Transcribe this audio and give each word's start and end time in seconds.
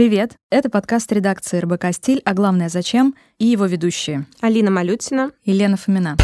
Привет! 0.00 0.32
Это 0.48 0.70
подкаст 0.70 1.12
редакции 1.12 1.58
РБК 1.58 1.92
«Стиль», 1.92 2.22
а 2.24 2.32
главное 2.32 2.70
«Зачем?» 2.70 3.14
и 3.38 3.44
его 3.44 3.66
ведущие 3.66 4.24
Алина 4.40 4.70
Малютина 4.70 5.32
и 5.44 5.52
Лена 5.52 5.76
Фомина. 5.76 6.16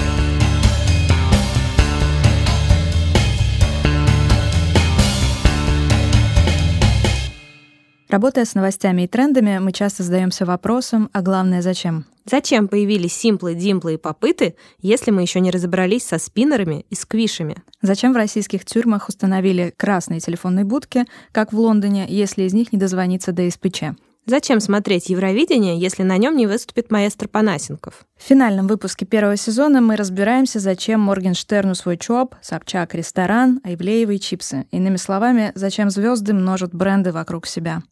Работая 8.09 8.47
с 8.47 8.55
новостями 8.55 9.03
и 9.03 9.07
трендами, 9.09 9.59
мы 9.59 9.73
часто 9.73 10.05
задаемся 10.05 10.47
вопросом, 10.47 11.11
а 11.13 11.21
главное 11.21 11.61
«Зачем?». 11.61 12.07
Зачем 12.29 12.67
появились 12.67 13.15
симплы, 13.15 13.55
димплы 13.55 13.95
и 13.95 13.97
попыты, 13.99 14.57
если 14.81 15.13
мы 15.13 15.23
еще 15.23 15.39
не 15.39 15.53
разобрались 15.53 16.03
со 16.03 16.19
спиннерами 16.19 16.85
и 16.91 16.97
сквишами? 16.97 17.63
Зачем 17.83 18.13
в 18.13 18.17
российских 18.17 18.65
тюрьмах 18.65 19.09
установили 19.09 19.73
красные 19.77 20.19
телефонные 20.19 20.65
будки, 20.65 21.05
как 21.31 21.53
в 21.53 21.59
Лондоне, 21.59 22.07
если 22.09 22.43
из 22.43 22.53
них 22.53 22.73
не 22.73 22.79
дозвониться 22.79 23.31
до 23.31 23.49
СПЧ? 23.49 23.85
Зачем 24.29 24.59
смотреть 24.59 25.09
Евровидение, 25.09 25.79
если 25.79 26.03
на 26.03 26.17
нем 26.17 26.37
не 26.37 26.49
выступит 26.49 26.91
маэстро 26.91 27.29
Панасенков? 27.29 28.05
В 28.19 28.25
финальном 28.25 28.67
выпуске 28.67 29.07
первого 29.07 29.37
сезона 29.37 29.81
мы 29.81 29.95
разбираемся, 29.95 30.59
зачем 30.59 31.01
Моргенштерну 31.03 31.77
свой 31.77 31.97
ЧОП, 31.97 32.35
Собчак 32.43 32.97
ресторан, 32.97 33.61
Айвлеевые 33.63 34.19
чипсы. 34.19 34.67
Иными 34.73 34.97
словами, 34.97 35.53
зачем 35.55 35.91
звезды 35.91 36.35
множат 36.35 36.75
бренды 36.75 37.13
вокруг 37.13 37.47
себя. 37.47 37.83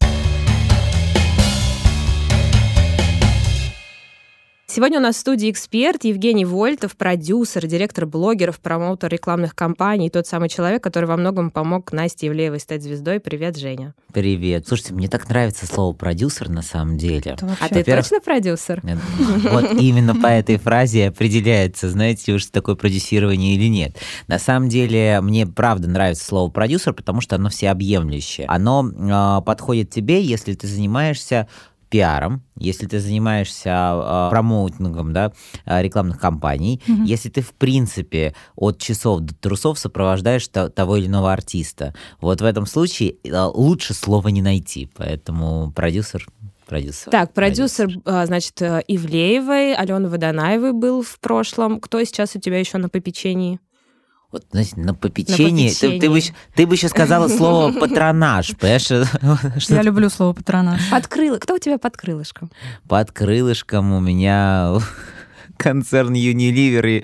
Сегодня 4.75 4.99
у 4.99 5.01
нас 5.01 5.15
в 5.15 5.19
студии 5.19 5.49
эксперт 5.49 6.03
Евгений 6.03 6.43
Вольтов, 6.43 6.97
продюсер, 6.97 7.65
директор 7.65 8.05
блогеров, 8.05 8.59
промоутер 8.59 9.09
рекламных 9.09 9.55
кампаний, 9.55 10.09
тот 10.09 10.27
самый 10.27 10.49
человек, 10.49 10.83
который 10.83 11.05
во 11.05 11.15
многом 11.15 11.49
помог 11.49 11.93
Насте 11.93 12.25
Евлеевой 12.25 12.59
стать 12.59 12.83
звездой. 12.83 13.21
Привет, 13.21 13.55
Женя. 13.55 13.95
Привет. 14.11 14.67
Слушайте, 14.67 14.93
мне 14.93 15.07
так 15.07 15.29
нравится 15.29 15.65
слово 15.65 15.95
продюсер 15.95 16.49
на 16.49 16.61
самом 16.61 16.97
деле. 16.97 17.37
А 17.61 17.69
ты 17.69 17.85
точно 17.85 18.19
продюсер? 18.19 18.83
Вот 19.49 19.79
именно 19.79 20.13
по 20.13 20.27
этой 20.27 20.57
фразе 20.57 21.07
определяется, 21.07 21.89
знаете, 21.89 22.33
уж 22.33 22.47
такое 22.47 22.75
продюсирование 22.75 23.55
или 23.55 23.69
нет. 23.69 23.95
На 24.27 24.39
самом 24.39 24.67
деле, 24.67 25.21
мне 25.21 25.47
правда 25.47 25.87
нравится 25.87 26.25
слово 26.25 26.51
продюсер, 26.51 26.91
потому 26.91 27.21
что 27.21 27.37
оно 27.37 27.47
всеобъемлющее. 27.47 28.45
Оно 28.47 28.85
э, 28.85 29.45
подходит 29.45 29.89
тебе, 29.89 30.21
если 30.21 30.53
ты 30.53 30.67
занимаешься 30.67 31.47
пиаром, 31.95 32.43
если 32.57 32.87
ты 32.87 32.99
занимаешься 32.99 33.69
э, 33.69 34.29
промоутингом 34.29 35.13
да, 35.13 35.31
а, 35.63 35.81
рекламных 35.81 36.19
кампаний, 36.19 36.81
mm-hmm. 36.85 37.05
если 37.05 37.29
ты, 37.29 37.41
в 37.41 37.53
принципе, 37.53 38.35
от 38.57 38.81
часов 38.81 39.21
до 39.21 39.33
трусов 39.33 39.79
сопровождаешь 39.79 40.45
то, 40.49 40.67
того 40.67 40.97
или 40.97 41.07
иного 41.07 41.31
артиста. 41.31 41.95
Вот 42.19 42.41
в 42.41 42.43
этом 42.43 42.65
случае 42.65 43.15
э, 43.23 43.43
лучше 43.53 43.93
слова 43.93 44.27
не 44.27 44.41
найти, 44.41 44.89
поэтому 44.93 45.71
продюсер 45.71 46.27
продюсер. 46.67 47.11
Так, 47.11 47.31
продюсер, 47.33 47.87
продюсер. 47.87 48.25
значит, 48.25 48.61
э, 48.61 48.83
Ивлеевой, 48.89 49.73
Алены 49.73 50.09
Водонаевой 50.09 50.73
был 50.73 51.01
в 51.01 51.17
прошлом. 51.19 51.79
Кто 51.79 52.03
сейчас 52.03 52.35
у 52.35 52.41
тебя 52.41 52.59
еще 52.59 52.77
на 52.77 52.89
попечении? 52.89 53.61
Вот, 54.35 54.43
знаете, 54.51 54.73
на 54.75 54.93
попечении. 54.93 55.69
На 55.69 55.69
попечении. 55.69 55.97
Ты, 55.97 55.99
ты, 56.01 56.09
бы, 56.09 56.19
ты 56.55 56.67
бы 56.67 56.75
еще 56.75 56.89
сказала 56.89 57.29
слово 57.29 57.71
патронаж, 57.79 58.53
понимаешь? 58.57 58.89
Я 59.69 59.81
люблю 59.81 60.09
слово 60.09 60.33
патронаж. 60.33 60.81
Под 60.91 61.07
крыло. 61.07 61.37
Кто 61.37 61.53
у 61.53 61.57
тебя 61.57 61.77
под 61.77 61.95
крылышком? 61.95 62.51
Под 62.85 63.13
крылышком 63.13 63.93
у 63.93 64.01
меня 64.01 64.77
концерн 65.57 66.13
Unilever 66.13 66.99
и 66.99 67.03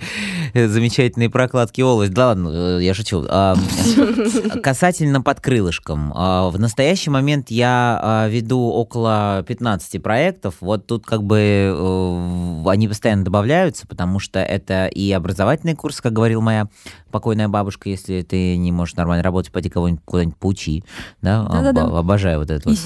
э, 0.53 0.67
замечательные 0.67 1.29
прокладки 1.29 1.81
волос. 1.81 2.09
Да 2.09 2.27
ладно, 2.27 2.49
э, 2.49 2.79
я 2.81 2.93
шучу. 2.93 3.25
А, 3.29 3.55
касательно 4.63 5.21
под 5.21 5.39
крылышком. 5.39 6.11
А, 6.15 6.49
в 6.49 6.59
настоящий 6.59 7.09
момент 7.09 7.49
я 7.49 7.99
а, 8.01 8.27
веду 8.27 8.59
около 8.59 9.43
15 9.47 10.01
проектов. 10.01 10.55
Вот 10.61 10.85
тут 10.87 11.05
как 11.05 11.23
бы 11.23 11.39
э, 11.39 12.69
они 12.69 12.87
постоянно 12.87 13.23
добавляются, 13.23 13.87
потому 13.87 14.19
что 14.19 14.39
это 14.39 14.87
и 14.87 15.11
образовательный 15.11 15.75
курс, 15.75 16.01
как 16.01 16.13
говорил 16.13 16.41
моя 16.41 16.67
покойная 17.11 17.49
бабушка, 17.49 17.89
если 17.89 18.21
ты 18.21 18.55
не 18.55 18.71
можешь 18.71 18.95
нормально 18.95 19.23
работать, 19.23 19.51
пойди 19.51 19.69
кого-нибудь 19.69 20.01
куда-нибудь 20.05 20.37
поучи. 20.37 20.83
Да? 21.21 21.41
Обожаю 21.41 22.39
вот 22.39 22.51
это 22.51 22.69
вот. 22.69 22.77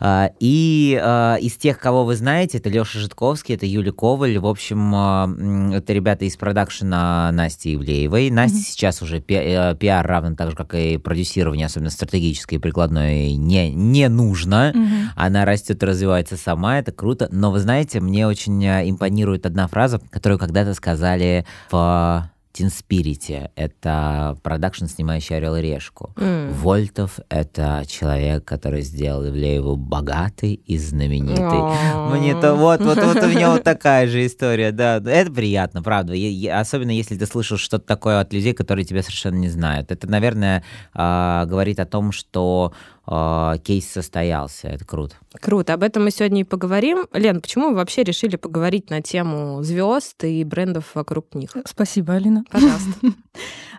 Да. 0.00 0.32
И 0.38 0.92
из 1.40 1.56
тех, 1.56 1.78
кого 1.78 2.04
вы 2.04 2.16
знаете, 2.16 2.58
это 2.58 2.68
Леша 2.68 2.98
Житковский, 2.98 3.54
это 3.54 3.64
Юлия 3.64 3.92
Коваль. 3.92 4.38
В 4.38 4.46
общем, 4.46 4.61
это 4.70 5.92
ребята 5.92 6.24
из 6.24 6.36
продакшена 6.36 7.30
Насти 7.32 7.74
Ивлеевой. 7.74 8.30
Настя 8.30 8.58
mm-hmm. 8.58 8.62
сейчас 8.62 9.02
уже 9.02 9.20
пи- 9.20 9.34
э, 9.34 9.74
пиар, 9.74 10.06
равно 10.06 10.36
так 10.36 10.50
же, 10.50 10.56
как 10.56 10.74
и 10.74 10.98
продюсирование, 10.98 11.66
особенно 11.66 11.90
стратегическое 11.90 12.56
и 12.56 12.58
прикладное, 12.58 13.34
не, 13.34 13.70
не 13.70 14.08
нужно. 14.08 14.72
Mm-hmm. 14.74 15.06
Она 15.16 15.44
растет 15.44 15.82
и 15.82 15.86
развивается 15.86 16.36
сама, 16.36 16.78
это 16.78 16.92
круто. 16.92 17.28
Но 17.30 17.50
вы 17.50 17.60
знаете, 17.60 18.00
мне 18.00 18.26
очень 18.26 18.64
э, 18.64 18.88
импонирует 18.88 19.46
одна 19.46 19.66
фраза, 19.66 20.00
которую 20.10 20.38
когда-то 20.38 20.74
сказали 20.74 21.44
в 21.70 22.31
Тинспирите— 22.52 23.50
это 23.56 24.36
продакшн, 24.42 24.84
снимающий 24.84 25.36
«Орел 25.36 25.56
и 25.56 25.62
решку». 25.62 26.12
Mm. 26.16 26.52
Вольтов— 26.52 27.18
это 27.30 27.84
человек, 27.88 28.44
который 28.44 28.82
сделал 28.82 29.26
Ивлееву 29.26 29.76
богатый 29.76 30.54
и 30.54 30.76
знаменитый. 30.76 31.42
Oh. 31.42 32.16
Мне-то 32.16 32.54
вот, 32.54 32.82
вот, 32.82 32.98
вот 32.98 33.16
у 33.16 33.26
меня 33.28 33.52
вот 33.52 33.64
такая 33.64 34.06
же 34.06 34.26
история, 34.26 34.70
да. 34.70 34.96
Это 34.96 35.32
приятно, 35.32 35.82
правда. 35.82 36.12
Я, 36.12 36.60
особенно 36.60 36.90
если 36.90 37.16
ты 37.16 37.26
слышал 37.26 37.56
что-то 37.56 37.86
такое 37.86 38.20
от 38.20 38.34
людей, 38.34 38.52
которые 38.52 38.84
тебя 38.84 39.02
совершенно 39.02 39.36
не 39.36 39.48
знают. 39.48 39.90
Это, 39.90 40.06
наверное, 40.06 40.62
э, 40.94 41.44
говорит 41.46 41.80
о 41.80 41.86
том, 41.86 42.12
что 42.12 42.74
э, 43.06 43.54
кейс 43.64 43.90
состоялся. 43.90 44.68
Это 44.68 44.84
круто. 44.84 45.16
Круто. 45.40 45.74
Об 45.74 45.82
этом 45.82 46.04
мы 46.04 46.10
сегодня 46.10 46.42
и 46.42 46.44
поговорим. 46.44 47.06
Лен, 47.12 47.40
почему 47.40 47.70
вы 47.70 47.76
вообще 47.76 48.02
решили 48.02 48.36
поговорить 48.36 48.90
на 48.90 49.02
тему 49.02 49.62
звезд 49.62 50.22
и 50.24 50.44
брендов 50.44 50.94
вокруг 50.94 51.34
них? 51.34 51.50
Спасибо, 51.66 52.14
Алина. 52.14 52.44
Пожалуйста. 52.50 52.90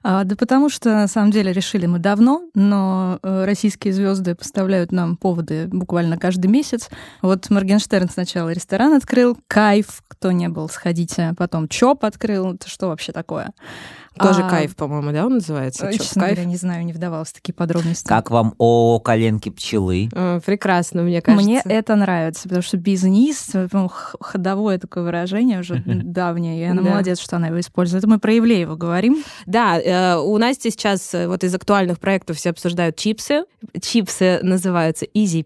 А, 0.06 0.25
да 0.25 0.35
потому 0.35 0.67
что, 0.67 0.89
на 0.89 1.07
самом 1.07 1.31
деле, 1.31 1.53
решили 1.53 1.85
мы 1.85 1.97
давно, 1.97 2.44
но 2.53 3.19
э, 3.23 3.45
российские 3.45 3.94
звезды 3.94 4.35
поставляют 4.35 4.91
нам 4.91 5.16
поводы 5.16 5.67
буквально 5.67 6.17
каждый 6.17 6.47
месяц. 6.47 6.89
Вот 7.22 7.50
Моргенштерн 7.50 8.09
сначала 8.09 8.50
ресторан 8.50 8.94
открыл, 8.94 9.38
кайф, 9.47 10.03
кто 10.09 10.33
не 10.33 10.50
был, 10.50 10.67
сходите. 10.67 11.33
Потом 11.38 11.69
ЧОП 11.69 12.03
открыл. 12.03 12.56
Это 12.56 12.67
что 12.67 12.88
вообще 12.88 13.13
такое? 13.13 13.53
Тоже 14.18 14.44
а, 14.44 14.50
кайф, 14.50 14.75
по-моему, 14.75 15.12
да, 15.12 15.25
он 15.25 15.35
называется? 15.35 15.91
Чё, 15.91 15.97
честно 15.97 16.22
кайф? 16.22 16.35
говоря, 16.35 16.50
не 16.50 16.56
знаю, 16.56 16.85
не 16.85 16.94
вдавалась 16.94 17.29
в 17.29 17.34
такие 17.34 17.53
подробности. 17.53 18.07
Как 18.07 18.29
вам 18.31 18.53
о 18.57 19.00
коленке 19.00 19.51
пчелы? 19.51 20.09
Прекрасно, 20.46 21.01
мне 21.03 21.22
кажется. 21.22 21.46
Мне 21.46 21.62
это 21.66 21.96
нравится, 21.96 22.44
потому 22.44 22.62
что 22.62 22.78
бизнес, 22.78 23.50
ну, 23.72 23.90
ходовое 23.90 24.78
такое 24.78 25.03
выражение 25.03 25.59
уже 25.59 25.81
давнее, 25.85 26.62
и 26.62 26.63
она 26.63 26.81
да. 26.81 26.90
молодец, 26.91 27.19
что 27.19 27.38
она 27.38 27.47
его 27.47 27.59
использует. 27.59 28.03
Это 28.03 28.09
мы 28.09 28.19
про 28.19 28.34
Евлеева 28.34 28.75
говорим. 28.75 29.24
Да, 29.46 29.79
э, 29.79 30.18
у 30.18 30.38
Насти 30.38 30.69
сейчас 30.69 31.13
э, 31.13 31.28
вот 31.28 31.44
из 31.44 31.53
актуальных 31.56 32.00
проектов 32.00 32.38
все 32.38 32.51
обсуждают 32.51 32.95
чипсы. 32.97 33.44
Чипсы 33.81 34.40
называются 34.41 35.06
Easy 35.06 35.44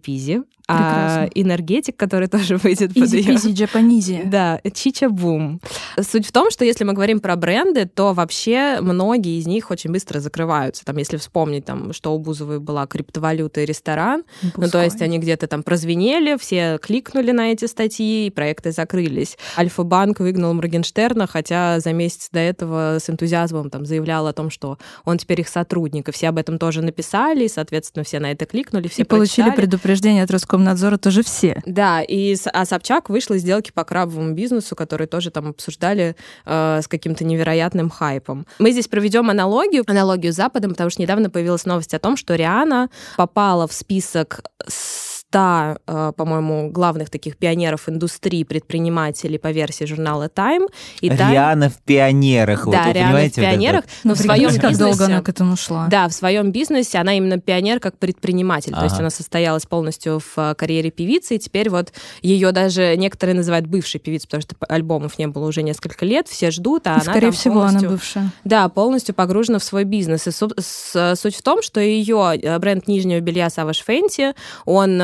А 0.70 1.28
энергетик, 1.34 1.96
который 1.96 2.28
тоже 2.28 2.58
выйдет 2.58 2.94
под 2.94 3.14
ее... 3.14 3.34
Easy 3.34 3.54
Japanese. 3.54 4.26
Да, 4.26 4.60
Чича 4.74 5.10
Бум. 5.10 5.62
Суть 6.00 6.28
в 6.28 6.32
том, 6.32 6.52
что 6.52 6.66
если 6.66 6.84
мы 6.84 6.94
говорим 6.94 7.20
про 7.20 7.36
бренды, 7.36 7.86
то 7.86 8.14
вообще 8.14 8.80
многие 8.82 9.40
из 9.40 9.48
них 9.48 9.72
очень 9.72 9.92
быстро 9.92 10.20
закрываются. 10.20 10.84
Там, 10.84 10.98
если 10.98 11.18
вспомнить, 11.18 11.66
там, 11.66 11.94
что 11.94 12.14
у 12.14 12.20
Бузовой 12.20 12.60
была 12.60 12.86
криптовалюта 12.86 13.62
и 13.62 13.66
ресторан, 13.66 14.24
Пускай. 14.42 14.66
ну, 14.66 14.70
то 14.70 14.84
есть 14.84 15.02
они 15.02 15.20
где-то 15.20 15.48
там 15.48 15.64
прозвенели, 15.64 16.38
все 16.38 16.80
кликнули 16.82 17.32
на 17.32 17.52
эти 17.52 17.66
статьи, 17.66 18.28
и 18.28 18.30
проекты 18.30 18.72
закрылись. 18.72 19.38
Альфа-банк 19.58 20.20
выгнал 20.20 20.54
Моргенштерна, 20.54 21.28
хотя 21.28 21.80
за 21.80 21.94
месяц 21.94 22.30
до 22.32 22.40
этого 22.40 22.98
с 23.00 23.10
энтузиазмом 23.10 23.70
там 23.70 23.86
заявлял 23.86 24.28
о 24.28 24.34
том, 24.34 24.50
что 24.50 24.78
он 25.06 25.18
теперь 25.18 25.42
их 25.42 25.48
сотрудник, 25.48 26.10
и 26.10 26.12
все 26.12 26.30
об 26.30 26.38
этом 26.38 26.60
тоже 26.60 26.82
написали, 26.82 27.46
и, 27.46 27.50
соответственно, 27.50 28.04
все 28.04 28.20
на 28.20 28.32
это 28.32 28.46
кликнули, 28.46 28.88
все 28.88 29.04
И 29.04 29.06
получили 29.06 29.50
предупреждение 29.52 30.24
от 30.24 30.32
Роскомнадзора 30.32 30.57
Роскомнадзора 30.58 30.98
тоже 30.98 31.24
все. 31.24 31.62
Да, 31.66 32.02
и 32.02 32.36
а 32.52 32.66
Собчак 32.66 33.10
вышла 33.10 33.36
из 33.36 33.42
сделки 33.42 33.72
по 33.72 33.84
крабовому 33.84 34.34
бизнесу, 34.34 34.76
который 34.76 35.06
тоже 35.08 35.30
там 35.30 35.50
обсуждали 35.50 36.16
э, 36.46 36.80
с 36.82 36.88
каким-то 36.88 37.24
невероятным 37.24 37.90
хайпом. 37.90 38.48
Мы 38.60 38.72
здесь 38.72 38.88
проведем 38.88 39.30
аналогию, 39.30 39.84
аналогию 39.88 40.34
с 40.34 40.36
Западом, 40.36 40.72
потому 40.72 40.90
что 40.90 41.02
недавно 41.02 41.30
появилась 41.30 41.66
новость 41.66 41.94
о 41.94 42.00
том, 42.00 42.18
что 42.18 42.36
Риана 42.36 42.90
попала 43.18 43.68
в 43.68 43.74
список 43.74 44.42
с 44.68 45.17
100, 45.30 45.78
э, 45.88 46.12
по-моему, 46.16 46.70
главных 46.70 47.10
таких 47.10 47.38
пионеров 47.38 47.90
индустрии, 47.90 48.44
предпринимателей 48.44 49.38
по 49.38 49.52
версии 49.52 49.84
журнала 49.84 50.30
Time. 50.34 50.68
И 51.02 51.10
Риана 51.10 51.70
в 51.70 51.78
пионерах. 51.80 52.66
Да, 52.66 52.84
вот, 52.86 52.96
Риана 52.96 53.30
в 53.30 53.34
пионерах. 53.34 53.84
Вот 53.84 53.92
но 54.06 54.16
в 54.16 54.18
своем 54.18 54.50
как 54.52 54.72
бизнесе... 54.72 54.78
долго 54.78 55.06
она 55.06 55.22
к 55.22 55.30
этому 55.30 55.58
шла. 55.58 55.88
Да, 55.88 56.08
в 56.08 56.14
своем 56.14 56.52
бизнесе 56.52 57.00
она 57.00 57.18
именно 57.18 57.40
пионер 57.40 57.80
как 57.80 57.98
предприниматель. 57.98 58.72
Ага. 58.72 58.82
То 58.82 58.86
есть 58.86 59.00
она 59.00 59.10
состоялась 59.10 59.66
полностью 59.66 60.20
в 60.20 60.38
э, 60.38 60.56
карьере 60.56 60.92
певицы, 60.92 61.36
и 61.36 61.40
теперь 61.40 61.70
вот 61.70 61.92
ее 62.22 62.52
даже 62.54 62.96
некоторые 62.96 63.36
называют 63.36 63.68
бывшей 63.68 64.00
певицей, 64.00 64.28
потому 64.28 64.42
что 64.42 64.56
альбомов 64.70 65.20
не 65.20 65.28
было 65.28 65.48
уже 65.48 65.62
несколько 65.62 66.06
лет, 66.06 66.28
все 66.30 66.52
ждут, 66.52 66.88
а 66.88 66.92
и, 66.92 66.94
она 66.94 67.04
Скорее 67.04 67.32
всего, 67.32 67.56
полностью... 67.56 67.80
она 67.80 67.90
бывшая. 67.90 68.32
Да, 68.46 68.70
полностью 68.70 69.14
погружена 69.14 69.60
в 69.60 69.64
свой 69.64 69.84
бизнес. 69.84 70.28
И 70.28 70.32
суть 70.32 71.36
в 71.36 71.42
том, 71.42 71.62
что 71.62 71.82
ее 71.82 72.40
э, 72.42 72.60
бренд 72.60 72.88
нижнего 72.88 73.20
белья 73.20 73.48
Savage 73.48 73.84
Fenty, 73.86 74.34
он 74.66 75.02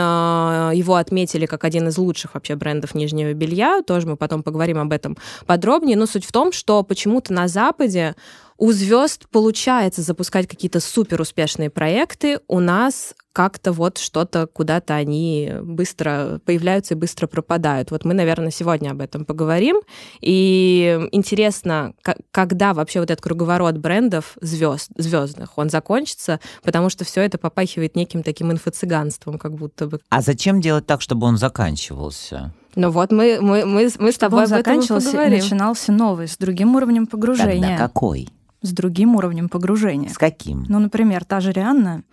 его 0.73 0.95
отметили 0.95 1.45
как 1.45 1.63
один 1.63 1.87
из 1.87 1.97
лучших 1.97 2.33
вообще 2.33 2.55
брендов 2.55 2.95
нижнего 2.95 3.33
белья. 3.33 3.81
Тоже 3.85 4.07
мы 4.07 4.17
потом 4.17 4.43
поговорим 4.43 4.79
об 4.79 4.91
этом 4.91 5.17
подробнее. 5.45 5.97
Но 5.97 6.05
суть 6.05 6.25
в 6.25 6.31
том, 6.31 6.51
что 6.51 6.83
почему-то 6.83 7.33
на 7.33 7.47
Западе 7.47 8.15
у 8.57 8.71
звезд 8.71 9.27
получается 9.29 10.01
запускать 10.01 10.47
какие-то 10.47 10.79
супер 10.79 11.21
успешные 11.21 11.69
проекты, 11.69 12.39
у 12.47 12.59
нас 12.59 13.13
как-то 13.33 13.71
вот 13.71 13.97
что-то 13.97 14.47
куда-то 14.47 14.93
они 14.93 15.51
быстро 15.63 16.39
появляются 16.45 16.93
и 16.93 16.97
быстро 16.97 17.25
пропадают. 17.25 17.89
Вот 17.89 18.05
мы, 18.05 18.13
наверное, 18.13 18.51
сегодня 18.51 18.91
об 18.91 19.01
этом 19.01 19.25
поговорим. 19.25 19.81
И 20.21 21.07
интересно, 21.11 21.93
когда 22.31 22.75
вообще 22.75 22.99
вот 22.99 23.09
этот 23.09 23.23
круговорот 23.23 23.77
брендов 23.77 24.37
звезд, 24.39 24.91
звездных, 24.95 25.57
он 25.57 25.71
закончится, 25.71 26.39
потому 26.63 26.89
что 26.89 27.03
все 27.03 27.21
это 27.21 27.39
попахивает 27.39 27.95
неким 27.95 28.21
таким 28.21 28.51
инфо-цыганством, 28.51 29.39
как 29.39 29.55
будто 29.55 29.87
бы. 29.87 29.99
А 30.09 30.21
зачем 30.21 30.61
делать 30.61 30.85
так, 30.85 31.01
чтобы 31.01 31.25
он 31.25 31.37
заканчивался? 31.37 32.53
Ну 32.75 32.91
вот 32.91 33.11
мы, 33.11 33.39
мы, 33.41 33.65
мы, 33.65 33.89
мы 33.97 34.11
с 34.11 34.17
тобой 34.17 34.45
он 34.45 34.53
об 34.53 34.59
этом 34.59 34.79
и 34.79 35.29
начинался 35.29 35.91
новый, 35.91 36.27
с 36.27 36.37
другим 36.37 36.75
уровнем 36.75 37.07
погружения. 37.07 37.69
Тогда 37.69 37.77
какой? 37.77 38.29
с 38.63 38.71
другим 38.71 39.17
уровнем 39.17 39.49
погружения. 39.49 40.09
С 40.09 40.17
каким? 40.17 40.63
Ну, 40.69 40.79
например, 40.79 41.25
та 41.25 41.41
же 41.41 41.51
Рианна 41.51 42.03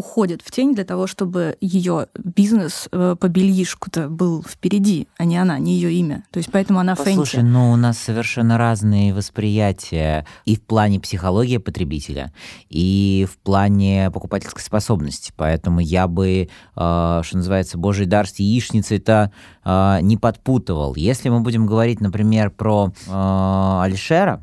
уходит 0.00 0.40
в 0.42 0.50
тень 0.50 0.74
для 0.74 0.84
того, 0.84 1.06
чтобы 1.06 1.58
ее 1.60 2.06
бизнес 2.14 2.88
э, 2.90 3.16
по 3.20 3.28
бельишку-то 3.28 4.08
был 4.08 4.42
впереди, 4.42 5.08
а 5.18 5.26
не 5.26 5.36
она, 5.36 5.58
не 5.58 5.74
ее 5.74 5.92
имя. 5.92 6.24
То 6.30 6.38
есть 6.38 6.50
поэтому 6.50 6.78
она 6.78 6.94
Послушай, 6.94 7.16
Фэнси. 7.16 7.30
Слушай, 7.32 7.44
ну 7.44 7.70
у 7.70 7.76
нас 7.76 7.98
совершенно 7.98 8.56
разные 8.56 9.12
восприятия 9.12 10.26
и 10.46 10.56
в 10.56 10.62
плане 10.62 11.00
психологии 11.00 11.58
потребителя, 11.58 12.32
и 12.70 13.28
в 13.30 13.36
плане 13.36 14.10
покупательской 14.10 14.62
способности. 14.62 15.34
Поэтому 15.36 15.80
я 15.80 16.08
бы, 16.08 16.48
э, 16.48 16.48
что 16.74 17.36
называется, 17.36 17.76
божий 17.76 18.06
дар 18.06 18.26
с 18.26 18.38
яичницей-то 18.38 19.32
э, 19.64 19.98
не 20.00 20.16
подпутывал. 20.16 20.94
Если 20.94 21.28
мы 21.28 21.40
будем 21.40 21.66
говорить, 21.66 22.00
например, 22.00 22.50
про 22.50 22.90
э, 23.06 23.80
Алишера, 23.82 24.42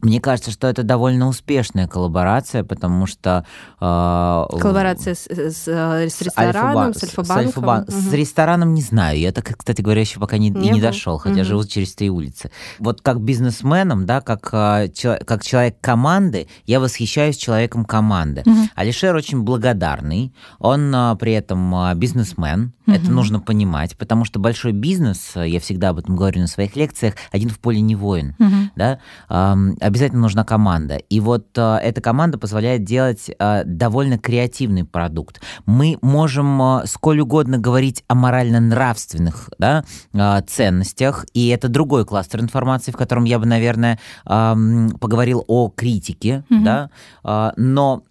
мне 0.00 0.20
кажется, 0.20 0.50
что 0.50 0.68
это 0.68 0.82
довольно 0.82 1.26
успешная 1.28 1.88
коллаборация, 1.88 2.62
потому 2.62 3.06
что... 3.06 3.44
Э, 3.80 4.44
коллаборация 4.60 5.14
с, 5.14 5.26
с, 5.26 5.66
с 5.66 6.22
рестораном, 6.22 6.94
с 6.94 7.30
Альфа-банком? 7.30 7.94
С, 7.94 8.10
с 8.10 8.12
рестораном 8.12 8.74
не 8.74 8.82
знаю. 8.82 9.18
Я 9.18 9.32
так, 9.32 9.56
кстати 9.56 9.82
говоря, 9.82 10.00
еще 10.00 10.20
пока 10.20 10.38
не, 10.38 10.50
не, 10.50 10.70
не 10.70 10.80
дошел, 10.80 11.18
хотя 11.18 11.40
угу. 11.40 11.44
живу 11.44 11.64
через 11.64 11.94
три 11.94 12.10
улицы. 12.10 12.50
Вот 12.78 13.00
как 13.00 13.20
бизнесменом, 13.20 14.06
да, 14.06 14.20
как, 14.20 14.48
а, 14.52 14.86
как 15.26 15.42
человек 15.42 15.76
команды, 15.80 16.48
я 16.66 16.78
восхищаюсь 16.78 17.36
человеком 17.36 17.84
команды. 17.84 18.42
Угу. 18.46 18.58
Алишер 18.76 19.16
очень 19.16 19.42
благодарный, 19.42 20.32
он 20.58 20.94
а, 20.94 21.16
при 21.16 21.32
этом 21.32 21.74
бизнесмен, 21.96 22.72
угу. 22.86 22.96
это 22.96 23.10
нужно 23.10 23.40
понимать, 23.40 23.96
потому 23.96 24.24
что 24.24 24.38
большой 24.38 24.72
бизнес, 24.72 25.32
я 25.34 25.58
всегда 25.58 25.88
об 25.88 25.98
этом 25.98 26.14
говорю 26.14 26.40
на 26.40 26.46
своих 26.46 26.76
лекциях, 26.76 27.14
один 27.32 27.48
в 27.48 27.58
поле 27.58 27.80
не 27.80 27.96
воин, 27.96 28.36
угу. 28.38 28.70
да, 28.76 29.00
обязательно 29.88 30.22
нужна 30.22 30.44
команда. 30.44 30.96
И 30.96 31.20
вот 31.20 31.46
э, 31.56 31.78
эта 31.82 32.00
команда 32.00 32.38
позволяет 32.38 32.84
делать 32.84 33.30
э, 33.38 33.62
довольно 33.64 34.18
креативный 34.18 34.84
продукт. 34.84 35.40
Мы 35.66 35.98
можем 36.02 36.60
э, 36.62 36.86
сколь 36.86 37.20
угодно 37.20 37.58
говорить 37.58 38.04
о 38.08 38.14
морально-нравственных 38.14 39.50
да, 39.58 39.84
э, 40.12 40.40
ценностях, 40.46 41.26
и 41.34 41.48
это 41.48 41.68
другой 41.68 42.04
кластер 42.04 42.40
информации, 42.40 42.92
в 42.92 42.96
котором 42.96 43.24
я 43.24 43.38
бы, 43.38 43.46
наверное, 43.46 43.98
э, 44.24 44.88
поговорил 45.00 45.44
о 45.46 45.68
критике, 45.68 46.44
mm-hmm. 46.50 46.64
да, 46.64 46.90
э, 47.24 47.52
но 47.56 48.02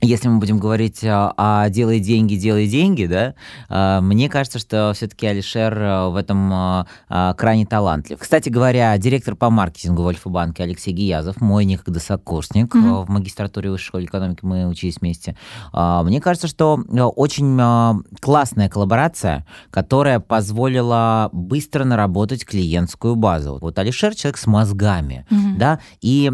если 0.00 0.28
мы 0.28 0.38
будем 0.38 0.58
говорить 0.58 1.02
о, 1.04 1.32
о 1.36 1.68
делай 1.70 2.00
деньги, 2.00 2.34
делай 2.34 2.66
деньги, 2.66 3.06
да, 3.06 3.34
э, 3.70 4.00
мне 4.02 4.28
кажется, 4.28 4.58
что 4.58 4.92
все-таки 4.94 5.26
Алишер 5.26 5.76
э, 5.78 6.08
в 6.08 6.16
этом 6.16 6.52
э, 7.08 7.34
крайне 7.36 7.64
талантлив. 7.64 8.18
Кстати 8.18 8.48
говоря, 8.48 8.96
директор 8.98 9.34
по 9.34 9.50
маркетингу 9.50 10.02
в 10.02 10.08
Альфа-банке 10.08 10.62
Алексей 10.62 10.92
Гиязов, 10.92 11.40
мой 11.40 11.64
некогда 11.64 12.00
сокурсник 12.00 12.74
mm-hmm. 12.74 13.06
в 13.06 13.08
магистратуре 13.08 13.70
Высшей 13.70 13.86
школы 13.86 14.04
экономики, 14.04 14.40
мы 14.42 14.66
учились 14.66 14.98
вместе. 15.00 15.36
Мне 15.72 16.20
кажется, 16.20 16.48
что 16.48 16.76
очень 17.16 17.58
классная 18.20 18.68
коллаборация, 18.68 19.46
которая 19.70 20.20
позволила 20.20 21.28
быстро 21.32 21.84
наработать 21.84 22.44
клиентскую 22.44 23.16
базу. 23.16 23.58
Вот 23.60 23.78
Алишер 23.78 24.14
человек 24.14 24.38
с 24.38 24.46
мозгами, 24.46 25.26
mm-hmm. 25.30 25.56
да, 25.56 25.80
и 26.00 26.32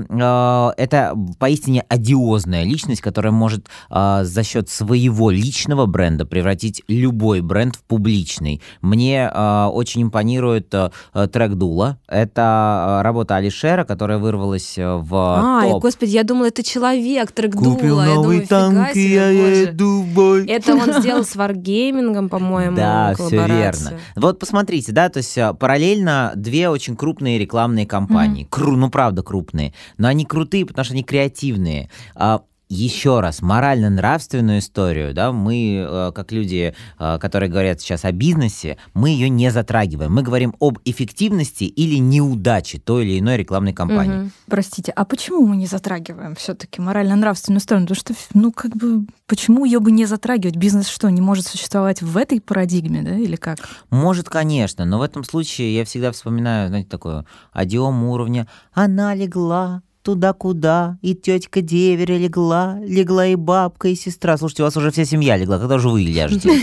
это 0.77 1.15
поистине 1.39 1.85
одиозная 1.89 2.65
личность, 2.65 3.01
которая 3.01 3.33
может 3.33 3.50
может 3.50 3.69
а, 3.88 4.23
за 4.25 4.44
счет 4.44 4.69
своего 4.69 5.31
личного 5.31 5.87
бренда 5.87 6.25
превратить 6.25 6.82
любой 6.87 7.41
бренд 7.41 7.75
в 7.75 7.82
публичный. 7.82 8.62
Мне 8.81 9.29
а, 9.32 9.69
очень 9.69 10.02
импонирует 10.05 10.73
а, 10.73 10.93
трек 11.32 11.55
Дула. 11.55 11.99
Это 12.06 13.00
работа 13.02 13.37
Алишера, 13.37 13.85
которая 13.85 14.19
вырвалась 14.19 14.79
э, 14.79 14.87
в 14.87 15.14
а, 15.14 15.62
топ. 15.62 15.82
господи, 15.82 16.11
я 16.11 16.23
думала, 16.23 16.47
это 16.47 16.62
человек, 16.62 17.32
трек 17.32 17.55
Купил 17.55 17.97
Дула. 17.97 18.05
новый 18.05 18.47
танк, 18.47 18.94
и 18.94 19.14
я 19.14 19.29
еду 19.31 20.03
в 20.03 20.14
бой. 20.14 20.46
Это 20.46 20.75
он 20.75 20.93
сделал 21.00 21.25
с 21.25 21.35
Wargaming, 21.35 22.29
по-моему, 22.29 22.76
Да, 22.76 23.14
все 23.14 23.46
верно. 23.46 23.99
Вот 24.14 24.38
посмотрите, 24.38 24.93
да, 24.93 25.08
то 25.08 25.19
есть 25.19 25.37
параллельно 25.58 26.32
две 26.37 26.69
очень 26.69 26.96
крупные 26.96 27.38
рекламные 27.38 27.87
кампании. 27.87 28.44
Mm-hmm. 28.44 28.50
Кру, 28.50 28.76
ну, 28.76 28.91
правда, 28.91 29.23
крупные. 29.23 29.75
Но 29.99 30.06
они 30.08 30.25
крутые, 30.25 30.64
потому 30.64 30.85
что 30.85 30.94
они 30.94 31.03
креативные. 31.03 31.91
А, 32.14 32.43
еще 32.70 33.19
раз, 33.19 33.43
морально-нравственную 33.43 34.61
историю, 34.61 35.12
да, 35.12 35.32
мы, 35.32 35.84
э, 35.87 36.12
как 36.14 36.31
люди, 36.31 36.72
э, 36.99 37.19
которые 37.19 37.50
говорят 37.50 37.81
сейчас 37.81 38.05
о 38.05 38.12
бизнесе, 38.12 38.78
мы 38.94 39.11
ее 39.11 39.28
не 39.28 39.50
затрагиваем. 39.50 40.12
Мы 40.12 40.22
говорим 40.22 40.55
об 40.61 40.78
эффективности 40.84 41.64
или 41.64 41.96
неудаче 41.96 42.78
той 42.78 43.05
или 43.05 43.19
иной 43.19 43.37
рекламной 43.37 43.72
кампании. 43.72 44.22
Угу. 44.22 44.31
Простите, 44.46 44.93
а 44.93 45.05
почему 45.05 45.44
мы 45.46 45.56
не 45.56 45.67
затрагиваем 45.67 46.37
все-таки 46.37 46.81
морально-нравственную 46.81 47.61
сторону? 47.61 47.87
Потому 47.88 48.00
что, 48.00 48.14
ну, 48.34 48.52
как 48.52 48.76
бы, 48.76 49.05
почему 49.26 49.64
ее 49.64 49.81
бы 49.81 49.90
не 49.90 50.06
затрагивать? 50.06 50.55
Бизнес 50.56 50.87
что, 50.87 51.11
не 51.11 51.20
может 51.20 51.49
существовать 51.49 52.02
в 52.02 52.17
этой 52.17 52.40
парадигме, 52.40 53.02
да, 53.02 53.17
или 53.17 53.34
как? 53.34 53.58
Может, 53.90 54.28
конечно, 54.28 54.84
но 54.84 55.00
в 55.00 55.02
этом 55.02 55.25
случае 55.25 55.75
я 55.75 55.84
всегда 55.84 56.12
вспоминаю, 56.12 56.69
знаете, 56.69 56.88
такое 56.88 57.26
адиом 57.52 58.05
уровня 58.05 58.46
«она 58.72 59.12
легла, 59.14 59.82
туда 60.02 60.32
куда, 60.32 60.99
и 61.02 61.14
тетка 61.14 61.61
деверя 61.61 62.17
легла, 62.17 62.79
легла 62.81 63.26
и 63.26 63.35
бабка, 63.35 63.88
и 63.88 63.94
сестра. 63.94 64.37
Слушайте, 64.37 64.62
у 64.62 64.67
вас 64.67 64.76
уже 64.76 64.91
вся 64.91 65.05
семья 65.05 65.37
легла, 65.37 65.58
когда 65.58 65.79
же 65.79 65.88
вы 65.88 66.02
ляжете? 66.02 66.50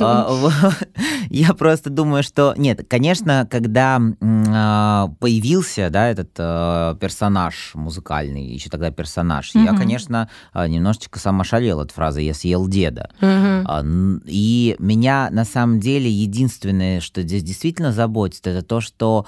А, 0.00 0.30
я 1.28 1.54
просто 1.54 1.90
думаю, 1.90 2.22
что... 2.22 2.54
Нет, 2.56 2.86
конечно, 2.88 3.46
когда 3.50 4.00
а, 4.20 5.08
появился, 5.18 5.90
да, 5.90 6.08
этот 6.08 6.30
а, 6.38 6.94
персонаж 6.96 7.72
музыкальный, 7.74 8.46
еще 8.46 8.70
тогда 8.70 8.90
персонаж, 8.90 9.50
я, 9.54 9.74
конечно, 9.74 10.28
немножечко 10.54 11.18
сам 11.18 11.40
ошалел 11.40 11.80
от 11.80 11.90
фразы 11.90 12.20
«я 12.20 12.34
съел 12.34 12.68
деда». 12.68 13.10
И 14.26 14.76
меня, 14.78 15.28
на 15.30 15.44
самом 15.44 15.80
деле, 15.80 16.10
единственное, 16.10 17.00
что 17.00 17.22
здесь 17.22 17.42
действительно 17.42 17.92
заботит, 17.92 18.46
это 18.46 18.62
то, 18.62 18.80
что 18.80 19.26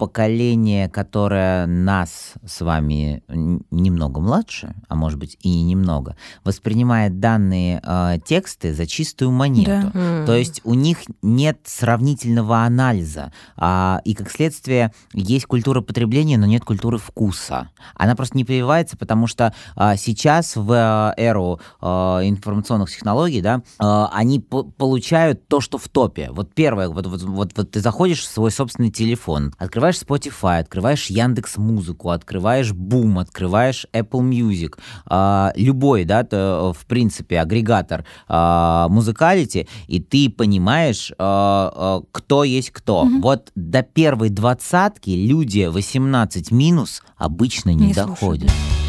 поколение, 0.00 0.88
которое 0.88 1.66
нас 1.66 2.32
с 2.42 2.62
вами 2.62 3.22
немного 3.28 4.18
младше, 4.18 4.74
а 4.88 4.94
может 4.94 5.18
быть 5.18 5.36
и 5.42 5.50
не 5.50 5.62
немного, 5.62 6.16
воспринимает 6.42 7.20
данные 7.20 7.82
э, 7.84 8.16
тексты 8.24 8.72
за 8.72 8.86
чистую 8.86 9.30
монету. 9.30 9.90
Да. 9.92 10.24
То 10.24 10.34
есть 10.34 10.62
у 10.64 10.72
них 10.72 11.00
нет 11.20 11.58
сравнительного 11.64 12.62
анализа, 12.62 13.30
а, 13.58 14.00
и 14.06 14.14
как 14.14 14.30
следствие 14.30 14.92
есть 15.12 15.44
культура 15.44 15.82
потребления, 15.82 16.38
но 16.38 16.46
нет 16.46 16.64
культуры 16.64 16.96
вкуса. 16.96 17.68
Она 17.94 18.16
просто 18.16 18.38
не 18.38 18.44
прививается, 18.46 18.96
потому 18.96 19.26
что 19.26 19.52
а, 19.76 19.96
сейчас 19.96 20.56
в 20.56 20.72
э, 20.72 21.22
эру 21.22 21.60
а, 21.82 22.20
информационных 22.22 22.90
технологий, 22.90 23.42
да, 23.42 23.62
а, 23.78 24.10
они 24.14 24.40
получают 24.40 25.46
то, 25.46 25.60
что 25.60 25.76
в 25.76 25.88
топе. 25.88 26.30
Вот 26.30 26.54
первое, 26.54 26.88
вот, 26.88 27.06
вот, 27.06 27.22
вот, 27.22 27.52
вот 27.54 27.70
ты 27.70 27.80
заходишь 27.80 28.20
в 28.20 28.26
свой 28.26 28.50
собственный 28.50 28.90
телефон, 28.90 29.52
открываешь 29.58 29.89
открываешь 29.90 29.96
Spotify, 29.96 30.58
открываешь 30.60 31.06
Яндекс 31.06 31.56
Музыку, 31.56 32.10
открываешь 32.10 32.72
Boom, 32.72 33.20
открываешь 33.20 33.86
Apple 33.92 34.22
Music, 34.22 34.78
э, 35.08 35.52
любой, 35.56 36.04
да, 36.04 36.24
то, 36.24 36.72
в 36.76 36.86
принципе, 36.86 37.40
агрегатор 37.40 38.04
э, 38.28 38.86
музыкалити, 38.88 39.68
и 39.88 40.00
ты 40.00 40.30
понимаешь, 40.30 41.12
э, 41.12 41.14
э, 41.18 42.00
кто 42.12 42.44
есть 42.44 42.70
кто. 42.70 43.04
Mm-hmm. 43.04 43.20
Вот 43.20 43.50
до 43.54 43.82
первой 43.82 44.30
двадцатки 44.30 45.10
люди 45.10 45.66
18 45.66 46.50
минус 46.50 47.02
обычно 47.16 47.70
не, 47.70 47.88
не 47.88 47.94
доходят. 47.94 48.50
Слушают. 48.50 48.79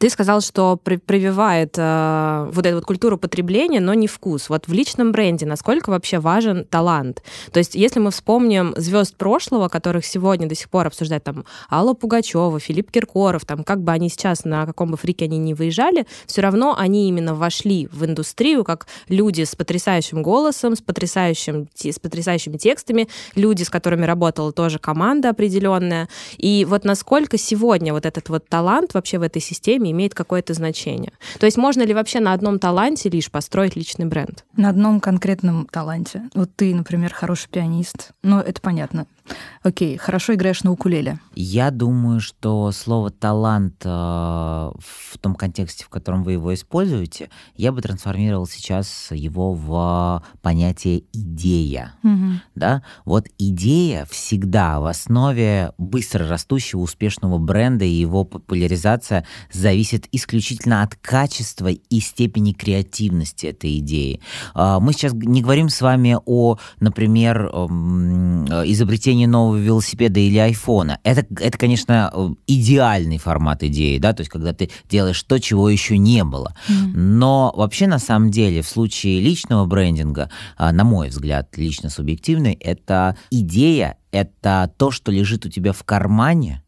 Ты 0.00 0.08
сказал, 0.08 0.40
что 0.40 0.78
прививает 0.78 1.74
э, 1.76 2.50
вот 2.50 2.64
эту 2.64 2.76
вот 2.76 2.86
культуру 2.86 3.18
потребления, 3.18 3.80
но 3.80 3.92
не 3.92 4.06
вкус. 4.06 4.48
Вот 4.48 4.66
в 4.66 4.72
личном 4.72 5.12
бренде 5.12 5.44
насколько 5.44 5.90
вообще 5.90 6.20
важен 6.20 6.64
талант? 6.64 7.22
То 7.52 7.58
есть 7.58 7.74
если 7.74 8.00
мы 8.00 8.10
вспомним 8.10 8.72
звезд 8.78 9.14
прошлого, 9.16 9.68
которых 9.68 10.06
сегодня 10.06 10.48
до 10.48 10.54
сих 10.54 10.70
пор 10.70 10.86
обсуждают, 10.86 11.24
там, 11.24 11.44
Алла 11.70 11.92
Пугачева, 11.92 12.58
Филипп 12.58 12.90
Киркоров, 12.90 13.44
там, 13.44 13.62
как 13.62 13.82
бы 13.82 13.92
они 13.92 14.08
сейчас, 14.08 14.46
на 14.46 14.64
каком 14.64 14.90
бы 14.90 14.96
фрике 14.96 15.26
они 15.26 15.36
ни 15.36 15.52
выезжали, 15.52 16.06
все 16.24 16.40
равно 16.40 16.74
они 16.78 17.06
именно 17.06 17.34
вошли 17.34 17.86
в 17.92 18.02
индустрию 18.06 18.64
как 18.64 18.86
люди 19.08 19.44
с 19.44 19.54
потрясающим 19.54 20.22
голосом, 20.22 20.76
с, 20.76 20.80
потрясающим, 20.80 21.68
с 21.74 21.98
потрясающими 21.98 22.56
текстами, 22.56 23.06
люди, 23.34 23.64
с 23.64 23.68
которыми 23.68 24.06
работала 24.06 24.50
тоже 24.50 24.78
команда 24.78 25.28
определенная. 25.28 26.08
И 26.38 26.64
вот 26.66 26.86
насколько 26.86 27.36
сегодня 27.36 27.92
вот 27.92 28.06
этот 28.06 28.30
вот 28.30 28.48
талант 28.48 28.94
вообще 28.94 29.18
в 29.18 29.22
этой 29.22 29.42
системе 29.42 29.89
имеет 29.90 30.14
какое-то 30.14 30.54
значение. 30.54 31.12
То 31.38 31.46
есть 31.46 31.56
можно 31.56 31.82
ли 31.82 31.94
вообще 31.94 32.20
на 32.20 32.32
одном 32.32 32.58
таланте 32.58 33.08
лишь 33.08 33.30
построить 33.30 33.76
личный 33.76 34.06
бренд? 34.06 34.44
На 34.56 34.70
одном 34.70 35.00
конкретном 35.00 35.66
таланте. 35.70 36.28
Вот 36.34 36.50
ты, 36.56 36.74
например, 36.74 37.12
хороший 37.12 37.48
пианист. 37.48 38.12
Ну, 38.22 38.38
это 38.40 38.60
понятно. 38.60 39.06
Окей, 39.62 39.98
хорошо 39.98 40.34
играешь 40.34 40.62
на 40.64 40.72
укулеле. 40.72 41.18
Я 41.34 41.70
думаю, 41.70 42.20
что 42.20 42.72
слово 42.72 43.10
талант 43.10 43.82
э, 43.84 43.88
в 43.88 45.18
том 45.20 45.34
контексте, 45.34 45.84
в 45.84 45.90
котором 45.90 46.24
вы 46.24 46.32
его 46.32 46.54
используете, 46.54 47.28
я 47.56 47.70
бы 47.70 47.82
трансформировал 47.82 48.46
сейчас 48.46 49.08
его 49.10 49.52
в 49.52 50.24
понятие 50.40 51.02
идея. 51.12 51.92
Угу. 52.02 52.40
Да? 52.54 52.82
Вот 53.04 53.26
идея 53.36 54.06
всегда 54.10 54.80
в 54.80 54.86
основе 54.86 55.72
быстро 55.76 56.26
растущего 56.26 56.80
успешного 56.80 57.36
бренда 57.36 57.84
и 57.84 57.90
его 57.90 58.24
популяризация 58.24 59.26
зависит 59.52 60.08
исключительно 60.10 60.82
от 60.82 60.94
качества 60.94 61.68
и 61.68 62.00
степени 62.00 62.52
креативности 62.52 63.48
этой 63.48 63.78
идеи. 63.80 64.22
Э, 64.54 64.78
мы 64.80 64.94
сейчас 64.94 65.12
не 65.12 65.42
говорим 65.42 65.68
с 65.68 65.82
вами 65.82 66.16
о, 66.24 66.56
например, 66.80 67.50
э, 67.52 67.58
изобретении 68.64 69.19
нового 69.26 69.56
велосипеда 69.56 70.20
или 70.20 70.38
айфона. 70.38 70.98
Это, 71.04 71.26
это, 71.40 71.58
конечно, 71.58 72.12
идеальный 72.46 73.18
формат 73.18 73.62
идеи, 73.62 73.98
да, 73.98 74.12
то 74.12 74.20
есть 74.20 74.30
когда 74.30 74.52
ты 74.52 74.70
делаешь 74.88 75.22
то, 75.22 75.38
чего 75.38 75.68
еще 75.68 75.98
не 75.98 76.24
было. 76.24 76.54
Mm-hmm. 76.68 76.92
Но 76.94 77.52
вообще, 77.56 77.86
на 77.86 77.98
самом 77.98 78.30
деле, 78.30 78.62
в 78.62 78.68
случае 78.68 79.20
личного 79.20 79.66
брендинга, 79.66 80.30
а, 80.56 80.72
на 80.72 80.84
мой 80.84 81.08
взгляд, 81.08 81.56
лично 81.56 81.90
субъективный, 81.90 82.52
это 82.52 83.16
идея, 83.30 83.96
это 84.12 84.72
то, 84.76 84.90
что 84.90 85.12
лежит 85.12 85.46
у 85.46 85.48
тебя 85.48 85.72
в 85.72 85.84
кармане, 85.84 86.62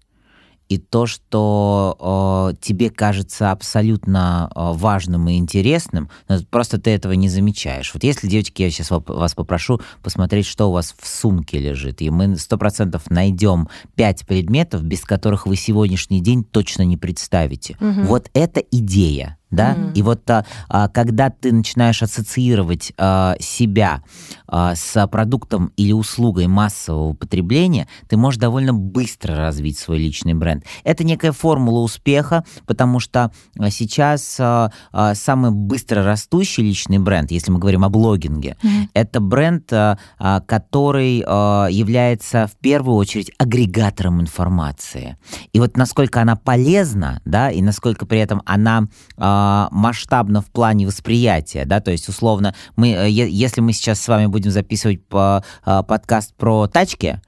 и 0.72 0.78
то, 0.78 1.06
что 1.06 2.50
э, 2.52 2.56
тебе 2.60 2.88
кажется 2.88 3.50
абсолютно 3.50 4.50
э, 4.54 4.72
важным 4.74 5.28
и 5.28 5.36
интересным, 5.36 6.08
просто 6.50 6.78
ты 6.78 6.90
этого 6.90 7.12
не 7.12 7.28
замечаешь. 7.28 7.92
Вот 7.92 8.04
если, 8.04 8.26
девочки, 8.26 8.62
я 8.62 8.70
сейчас 8.70 8.90
вас 8.90 9.34
попрошу 9.34 9.80
посмотреть, 10.02 10.46
что 10.46 10.70
у 10.70 10.72
вас 10.72 10.94
в 10.98 11.06
сумке 11.06 11.58
лежит, 11.58 12.00
и 12.00 12.10
мы 12.10 12.36
сто 12.36 12.56
процентов 12.56 13.10
найдем 13.10 13.68
пять 13.94 14.26
предметов, 14.26 14.82
без 14.82 15.02
которых 15.02 15.46
вы 15.46 15.56
сегодняшний 15.56 16.20
день 16.20 16.42
точно 16.42 16.82
не 16.82 16.96
представите. 16.96 17.76
Угу. 17.80 18.02
Вот 18.04 18.30
это 18.32 18.60
идея 18.70 19.36
да, 19.52 19.74
mm-hmm. 19.74 19.92
и 19.94 20.02
вот 20.02 20.28
а, 20.30 20.44
а, 20.68 20.88
когда 20.88 21.30
ты 21.30 21.52
начинаешь 21.52 22.02
ассоциировать 22.02 22.92
а, 22.96 23.36
себя 23.38 24.02
а, 24.48 24.74
с 24.74 25.06
продуктом 25.06 25.72
или 25.76 25.92
услугой 25.92 26.46
массового 26.48 27.12
потребления, 27.12 27.86
ты 28.08 28.16
можешь 28.16 28.40
довольно 28.40 28.72
быстро 28.74 29.36
развить 29.36 29.78
свой 29.78 29.98
личный 29.98 30.34
бренд. 30.34 30.64
Это 30.82 31.04
некая 31.04 31.32
формула 31.32 31.80
успеха, 31.80 32.44
потому 32.66 32.98
что 32.98 33.30
а, 33.58 33.70
сейчас 33.70 34.36
а, 34.40 34.72
а, 34.90 35.14
самый 35.14 35.50
быстро 35.50 36.02
растущий 36.02 36.64
личный 36.64 36.98
бренд, 36.98 37.30
если 37.30 37.50
мы 37.50 37.58
говорим 37.58 37.84
о 37.84 37.90
блогинге, 37.90 38.56
mm-hmm. 38.62 38.88
это 38.94 39.20
бренд, 39.20 39.70
а, 39.72 39.98
а, 40.18 40.40
который 40.40 41.22
а, 41.26 41.66
является 41.66 42.46
в 42.46 42.56
первую 42.56 42.96
очередь 42.96 43.30
агрегатором 43.36 44.20
информации. 44.20 45.18
И 45.52 45.60
вот 45.60 45.76
насколько 45.76 46.22
она 46.22 46.36
полезна, 46.36 47.20
да, 47.26 47.50
и 47.50 47.60
насколько 47.60 48.06
при 48.06 48.18
этом 48.18 48.42
она 48.46 48.88
а, 49.18 49.41
а, 49.42 49.68
масштабно 49.72 50.40
в 50.40 50.46
плане 50.46 50.86
восприятия, 50.86 51.64
да, 51.64 51.80
то 51.80 51.90
есть 51.90 52.08
условно 52.08 52.54
мы, 52.76 52.90
э, 52.90 53.10
если 53.10 53.60
мы 53.60 53.72
сейчас 53.72 54.00
с 54.00 54.06
вами 54.06 54.26
будем 54.26 54.52
записывать 54.52 55.00
а, 55.12 55.42
подкаст 55.82 56.34
про 56.36 56.68
тачки, 56.68 57.20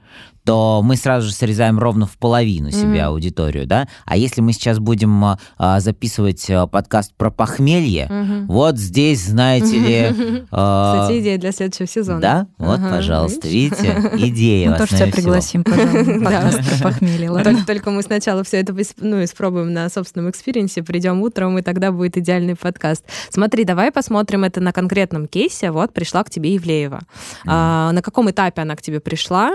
то 0.45 0.83
мы 0.85 0.97
сразу 0.97 1.29
же 1.29 1.35
срезаем 1.35 1.79
ровно 1.79 2.07
в 2.07 2.19
половину 2.19 2.71
себе 2.71 2.99
mm-hmm. 2.99 3.05
аудиторию, 3.05 3.67
да? 3.67 3.89
А 4.05 4.17
если 4.17 4.43
мы 4.43 4.53
сейчас 4.53 4.79
будем 4.79 5.25
а, 5.25 5.39
а 5.57 5.81
записывать 5.81 6.49
а, 6.51 6.67
подкаст 6.67 7.15
про 7.15 7.31
похмелье, 7.31 8.07
mm-hmm. 8.11 8.45
вот 8.47 8.79
здесь, 8.79 9.25
знаете 9.25 9.79
ли... 9.79 10.45
А... 10.57 11.03
Кстати, 11.03 11.21
идея 11.21 11.39
для 11.39 11.53
следующего 11.53 11.87
сезона. 11.87 12.21
Да? 12.21 12.47
Вот, 12.59 12.79
ага, 12.79 12.97
пожалуйста, 12.97 13.49
видите? 13.49 13.97
Идея 14.17 14.71
Мы 14.71 14.79
тоже 14.79 14.97
тебя 14.97 15.07
пригласим, 15.07 15.65
пожалуйста, 15.65 16.63
про 16.81 16.91
похмелье? 16.91 17.31
Только 17.67 17.91
мы 17.91 18.03
сначала 18.03 18.45
все 18.45 18.59
это 18.59 18.75
ну, 18.99 19.25
испробуем 19.25 19.73
на 19.73 19.89
собственном 19.89 20.31
experience 20.31 20.74
е, 20.74 20.83
придем 20.83 21.23
утром, 21.23 21.59
и 21.59 21.63
тогда 21.63 21.93
будет 21.93 22.17
идеальный 22.17 22.57
подкаст. 22.57 23.05
Смотри, 23.31 23.65
давай 23.65 23.91
посмотрим 23.91 24.45
это 24.45 24.61
на 24.61 24.73
конкретном 24.73 25.27
кейсе. 25.27 25.71
Вот 25.71 25.93
пришла 25.93 26.23
к 26.25 26.31
тебе 26.31 26.55
Ивлеева. 26.55 27.01
На 27.45 28.01
каком 28.03 28.31
этапе 28.31 28.63
она 28.63 28.77
к 28.77 28.83
тебе 28.83 29.01
пришла? 29.01 29.55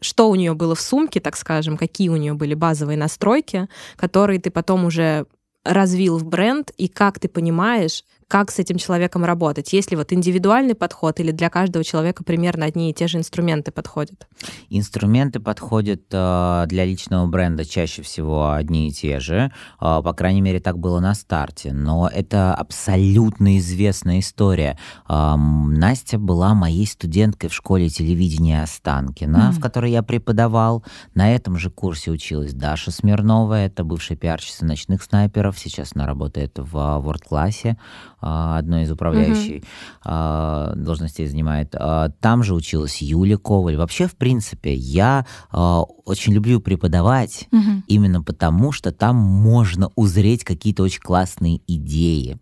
Что 0.00 0.30
у 0.30 0.34
нее 0.34 0.54
было 0.54 0.74
в 0.74 0.80
сумке, 0.80 1.20
так 1.20 1.36
скажем, 1.36 1.76
какие 1.76 2.08
у 2.08 2.16
нее 2.16 2.34
были 2.34 2.54
базовые 2.54 2.96
настройки, 2.96 3.68
которые 3.96 4.40
ты 4.40 4.50
потом 4.50 4.84
уже 4.84 5.26
развил 5.64 6.18
в 6.18 6.24
бренд, 6.24 6.70
и 6.76 6.88
как 6.88 7.20
ты 7.20 7.28
понимаешь, 7.28 8.04
как 8.32 8.50
с 8.50 8.58
этим 8.58 8.78
человеком 8.78 9.26
работать? 9.26 9.74
Есть 9.74 9.90
ли 9.90 9.96
вот 9.98 10.10
индивидуальный 10.10 10.74
подход 10.74 11.20
или 11.20 11.32
для 11.32 11.50
каждого 11.50 11.84
человека 11.84 12.24
примерно 12.24 12.64
одни 12.64 12.88
и 12.88 12.94
те 12.94 13.06
же 13.06 13.18
инструменты 13.18 13.72
подходят? 13.72 14.26
Инструменты 14.70 15.38
подходят 15.38 16.04
э, 16.10 16.64
для 16.66 16.86
личного 16.86 17.26
бренда 17.26 17.66
чаще 17.66 18.00
всего 18.00 18.52
одни 18.52 18.88
и 18.88 18.90
те 18.90 19.20
же. 19.20 19.52
Э, 19.78 20.00
по 20.02 20.14
крайней 20.14 20.40
мере, 20.40 20.60
так 20.60 20.78
было 20.78 20.98
на 20.98 21.12
старте. 21.12 21.74
Но 21.74 22.08
это 22.08 22.54
абсолютно 22.54 23.58
известная 23.58 24.20
история. 24.20 24.78
Э, 25.10 25.34
Настя 25.36 26.18
была 26.18 26.54
моей 26.54 26.86
студенткой 26.86 27.50
в 27.50 27.54
школе 27.54 27.90
телевидения 27.90 28.62
Останкина, 28.62 29.50
mm. 29.50 29.58
в 29.58 29.60
которой 29.60 29.90
я 29.90 30.02
преподавал. 30.02 30.82
На 31.14 31.34
этом 31.34 31.58
же 31.58 31.68
курсе 31.68 32.10
училась 32.10 32.54
Даша 32.54 32.92
Смирнова, 32.92 33.62
это 33.62 33.84
бывшая 33.84 34.16
пиарщица 34.16 34.64
ночных 34.64 35.02
снайперов. 35.02 35.58
Сейчас 35.58 35.90
она 35.94 36.06
работает 36.06 36.58
в 36.58 36.74
World-классе. 36.74 37.76
А, 38.24 38.58
одной 38.58 38.84
из 38.84 38.90
управляющей 38.92 39.64
uh-huh. 40.04 40.76
должностей 40.76 41.26
занимает. 41.26 41.74
А, 41.74 42.10
там 42.20 42.44
же 42.44 42.54
училась 42.54 43.02
Юля 43.02 43.36
Коваль. 43.36 43.76
Вообще, 43.76 44.06
в 44.06 44.14
принципе, 44.14 44.74
я 44.74 45.26
очень 45.52 46.32
люблю 46.32 46.60
преподавать 46.60 47.48
uh-huh. 47.50 47.82
именно 47.88 48.22
потому, 48.22 48.70
что 48.70 48.92
там 48.92 49.16
можно 49.16 49.90
узреть 49.96 50.44
какие-то 50.44 50.84
очень 50.84 51.00
классные 51.00 51.60
идеи. 51.66 52.38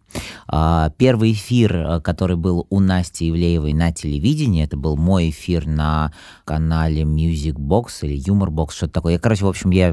Первый 0.99 1.33
эфир, 1.33 2.01
который 2.03 2.37
был 2.37 2.67
у 2.71 2.81
Насти 2.81 3.31
Ивлеевой 3.31 3.73
на 3.73 3.93
телевидении, 3.93 4.65
это 4.65 4.77
был 4.77 4.97
мой 4.97 5.31
эфир 5.31 5.67
на 5.67 6.13
канале 6.45 7.03
Music 7.03 7.55
Box 7.55 8.03
или 8.03 8.19
Humor 8.19 8.49
Box, 8.49 8.73
что-то 8.73 8.95
такое. 8.95 9.15
Я, 9.15 9.19
короче, 9.19 9.45
в 9.45 9.49
общем, 9.49 9.71
я 9.71 9.91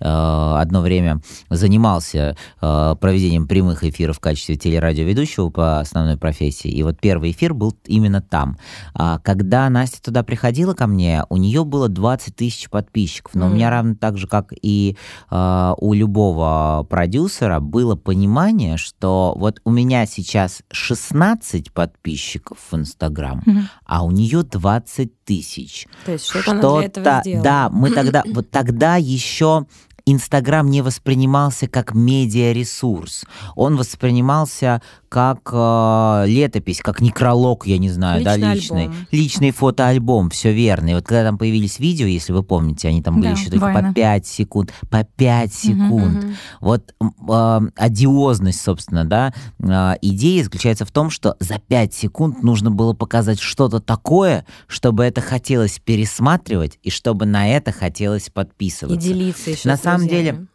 одно 0.00 0.80
время 0.80 1.20
занимался 1.50 2.36
проведением 2.60 3.46
прямых 3.46 3.84
эфиров 3.84 4.16
в 4.16 4.20
качестве 4.20 4.56
телерадио 4.56 5.04
ведущего 5.04 5.50
по 5.50 5.78
основной 5.78 6.16
профессии. 6.16 6.68
И 6.68 6.82
вот 6.82 6.98
первый 7.00 7.30
эфир 7.30 7.54
был 7.54 7.74
именно 7.86 8.20
там. 8.20 8.58
А, 8.94 9.18
когда 9.18 9.68
Настя 9.68 10.02
туда 10.02 10.22
приходила 10.22 10.74
ко 10.74 10.86
мне, 10.86 11.24
у 11.28 11.36
нее 11.36 11.64
было 11.64 11.88
20 11.88 12.34
тысяч 12.34 12.68
подписчиков. 12.70 13.34
Но 13.34 13.46
mm. 13.46 13.50
у 13.50 13.54
меня 13.54 13.70
равно 13.70 13.94
так 13.94 14.18
же, 14.18 14.26
как 14.26 14.52
и 14.62 14.96
а, 15.30 15.74
у 15.78 15.92
любого 15.92 16.86
продюсера, 16.88 17.60
было 17.60 17.96
понимание, 17.96 18.76
что 18.76 19.34
вот 19.44 19.60
у 19.64 19.70
меня 19.70 20.06
сейчас 20.06 20.62
16 20.70 21.70
подписчиков 21.70 22.56
в 22.70 22.74
Инстаграм, 22.74 23.42
mm. 23.46 23.64
а 23.84 24.02
у 24.02 24.10
нее 24.10 24.42
20 24.42 25.22
тысяч. 25.24 25.86
То 26.06 26.12
есть 26.12 26.24
что-то, 26.24 26.42
что-то 26.44 26.68
она 26.68 26.78
для 26.78 26.86
этого 26.86 27.20
сделала. 27.20 27.44
Да, 27.44 27.68
мы 27.68 27.90
тогда, 27.90 28.22
вот 28.32 28.50
тогда 28.50 28.96
еще 28.96 29.66
Инстаграм 30.06 30.66
не 30.70 30.80
воспринимался 30.80 31.68
как 31.68 31.94
медиаресурс. 31.94 33.26
Он 33.54 33.76
воспринимался 33.76 34.80
как 35.14 35.48
э, 35.52 36.24
летопись, 36.26 36.80
как 36.80 37.00
некролог, 37.00 37.68
я 37.68 37.78
не 37.78 37.88
знаю, 37.88 38.18
личный 38.18 38.40
да, 38.40 38.54
личный. 38.54 38.82
Альбом. 38.82 38.96
Личный 39.12 39.50
фотоальбом, 39.52 40.30
все 40.30 40.52
верно. 40.52 40.88
И 40.88 40.94
вот 40.94 41.04
когда 41.04 41.22
там 41.22 41.38
появились 41.38 41.78
видео, 41.78 42.08
если 42.08 42.32
вы 42.32 42.42
помните, 42.42 42.88
они 42.88 43.00
там 43.00 43.20
были 43.20 43.26
да, 43.26 43.30
еще 43.38 43.48
только 43.48 43.72
по 43.72 43.92
5 43.92 44.26
секунд, 44.26 44.72
по 44.90 45.04
5 45.04 45.54
секунд. 45.54 46.24
Угу, 46.24 46.26
угу. 46.26 46.34
Вот 46.60 46.94
э, 47.28 47.60
одиозность, 47.76 48.60
собственно, 48.60 49.04
да, 49.04 49.32
э, 49.60 49.94
идея 50.02 50.42
заключается 50.42 50.84
в 50.84 50.90
том, 50.90 51.10
что 51.10 51.36
за 51.38 51.60
5 51.60 51.94
секунд 51.94 52.42
нужно 52.42 52.72
было 52.72 52.92
показать 52.92 53.38
что-то 53.38 53.78
такое, 53.78 54.44
чтобы 54.66 55.04
это 55.04 55.20
хотелось 55.20 55.78
пересматривать 55.78 56.80
и 56.82 56.90
чтобы 56.90 57.24
на 57.24 57.46
это 57.46 57.70
хотелось 57.70 58.30
подписываться. 58.30 59.08
И 59.08 59.12
делиться 59.12 59.52
еще. 59.52 59.68
На 59.68 59.76
самом 59.76 60.08
деле 60.08 60.48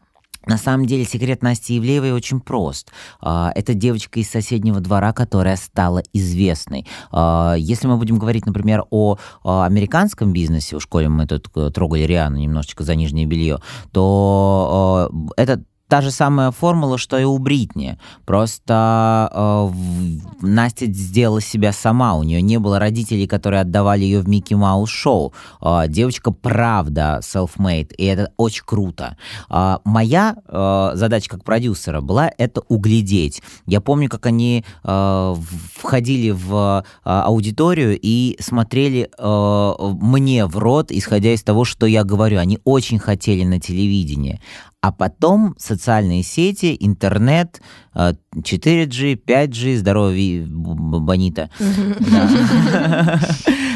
на 0.49 0.57
самом 0.57 0.87
деле 0.87 1.05
секрет 1.05 1.43
Насти 1.43 1.77
Ивлеевой 1.77 2.11
очень 2.11 2.41
прост. 2.41 2.91
А, 3.21 3.51
это 3.53 3.75
девочка 3.75 4.19
из 4.19 4.29
соседнего 4.29 4.79
двора, 4.79 5.13
которая 5.13 5.55
стала 5.55 6.01
известной. 6.11 6.87
А, 7.11 7.53
если 7.53 7.87
мы 7.87 7.97
будем 7.97 8.17
говорить, 8.17 8.47
например, 8.47 8.83
о 8.89 9.17
американском 9.43 10.33
бизнесе, 10.33 10.75
у 10.75 10.79
школе 10.79 11.07
мы 11.07 11.27
тут 11.27 11.49
э, 11.55 11.69
трогали 11.69 12.03
Риану 12.03 12.37
немножечко 12.37 12.83
за 12.83 12.95
нижнее 12.95 13.27
белье, 13.27 13.59
то 13.91 15.11
это 15.37 15.63
та 15.89 16.01
же 16.01 16.11
самая 16.11 16.51
формула, 16.51 16.97
что 16.97 17.17
и 17.17 17.23
у 17.23 17.37
Бритни. 17.39 17.97
Просто 18.25 19.29
э, 19.33 20.45
Настя 20.45 20.85
сделала 20.85 21.41
себя 21.41 21.73
сама. 21.73 22.15
У 22.15 22.23
нее 22.23 22.41
не 22.41 22.59
было 22.59 22.79
родителей, 22.79 23.27
которые 23.27 23.61
отдавали 23.61 24.03
ее 24.03 24.19
в 24.19 24.29
Микки 24.29 24.53
Маус 24.53 24.89
шоу. 24.89 25.33
Э, 25.61 25.85
девочка 25.87 26.31
правда 26.31 27.19
self-made, 27.23 27.95
и 27.95 28.05
это 28.05 28.31
очень 28.37 28.63
круто. 28.65 29.17
Э, 29.49 29.77
моя 29.83 30.35
э, 30.47 30.91
задача 30.93 31.29
как 31.31 31.43
продюсера 31.43 32.01
была 32.01 32.31
это 32.37 32.61
углядеть. 32.67 33.41
Я 33.65 33.81
помню, 33.81 34.09
как 34.09 34.27
они 34.27 34.63
э, 34.83 35.35
входили 35.73 36.29
в 36.29 36.83
э, 36.83 37.09
аудиторию 37.09 37.97
и 37.99 38.37
смотрели 38.39 39.09
э, 39.17 39.75
мне 40.01 40.45
в 40.45 40.55
рот, 40.59 40.91
исходя 40.91 41.33
из 41.33 41.41
того, 41.41 41.65
что 41.65 41.87
я 41.87 42.03
говорю. 42.03 42.37
Они 42.37 42.59
очень 42.63 42.99
хотели 42.99 43.43
на 43.43 43.59
телевидении. 43.59 44.39
А 44.81 44.93
потом 44.93 45.55
социальные 45.57 46.23
сети, 46.23 46.77
интернет, 46.79 47.61
4G, 47.93 49.13
э, 49.13 49.15
5G, 49.15 49.77
здоровье 49.77 50.45
Бонита, 50.47 51.49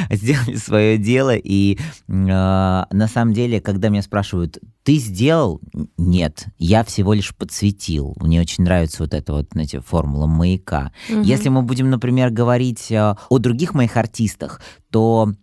сделали 0.09 0.55
свое 0.55 0.97
дело. 0.97 1.35
И 1.35 1.77
э, 1.77 1.81
на 2.07 3.07
самом 3.13 3.33
деле, 3.33 3.59
когда 3.59 3.89
меня 3.89 4.01
спрашивают, 4.01 4.59
ты 4.83 4.95
сделал? 4.95 5.59
Нет, 5.97 6.45
я 6.57 6.85
всего 6.85 7.13
лишь 7.13 7.35
подсветил. 7.35 8.15
Мне 8.21 8.39
очень 8.39 8.63
нравится 8.63 9.03
вот 9.03 9.13
эта 9.13 9.33
вот, 9.33 9.49
знаете, 9.51 9.81
формула 9.81 10.27
маяка. 10.27 10.93
Если 11.09 11.49
мы 11.49 11.63
будем, 11.63 11.89
например, 11.89 12.29
говорить 12.29 12.89
э, 12.91 13.15
о 13.27 13.39
других 13.39 13.73
моих 13.73 13.97
артистах, 13.97 14.61
то 14.89 15.33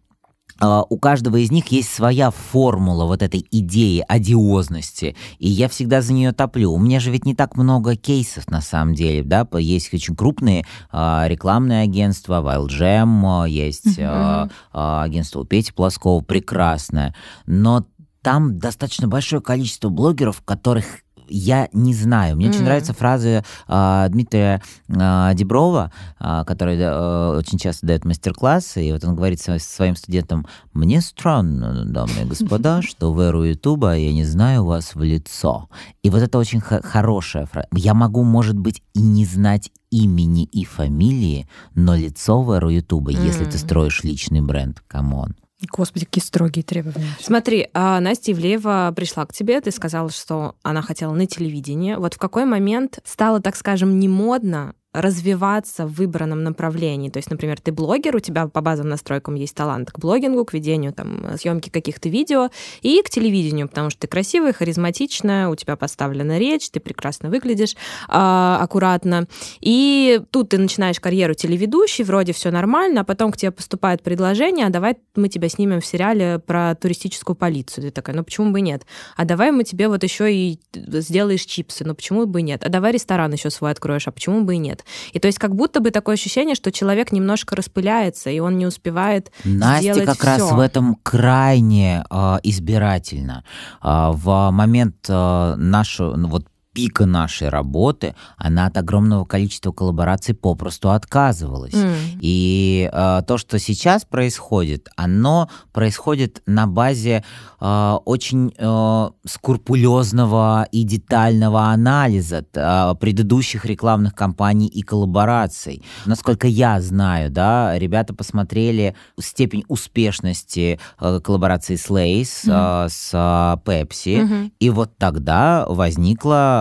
у 0.60 0.98
каждого 0.98 1.36
из 1.36 1.50
них 1.50 1.68
есть 1.68 1.92
своя 1.92 2.30
формула 2.30 3.06
вот 3.06 3.22
этой 3.22 3.46
идеи 3.50 4.04
одиозности, 4.06 5.16
и 5.38 5.48
я 5.48 5.68
всегда 5.68 6.02
за 6.02 6.12
нее 6.12 6.32
топлю. 6.32 6.72
У 6.72 6.78
меня 6.78 7.00
же 7.00 7.10
ведь 7.10 7.24
не 7.24 7.34
так 7.34 7.56
много 7.56 7.96
кейсов 7.96 8.48
на 8.48 8.60
самом 8.60 8.94
деле, 8.94 9.22
да, 9.22 9.46
есть 9.58 9.92
очень 9.92 10.14
крупные 10.14 10.64
а, 10.90 11.26
рекламные 11.26 11.82
агентства, 11.82 12.42
Wild 12.42 12.68
Jam, 12.68 13.48
есть 13.48 13.98
uh-huh. 13.98 14.50
а, 14.72 15.02
агентство 15.02 15.40
у 15.40 15.44
Пети 15.44 15.72
Плоскова, 15.72 16.22
прекрасное, 16.22 17.14
но 17.46 17.86
там 18.22 18.58
достаточно 18.58 19.08
большое 19.08 19.40
количество 19.40 19.88
блогеров, 19.88 20.42
которых 20.42 20.84
я 21.30 21.68
не 21.72 21.94
знаю. 21.94 22.36
Мне 22.36 22.46
mm. 22.46 22.50
очень 22.50 22.64
нравится 22.64 22.92
фраза 22.92 23.44
э, 23.68 24.06
Дмитрия 24.10 24.62
э, 24.88 25.30
Деброва, 25.34 25.92
э, 26.18 26.44
который 26.46 26.76
э, 26.78 27.36
очень 27.38 27.58
часто 27.58 27.86
дает 27.86 28.04
мастер-классы, 28.04 28.84
и 28.84 28.92
вот 28.92 29.04
он 29.04 29.14
говорит 29.14 29.40
своим 29.40 29.96
студентам, 29.96 30.46
мне 30.72 31.00
странно, 31.00 31.84
дамы 31.84 32.22
и 32.22 32.24
господа, 32.24 32.82
что 32.86 33.12
в 33.12 33.20
эру 33.20 33.44
Ютуба 33.44 33.96
я 33.96 34.12
не 34.12 34.24
знаю 34.24 34.64
вас 34.64 34.94
в 34.94 35.02
лицо. 35.02 35.68
И 36.02 36.10
вот 36.10 36.22
это 36.22 36.38
очень 36.38 36.60
хорошая 36.60 37.46
фраза. 37.46 37.68
Я 37.72 37.94
могу, 37.94 38.24
может 38.24 38.58
быть, 38.58 38.82
и 38.94 39.00
не 39.00 39.24
знать 39.24 39.70
имени 39.90 40.44
и 40.44 40.64
фамилии, 40.64 41.48
но 41.74 41.96
лицо 41.96 42.42
в 42.42 42.50
эру 42.52 42.70
Ютуба, 42.70 43.12
mm. 43.12 43.24
если 43.24 43.44
ты 43.44 43.58
строишь 43.58 44.04
личный 44.04 44.40
бренд, 44.40 44.82
come 44.86 45.13
on. 45.13 45.34
Господи, 45.68 46.06
какие 46.06 46.22
строгие 46.22 46.62
требования. 46.62 47.10
Смотри, 47.20 47.68
а 47.74 48.00
Настя 48.00 48.32
Ивлеева 48.32 48.92
пришла 48.96 49.26
к 49.26 49.32
тебе, 49.32 49.60
ты 49.60 49.70
сказала, 49.70 50.10
что 50.10 50.54
она 50.62 50.82
хотела 50.82 51.12
на 51.12 51.26
телевидение. 51.26 51.98
Вот 51.98 52.14
в 52.14 52.18
какой 52.18 52.44
момент 52.44 53.00
стало, 53.04 53.40
так 53.40 53.56
скажем, 53.56 53.98
не 53.98 54.08
модно 54.08 54.74
развиваться 54.92 55.86
в 55.86 55.92
выбранном 55.94 56.42
направлении. 56.42 57.10
То 57.10 57.18
есть, 57.18 57.30
например, 57.30 57.60
ты 57.60 57.70
блогер, 57.70 58.16
у 58.16 58.20
тебя 58.20 58.48
по 58.48 58.60
базовым 58.60 58.90
настройкам 58.90 59.36
есть 59.36 59.54
талант 59.54 59.92
к 59.92 59.98
блогингу, 59.98 60.44
к 60.44 60.52
ведению 60.52 60.92
там, 60.92 61.36
съемки 61.38 61.70
каких-то 61.70 62.08
видео 62.08 62.50
и 62.82 63.00
к 63.02 63.08
телевидению, 63.08 63.68
потому 63.68 63.90
что 63.90 64.00
ты 64.00 64.06
красивая, 64.08 64.52
харизматичная, 64.52 65.48
у 65.48 65.54
тебя 65.54 65.76
поставлена 65.76 66.38
речь, 66.38 66.70
ты 66.70 66.80
прекрасно 66.80 67.30
выглядишь 67.30 67.74
э, 67.74 67.76
аккуратно. 68.08 69.28
И 69.60 70.20
тут 70.30 70.50
ты 70.50 70.58
начинаешь 70.58 70.98
карьеру 70.98 71.34
телеведущей, 71.34 72.02
вроде 72.02 72.32
все 72.32 72.50
нормально, 72.50 73.02
а 73.02 73.04
потом 73.04 73.30
к 73.30 73.36
тебе 73.36 73.52
поступает 73.52 74.02
предложение, 74.02 74.66
а 74.66 74.70
давай 74.70 74.96
мы 75.14 75.28
тебя 75.28 75.48
снимем 75.48 75.80
в 75.80 75.86
сериале 75.86 76.40
про 76.40 76.74
туристическую 76.74 77.36
полицию. 77.36 77.84
Ты 77.84 77.90
такая, 77.92 78.16
ну 78.16 78.24
почему 78.24 78.50
бы 78.50 78.60
нет? 78.60 78.84
А 79.16 79.24
давай 79.24 79.52
мы 79.52 79.62
тебе 79.62 79.86
вот 79.86 80.02
еще 80.02 80.34
и 80.34 80.58
сделаешь 80.74 81.42
чипсы, 81.42 81.84
ну 81.84 81.94
почему 81.94 82.26
бы 82.26 82.42
нет? 82.42 82.64
А 82.64 82.68
давай 82.68 82.90
ресторан 82.90 83.32
еще 83.32 83.50
свой 83.50 83.70
откроешь, 83.70 84.08
а 84.08 84.10
почему 84.10 84.42
бы 84.42 84.56
и 84.56 84.58
нет? 84.58 84.79
И 85.12 85.18
то 85.18 85.26
есть 85.26 85.38
как 85.38 85.54
будто 85.54 85.80
бы 85.80 85.90
такое 85.90 86.14
ощущение, 86.14 86.54
что 86.54 86.72
человек 86.72 87.12
немножко 87.12 87.56
распыляется, 87.56 88.30
и 88.30 88.38
он 88.40 88.58
не 88.58 88.66
успевает 88.66 89.30
Настя 89.44 90.04
как 90.04 90.18
всё. 90.18 90.26
раз 90.26 90.52
в 90.52 90.58
этом 90.58 90.96
крайне 91.02 92.04
э, 92.10 92.38
избирательна. 92.42 93.44
Э, 93.82 94.10
в 94.12 94.50
момент 94.50 95.06
э, 95.08 95.54
нашего, 95.56 96.16
ну, 96.16 96.28
вот 96.28 96.46
пика 96.72 97.04
нашей 97.04 97.48
работы, 97.48 98.14
она 98.36 98.66
от 98.66 98.76
огромного 98.76 99.24
количества 99.24 99.72
коллабораций 99.72 100.34
попросту 100.34 100.90
отказывалась. 100.90 101.74
Mm. 101.74 102.18
И 102.20 102.88
э, 102.92 103.22
то, 103.26 103.38
что 103.38 103.58
сейчас 103.58 104.04
происходит, 104.04 104.88
оно 104.96 105.48
происходит 105.72 106.42
на 106.46 106.66
базе 106.66 107.24
э, 107.60 107.98
очень 108.04 108.54
э, 108.56 109.10
скрупулезного 109.26 110.68
и 110.70 110.84
детального 110.84 111.70
анализа 111.70 112.44
э, 112.54 112.94
предыдущих 113.00 113.64
рекламных 113.64 114.14
кампаний 114.14 114.68
и 114.68 114.82
коллабораций. 114.82 115.82
Насколько 116.06 116.46
я 116.46 116.80
знаю, 116.80 117.30
да, 117.30 117.76
ребята 117.78 118.14
посмотрели 118.14 118.94
степень 119.18 119.64
успешности 119.66 120.78
э, 121.00 121.20
коллаборации 121.20 121.74
с 121.74 121.90
Lays, 121.90 122.46
mm. 122.46 122.86
э, 122.86 122.88
с 122.88 123.10
э, 123.12 123.68
Pepsi, 123.68 124.20
mm-hmm. 124.20 124.52
и 124.60 124.70
вот 124.70 124.96
тогда 124.98 125.66
возникла 125.68 126.59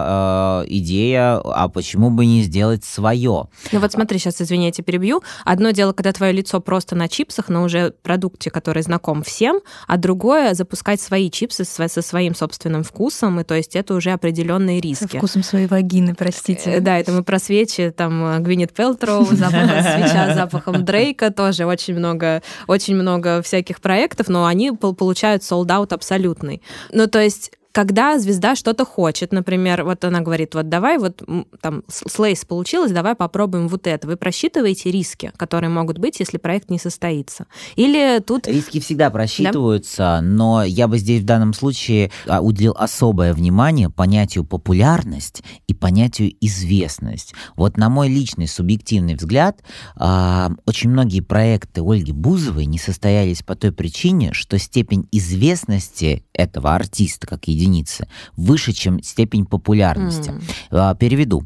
э, 0.64 0.66
идея, 0.70 1.42
а 1.44 1.70
почему 1.70 2.10
бы 2.10 2.26
не 2.26 2.44
сделать 2.44 2.84
свое? 2.84 3.48
Ну 3.72 3.80
вот 3.80 3.92
смотри, 3.92 4.20
сейчас, 4.20 4.42
извини, 4.42 4.66
я 4.66 4.72
тебя 4.72 4.86
перебью. 4.86 5.24
Одно 5.46 5.72
дело, 5.72 5.94
когда 5.94 6.12
твое 6.14 6.34
лицо 6.34 6.60
просто 6.60 6.96
на 6.96 7.08
чипсах, 7.08 7.50
на 7.50 7.64
уже 7.64 7.92
продукте, 8.04 8.50
который 8.50 8.84
знаком 8.84 9.24
всем, 9.24 9.60
а 9.88 9.98
другое 9.98 10.54
запускать 10.54 11.02
свои 11.02 11.30
чипсы 11.30 11.66
со 11.66 12.02
своим 12.02 12.36
собственным 12.36 12.84
вкусом, 12.84 13.40
и 13.40 13.44
то 13.44 13.56
есть 13.56 13.76
это 13.76 13.94
уже 13.94 14.12
определенные 14.12 14.82
риски. 14.82 15.04
Со 15.04 15.18
вкусом 15.18 15.44
своей 15.44 15.68
вагины, 15.68 16.16
простите. 16.16 16.72
Э, 16.72 16.80
да, 16.80 16.98
это 16.98 17.12
мы 17.12 17.24
про 17.24 17.40
свечи, 17.40 17.94
там 17.96 18.24
э, 18.26 18.40
Гвинет 18.40 18.74
Пелтроу, 18.74 19.26
запахом 19.26 19.82
свеча, 19.82 20.34
запахом 20.36 20.86
Дрейка, 20.86 21.32
тоже 21.32 21.66
очень 21.66 21.96
много, 21.96 22.42
очень 22.68 22.96
много 22.96 23.42
всяких 23.42 23.82
проектов, 23.82 24.28
но 24.28 24.46
они 24.46 24.72
получают 24.72 25.44
sold-out 25.44 25.94
абсолютный. 25.94 26.62
Ну, 26.92 27.08
то 27.08 27.20
есть 27.20 27.52
когда 27.80 28.20
звезда 28.20 28.58
что-то 28.58 28.84
хочет, 28.84 29.32
например, 29.32 29.86
вот 29.86 30.04
она 30.04 30.20
говорит, 30.20 30.54
вот 30.54 30.68
давай 30.68 30.98
вот 30.98 31.24
там 31.62 31.84
с 31.88 32.20
Лейс 32.20 32.44
получилось, 32.44 32.92
давай 32.92 33.16
попробуем 33.16 33.70
вот 33.70 33.88
это. 33.88 34.06
Вы 34.06 34.18
просчитываете 34.18 34.92
риски, 34.92 35.32
которые 35.38 35.70
могут 35.70 35.98
быть, 35.98 36.20
если 36.20 36.38
проект 36.38 36.70
не 36.70 36.78
состоится? 36.78 37.46
Или 37.78 38.20
тут... 38.20 38.50
Риски 38.50 38.82
всегда 38.82 39.10
просчитываются, 39.10 39.98
да? 39.98 40.22
но 40.22 40.66
я 40.66 40.90
бы 40.90 40.98
здесь 40.98 41.22
в 41.22 41.26
данном 41.26 41.54
случае 41.54 42.12
а, 42.28 42.42
уделил 42.42 42.76
особое 42.78 43.34
внимание 43.34 43.90
понятию 43.90 44.44
популярность 44.44 45.42
и 45.70 45.74
понятию 45.74 46.34
известность. 46.42 47.34
Вот 47.56 47.78
на 47.78 47.88
мой 47.88 48.10
личный 48.10 48.50
субъективный 48.50 49.16
взгляд, 49.16 49.62
а, 49.96 50.52
очень 50.66 50.90
многие 50.90 51.22
проекты 51.22 51.82
Ольги 51.82 52.12
Бузовой 52.12 52.66
не 52.66 52.78
состоялись 52.78 53.42
по 53.42 53.56
той 53.56 53.72
причине, 53.72 54.34
что 54.34 54.60
степень 54.60 55.08
известности 55.14 56.26
этого 56.34 56.76
артиста, 56.76 57.26
как 57.26 57.48
единицы, 57.48 57.69
единицы, 57.70 58.08
выше, 58.36 58.74
чем 58.74 59.02
степень 59.02 59.46
популярности. 59.46 60.34
Mm. 60.72 60.98
Переведу. 60.98 61.44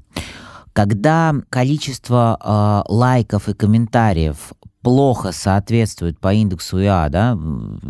Когда 0.73 1.35
количество 1.49 2.83
э, 2.87 2.91
лайков 2.91 3.47
и 3.47 3.53
комментариев 3.53 4.53
плохо 4.81 5.31
соответствует 5.31 6.19
по 6.19 6.33
индексу 6.33 6.81
ИА, 6.81 7.09
да, 7.09 7.37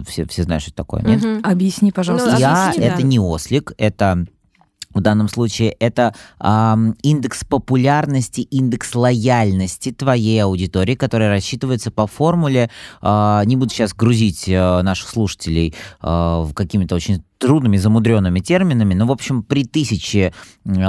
все, 0.05 0.25
все 0.27 0.43
знают, 0.43 0.63
что 0.63 0.71
это 0.71 0.77
такое, 0.77 1.01
нет? 1.01 1.23
Угу. 1.23 1.49
Объясни, 1.49 1.93
пожалуйста. 1.93 2.33
Ну, 2.33 2.39
ИА 2.39 2.65
объясни, 2.65 2.85
это 2.85 2.97
да. 2.97 3.03
не 3.03 3.19
ослик, 3.19 3.71
это 3.77 4.25
в 4.93 5.01
данном 5.01 5.27
случае 5.27 5.71
это 5.79 6.13
э, 6.39 6.75
индекс 7.01 7.43
популярности, 7.45 8.41
индекс 8.41 8.93
лояльности 8.95 9.91
твоей 9.91 10.43
аудитории, 10.43 10.95
который 10.95 11.29
рассчитывается 11.29 11.89
по 11.89 12.07
формуле. 12.07 12.69
Э, 13.01 13.41
не 13.45 13.55
буду 13.55 13.71
сейчас 13.71 13.93
грузить 13.93 14.47
э, 14.47 14.81
наших 14.81 15.09
слушателей 15.09 15.73
э, 16.01 16.45
какими-то 16.53 16.95
очень 16.95 17.23
трудными, 17.43 17.75
замудренными 17.75 18.39
терминами, 18.39 18.93
но, 18.93 19.05
в 19.05 19.11
общем, 19.11 19.43
при 19.43 19.65
тысяче 19.65 20.33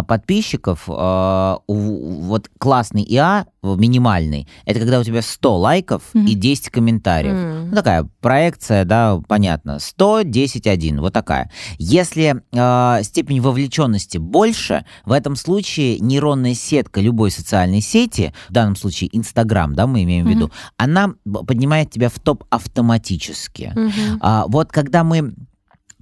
подписчиков 0.07 0.85
э, 0.89 1.57
вот 1.67 2.49
классный 2.59 3.03
ИА 3.03 3.47
минимальный, 3.65 4.47
это 4.65 4.79
когда 4.79 5.01
у 5.01 5.05
тебя 5.05 5.21
100 5.21 5.59
лайков 5.59 6.03
mm-hmm. 6.15 6.27
и 6.27 6.35
10 6.35 6.71
комментариев. 6.71 7.35
Mm-hmm. 7.35 7.69
Ну, 7.71 7.75
такая 7.75 8.09
проекция, 8.21 8.85
да, 8.85 9.21
понятно. 9.27 9.81
100, 9.81 10.23
10, 10.23 10.67
1, 10.69 11.01
вот 11.01 11.13
такая. 11.13 11.51
Если 11.79 12.41
э, 12.53 13.03
степень 13.03 13.41
вовлеченности 13.41 14.19
больше, 14.19 14.85
в 15.05 15.11
этом 15.11 15.35
случае 15.35 15.99
нейронная 15.99 16.55
сетка 16.55 17.01
любой 17.01 17.33
социальной 17.33 17.81
сети, 17.81 18.33
в 18.49 18.53
данном 18.53 18.77
случае 18.77 19.11
Инстаграм, 19.17 19.75
да, 19.75 19.89
мы 19.89 20.05
имеем 20.05 20.27
mm-hmm. 20.27 20.29
в 20.29 20.35
виду, 20.37 20.51
она 20.77 21.15
поднимает 21.25 21.91
тебя 21.91 22.11
в 22.11 22.21
топ 22.21 22.45
автоматически. 22.51 23.73
Mm-hmm. 23.75 24.19
А, 24.21 24.45
вот 24.47 24.71
когда 24.71 25.03
мы 25.03 25.35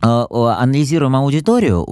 анализируем 0.02 1.14
аудиторию, 1.16 1.86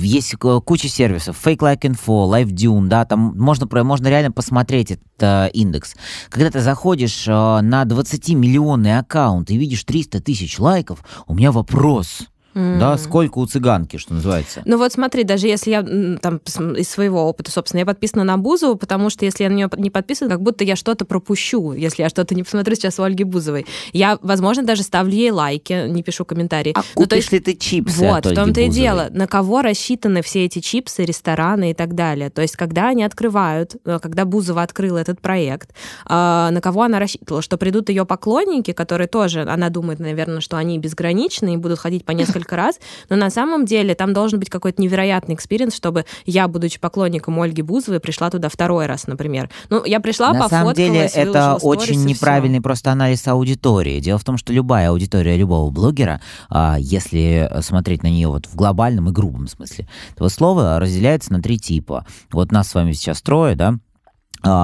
есть 0.00 0.34
куча 0.36 0.88
сервисов, 0.88 1.36
Fake 1.42 1.58
Like 1.58 1.80
Info, 1.80 2.28
LiveDune, 2.28 2.88
да, 2.88 3.04
там 3.04 3.34
можно, 3.38 3.66
можно 3.84 4.08
реально 4.08 4.32
посмотреть 4.32 4.92
этот 4.92 5.04
э, 5.20 5.50
индекс. 5.54 5.94
Когда 6.28 6.50
ты 6.50 6.60
заходишь 6.60 7.26
э, 7.26 7.30
на 7.30 7.84
20-миллионный 7.84 8.98
аккаунт 8.98 9.50
и 9.50 9.56
видишь 9.56 9.84
300 9.84 10.20
тысяч 10.20 10.58
лайков, 10.58 11.04
у 11.26 11.34
меня 11.34 11.52
вопрос– 11.52 12.28
Mm. 12.54 12.78
Да, 12.78 12.96
сколько 12.98 13.38
у 13.38 13.46
цыганки, 13.46 13.96
что 13.96 14.14
называется. 14.14 14.62
Ну 14.64 14.78
вот 14.78 14.92
смотри, 14.92 15.24
даже 15.24 15.48
если 15.48 15.70
я 15.70 15.82
там 16.18 16.40
из 16.76 16.88
своего 16.88 17.24
опыта, 17.28 17.50
собственно, 17.50 17.80
я 17.80 17.86
подписана 17.86 18.24
на 18.24 18.36
Бузову, 18.38 18.76
потому 18.76 19.10
что 19.10 19.24
если 19.24 19.44
я 19.44 19.50
на 19.50 19.54
нее 19.54 19.70
не 19.76 19.90
подписана, 19.90 20.30
как 20.30 20.40
будто 20.40 20.64
я 20.64 20.76
что-то 20.76 21.04
пропущу, 21.04 21.72
если 21.72 22.02
я 22.02 22.08
что-то 22.08 22.34
не 22.34 22.44
посмотрю 22.44 22.76
сейчас 22.76 22.98
у 23.00 23.02
Ольги 23.02 23.24
Бузовой. 23.24 23.66
Я, 23.92 24.18
возможно, 24.22 24.62
даже 24.62 24.82
ставлю 24.82 25.14
ей 25.14 25.30
лайки, 25.30 25.88
не 25.88 26.02
пишу 26.02 26.24
комментарии. 26.24 26.72
А 26.76 26.82
ну, 26.94 27.02
купишь 27.02 27.16
есть, 27.16 27.32
ли 27.32 27.40
ты 27.40 27.54
чипсы 27.54 27.98
Вот, 27.98 28.26
в 28.26 28.34
том-то 28.34 28.60
и 28.60 28.68
дело. 28.68 29.08
На 29.10 29.26
кого 29.26 29.62
рассчитаны 29.62 30.22
все 30.22 30.44
эти 30.44 30.60
чипсы, 30.60 31.04
рестораны 31.04 31.72
и 31.72 31.74
так 31.74 31.94
далее. 31.94 32.30
То 32.30 32.42
есть, 32.42 32.56
когда 32.56 32.88
они 32.88 33.02
открывают, 33.02 33.76
э, 33.84 33.98
когда 34.00 34.24
Бузова 34.24 34.62
открыла 34.62 34.98
этот 34.98 35.20
проект, 35.20 35.70
э, 36.08 36.48
на 36.50 36.60
кого 36.60 36.82
она 36.82 36.98
рассчитывала, 36.98 37.42
что 37.42 37.56
придут 37.56 37.88
ее 37.88 38.04
поклонники, 38.04 38.72
которые 38.72 39.08
тоже, 39.08 39.42
она 39.42 39.70
думает, 39.70 39.98
наверное, 39.98 40.40
что 40.40 40.56
они 40.56 40.78
безграничны 40.78 41.54
и 41.54 41.56
будут 41.56 41.78
ходить 41.78 42.04
по 42.04 42.12
несколько 42.12 42.43
несколько 42.44 42.56
раз, 42.56 42.78
но 43.08 43.16
на 43.16 43.30
самом 43.30 43.64
деле 43.64 43.94
там 43.94 44.12
должен 44.12 44.38
быть 44.38 44.50
какой-то 44.50 44.80
невероятный 44.80 45.34
experience, 45.34 45.74
чтобы 45.74 46.04
я, 46.26 46.46
будучи 46.48 46.78
поклонником 46.78 47.40
Ольги 47.40 47.62
Бузовой, 47.62 48.00
пришла 48.00 48.30
туда 48.30 48.48
второй 48.48 48.86
раз, 48.86 49.06
например. 49.06 49.50
Ну, 49.70 49.84
я 49.84 50.00
пришла, 50.00 50.32
На 50.32 50.48
самом 50.48 50.74
деле 50.74 51.08
это 51.12 51.56
очень 51.62 52.04
неправильный 52.04 52.60
просто 52.60 52.92
анализ 52.92 53.26
аудитории. 53.26 54.00
Дело 54.00 54.18
в 54.18 54.24
том, 54.24 54.36
что 54.36 54.52
любая 54.52 54.90
аудитория 54.90 55.36
любого 55.36 55.70
блогера, 55.70 56.20
а, 56.50 56.76
если 56.78 57.50
смотреть 57.60 58.02
на 58.02 58.08
нее 58.08 58.28
вот 58.28 58.46
в 58.46 58.54
глобальном 58.54 59.08
и 59.08 59.12
грубом 59.12 59.48
смысле, 59.48 59.88
то 60.16 60.28
слово 60.28 60.78
разделяется 60.78 61.32
на 61.32 61.42
три 61.42 61.58
типа. 61.58 62.06
Вот 62.30 62.52
нас 62.52 62.68
с 62.68 62.74
вами 62.74 62.92
сейчас 62.92 63.22
трое, 63.22 63.54
да, 63.54 63.78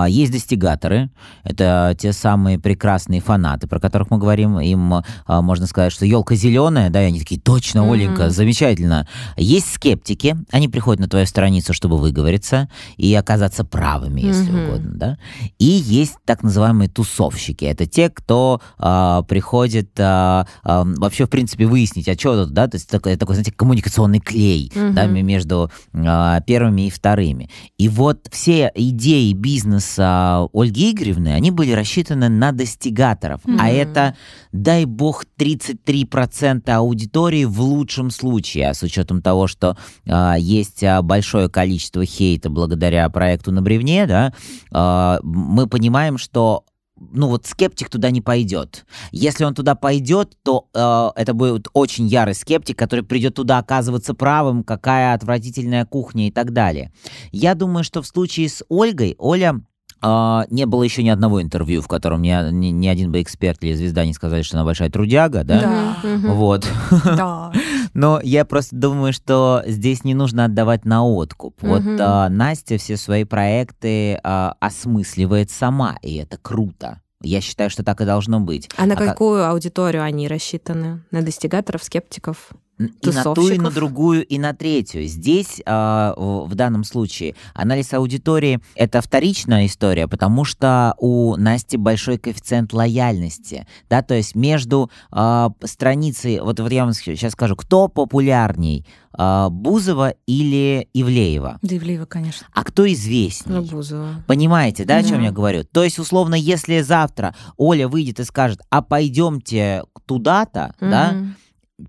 есть 0.09 0.33
достигаторы, 0.33 1.11
это 1.45 1.97
те 1.99 2.13
самые 2.13 2.59
прекрасные 2.59 3.21
фанаты, 3.21 3.67
про 3.67 3.81
которых 3.81 4.11
мы 4.11 4.19
говорим. 4.19 4.59
Им 4.61 5.03
а, 5.27 5.43
можно 5.43 5.67
сказать, 5.67 5.93
что 5.93 6.07
елка 6.07 6.35
зеленая, 6.35 6.91
да, 6.91 7.03
и 7.03 7.07
они 7.07 7.19
такие, 7.19 7.41
точно, 7.41 7.91
Оленька, 7.91 8.25
mm-hmm. 8.25 8.31
замечательно. 8.31 9.09
Есть 9.37 9.75
скептики, 9.75 10.37
они 10.51 10.69
приходят 10.69 11.01
на 11.01 11.09
твою 11.09 11.27
страницу, 11.27 11.73
чтобы 11.73 11.99
выговориться 11.99 12.69
и 12.97 13.15
оказаться 13.15 13.65
правыми, 13.65 14.21
если 14.21 14.53
mm-hmm. 14.53 14.69
угодно, 14.69 14.91
да. 14.95 15.19
И 15.59 15.65
есть 15.65 16.17
так 16.25 16.43
называемые 16.43 16.89
тусовщики, 16.89 17.65
это 17.65 17.87
те, 17.87 18.11
кто 18.11 18.61
а, 18.79 19.23
приходит 19.23 19.91
а, 19.99 20.47
а, 20.63 20.85
вообще, 20.85 21.27
в 21.27 21.31
принципе, 21.31 21.67
выяснить, 21.67 22.09
а 22.09 22.15
что 22.15 22.45
тут, 22.45 22.55
да, 22.55 22.69
то 22.69 22.77
есть 22.77 22.89
такой, 22.89 23.17
такой 23.17 23.37
знаете, 23.37 23.53
коммуникационный 23.53 24.21
клей, 24.21 24.71
mm-hmm. 24.75 24.93
да, 24.93 25.07
между 25.07 25.71
а, 25.95 26.41
первыми 26.43 26.87
и 26.87 26.91
вторыми. 26.91 27.51
И 27.79 27.89
вот 27.89 28.29
все 28.31 28.71
идеи 28.75 29.33
бизнеса 29.33 29.70
бизнеса 29.71 30.49
Ольги 30.53 30.93
Игоревны, 30.93 31.29
они 31.29 31.51
были 31.51 31.73
рассчитаны 31.73 32.29
на 32.29 32.53
достигаторов. 32.53 33.41
Mm-hmm. 33.45 33.57
А 33.61 33.69
это, 33.69 34.17
дай 34.53 34.85
бог, 34.85 35.25
33% 35.39 36.71
аудитории 36.71 37.45
в 37.45 37.61
лучшем 37.61 38.11
случае. 38.11 38.71
А 38.71 38.75
с 38.75 38.83
учетом 38.83 39.23
того, 39.23 39.47
что 39.47 39.77
а, 40.09 40.37
есть 40.37 40.83
а, 40.83 41.03
большое 41.03 41.49
количество 41.49 42.05
хейта 42.05 42.51
благодаря 42.51 43.09
проекту 43.09 43.53
на 43.53 43.63
бревне, 43.63 44.07
да, 44.07 44.33
а, 44.73 45.21
мы 45.23 45.67
понимаем, 45.67 46.19
что 46.19 46.65
ну 47.01 47.29
вот 47.29 47.47
скептик 47.47 47.89
туда 47.89 48.11
не 48.11 48.21
пойдет. 48.21 48.85
Если 49.11 49.45
он 49.45 49.55
туда 49.55 49.75
пойдет, 49.75 50.37
то 50.43 50.69
э, 50.75 51.21
это 51.21 51.35
будет 51.35 51.69
очень 51.73 52.07
ярый 52.07 52.35
скептик, 52.35 52.79
который 52.79 53.05
придет 53.05 53.35
туда 53.35 53.59
оказываться 53.59 54.15
правым, 54.15 54.63
какая 54.63 55.15
отвратительная 55.15 55.87
кухня 55.87 56.29
и 56.29 56.31
так 56.31 56.53
далее. 56.53 56.93
Я 57.33 57.55
думаю, 57.55 57.85
что 57.85 58.03
в 58.03 58.07
случае 58.07 58.49
с 58.49 58.63
Ольгой, 58.69 59.17
Оля 59.19 59.61
а, 60.03 60.47
не 60.51 60.65
было 60.67 60.83
еще 60.83 61.03
ни 61.03 61.11
одного 61.11 61.43
интервью, 61.43 61.83
в 61.83 61.89
котором 61.89 62.23
ни, 62.23 62.51
ни, 62.53 62.69
ни 62.69 62.89
один 62.89 63.13
бы 63.13 63.21
эксперт 63.21 63.63
или 63.63 63.75
звезда 63.75 64.07
не 64.07 64.15
сказали, 64.15 64.43
что 64.43 64.57
она 64.57 64.65
большая 64.65 64.91
трудяга, 64.91 65.45
да? 65.45 65.61
Да. 66.03 66.17
Вот. 66.25 66.67
Да. 67.05 67.53
Но 67.95 68.21
я 68.23 68.45
просто 68.45 68.77
думаю, 68.77 69.13
что 69.13 69.63
здесь 69.67 70.05
не 70.05 70.15
нужно 70.15 70.45
отдавать 70.47 70.85
на 70.85 71.05
откуп. 71.05 71.57
Вот 71.63 71.83
а, 71.99 72.29
Настя 72.29 72.79
все 72.79 72.97
свои 72.97 73.25
проекты 73.25 74.21
а, 74.23 74.55
осмысливает 74.61 75.51
сама, 75.51 75.97
и 76.03 76.17
это 76.17 76.39
круто. 76.39 77.01
Я 77.23 77.41
считаю, 77.41 77.69
что 77.69 77.85
так 77.85 78.01
и 78.01 78.05
должно 78.07 78.41
быть. 78.41 78.71
А 78.77 78.87
на 78.87 78.97
какую 78.97 79.47
аудиторию 79.47 80.03
они 80.03 80.27
рассчитаны? 80.27 81.03
На 81.11 81.23
достигаторов, 81.23 81.85
скептиков? 81.85 82.51
И 82.81 83.11
на 83.11 83.25
ту, 83.35 83.49
и 83.49 83.59
на 83.59 83.71
другую, 83.71 84.25
и 84.25 84.39
на 84.39 84.55
третью. 84.55 85.05
Здесь, 85.07 85.61
э, 85.65 86.15
в 86.17 86.55
данном 86.55 86.85
случае, 86.85 87.35
анализ 87.55 87.93
аудитории— 87.93 88.61
это 88.75 89.01
вторичная 89.01 89.67
история, 89.67 90.09
потому 90.09 90.45
что 90.45 90.95
у 90.99 91.37
Насти 91.37 91.77
большой 91.77 92.19
коэффициент 92.19 92.73
лояльности, 92.73 93.67
да, 93.89 94.03
то 94.03 94.15
есть 94.15 94.35
между 94.35 94.91
э, 95.13 95.49
страницей, 95.65 96.41
вот, 96.41 96.61
вот 96.61 96.73
я 96.73 96.85
вам 96.85 96.95
сейчас 96.95 97.33
скажу, 97.33 97.57
кто 97.57 97.89
популярней, 97.89 98.87
э, 99.19 99.49
Бузова 99.51 100.15
или 100.27 100.89
Ивлеева? 100.95 101.59
Да, 101.63 101.77
Ивлеева, 101.77 102.07
конечно. 102.07 102.47
А 102.55 102.65
кто 102.65 102.91
известней? 102.91 103.55
Ну, 103.55 103.63
Бузова. 103.63 104.25
Понимаете, 104.27 104.85
да, 104.85 104.97
о 104.97 105.03
чем 105.03 105.21
я 105.23 105.33
говорю? 105.33 105.65
То 105.65 105.85
есть, 105.85 105.99
условно, 105.99 106.35
если 106.35 106.81
завтра 106.81 107.35
Оля 107.57 107.89
выйдет 107.89 108.21
и 108.21 108.25
скажет, 108.25 108.61
а 108.71 108.83
пойдемте 108.83 109.85
туда-то, 110.07 110.75
mm-hmm. 110.81 110.91
да, 110.91 111.15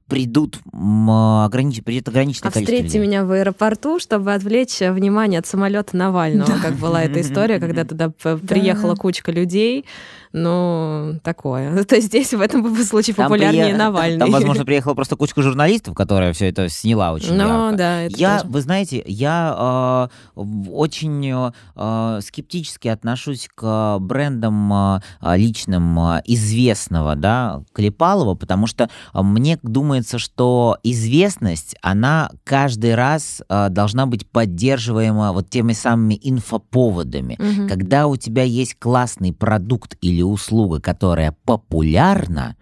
придут 0.07 0.59
огранич... 0.73 1.83
придет 1.83 2.07
ограниченное 2.07 2.49
а 2.49 2.53
количество 2.53 2.75
встретьте 2.75 2.97
людей. 2.97 3.07
меня 3.07 3.25
в 3.25 3.31
аэропорту, 3.31 3.99
чтобы 3.99 4.33
отвлечь 4.33 4.79
внимание 4.79 5.39
от 5.39 5.47
самолета 5.47 5.95
Навального, 5.95 6.59
как 6.61 6.75
была 6.75 7.03
эта 7.03 7.21
история, 7.21 7.59
когда 7.59 7.85
туда 7.85 8.09
приехала 8.09 8.95
кучка 8.95 9.31
людей, 9.31 9.85
ну, 10.33 11.19
такое. 11.23 11.83
То 11.85 11.95
есть 11.95 12.07
здесь 12.07 12.33
в 12.33 12.41
этом 12.41 12.75
случае 12.83 13.15
там 13.15 13.25
популярнее 13.25 13.69
при... 13.69 13.73
Навальный. 13.73 14.19
Там, 14.19 14.31
возможно, 14.31 14.65
приехала 14.71 14.93
просто 14.93 15.15
кучка 15.15 15.41
журналистов, 15.41 15.95
которая 15.95 16.33
все 16.33 16.49
это 16.49 16.69
сняла 16.69 17.11
очень 17.11 17.33
ну, 17.33 17.65
ярко. 17.65 17.77
да, 17.77 18.01
это 18.03 18.17
Я, 18.17 18.39
тоже. 18.39 18.51
вы 18.51 18.61
знаете, 18.61 19.03
я 19.05 20.09
э, 20.35 20.41
очень 20.71 21.51
э, 21.75 22.19
скептически 22.21 22.87
отношусь 22.87 23.49
к 23.53 23.97
брендам 23.99 24.73
э, 24.73 24.99
личным 25.35 25.99
э, 25.99 26.21
известного, 26.25 27.15
да, 27.15 27.63
Клепалова, 27.73 28.35
потому 28.35 28.67
что 28.67 28.89
мне 29.13 29.59
думается, 29.63 30.17
что 30.17 30.77
известность, 30.83 31.75
она 31.81 32.31
каждый 32.43 32.95
раз 32.95 33.41
э, 33.49 33.67
должна 33.69 34.05
быть 34.05 34.27
поддерживаема 34.27 35.33
вот 35.33 35.49
теми 35.49 35.73
самыми 35.73 36.19
инфоповодами. 36.21 37.37
Угу. 37.39 37.67
Когда 37.67 38.07
у 38.07 38.15
тебя 38.15 38.43
есть 38.43 38.75
классный 38.79 39.33
продукт 39.33 39.97
или 40.01 40.20
или 40.21 40.23
услуга, 40.23 40.79
которая 40.79 41.35
популярна, 41.45 42.55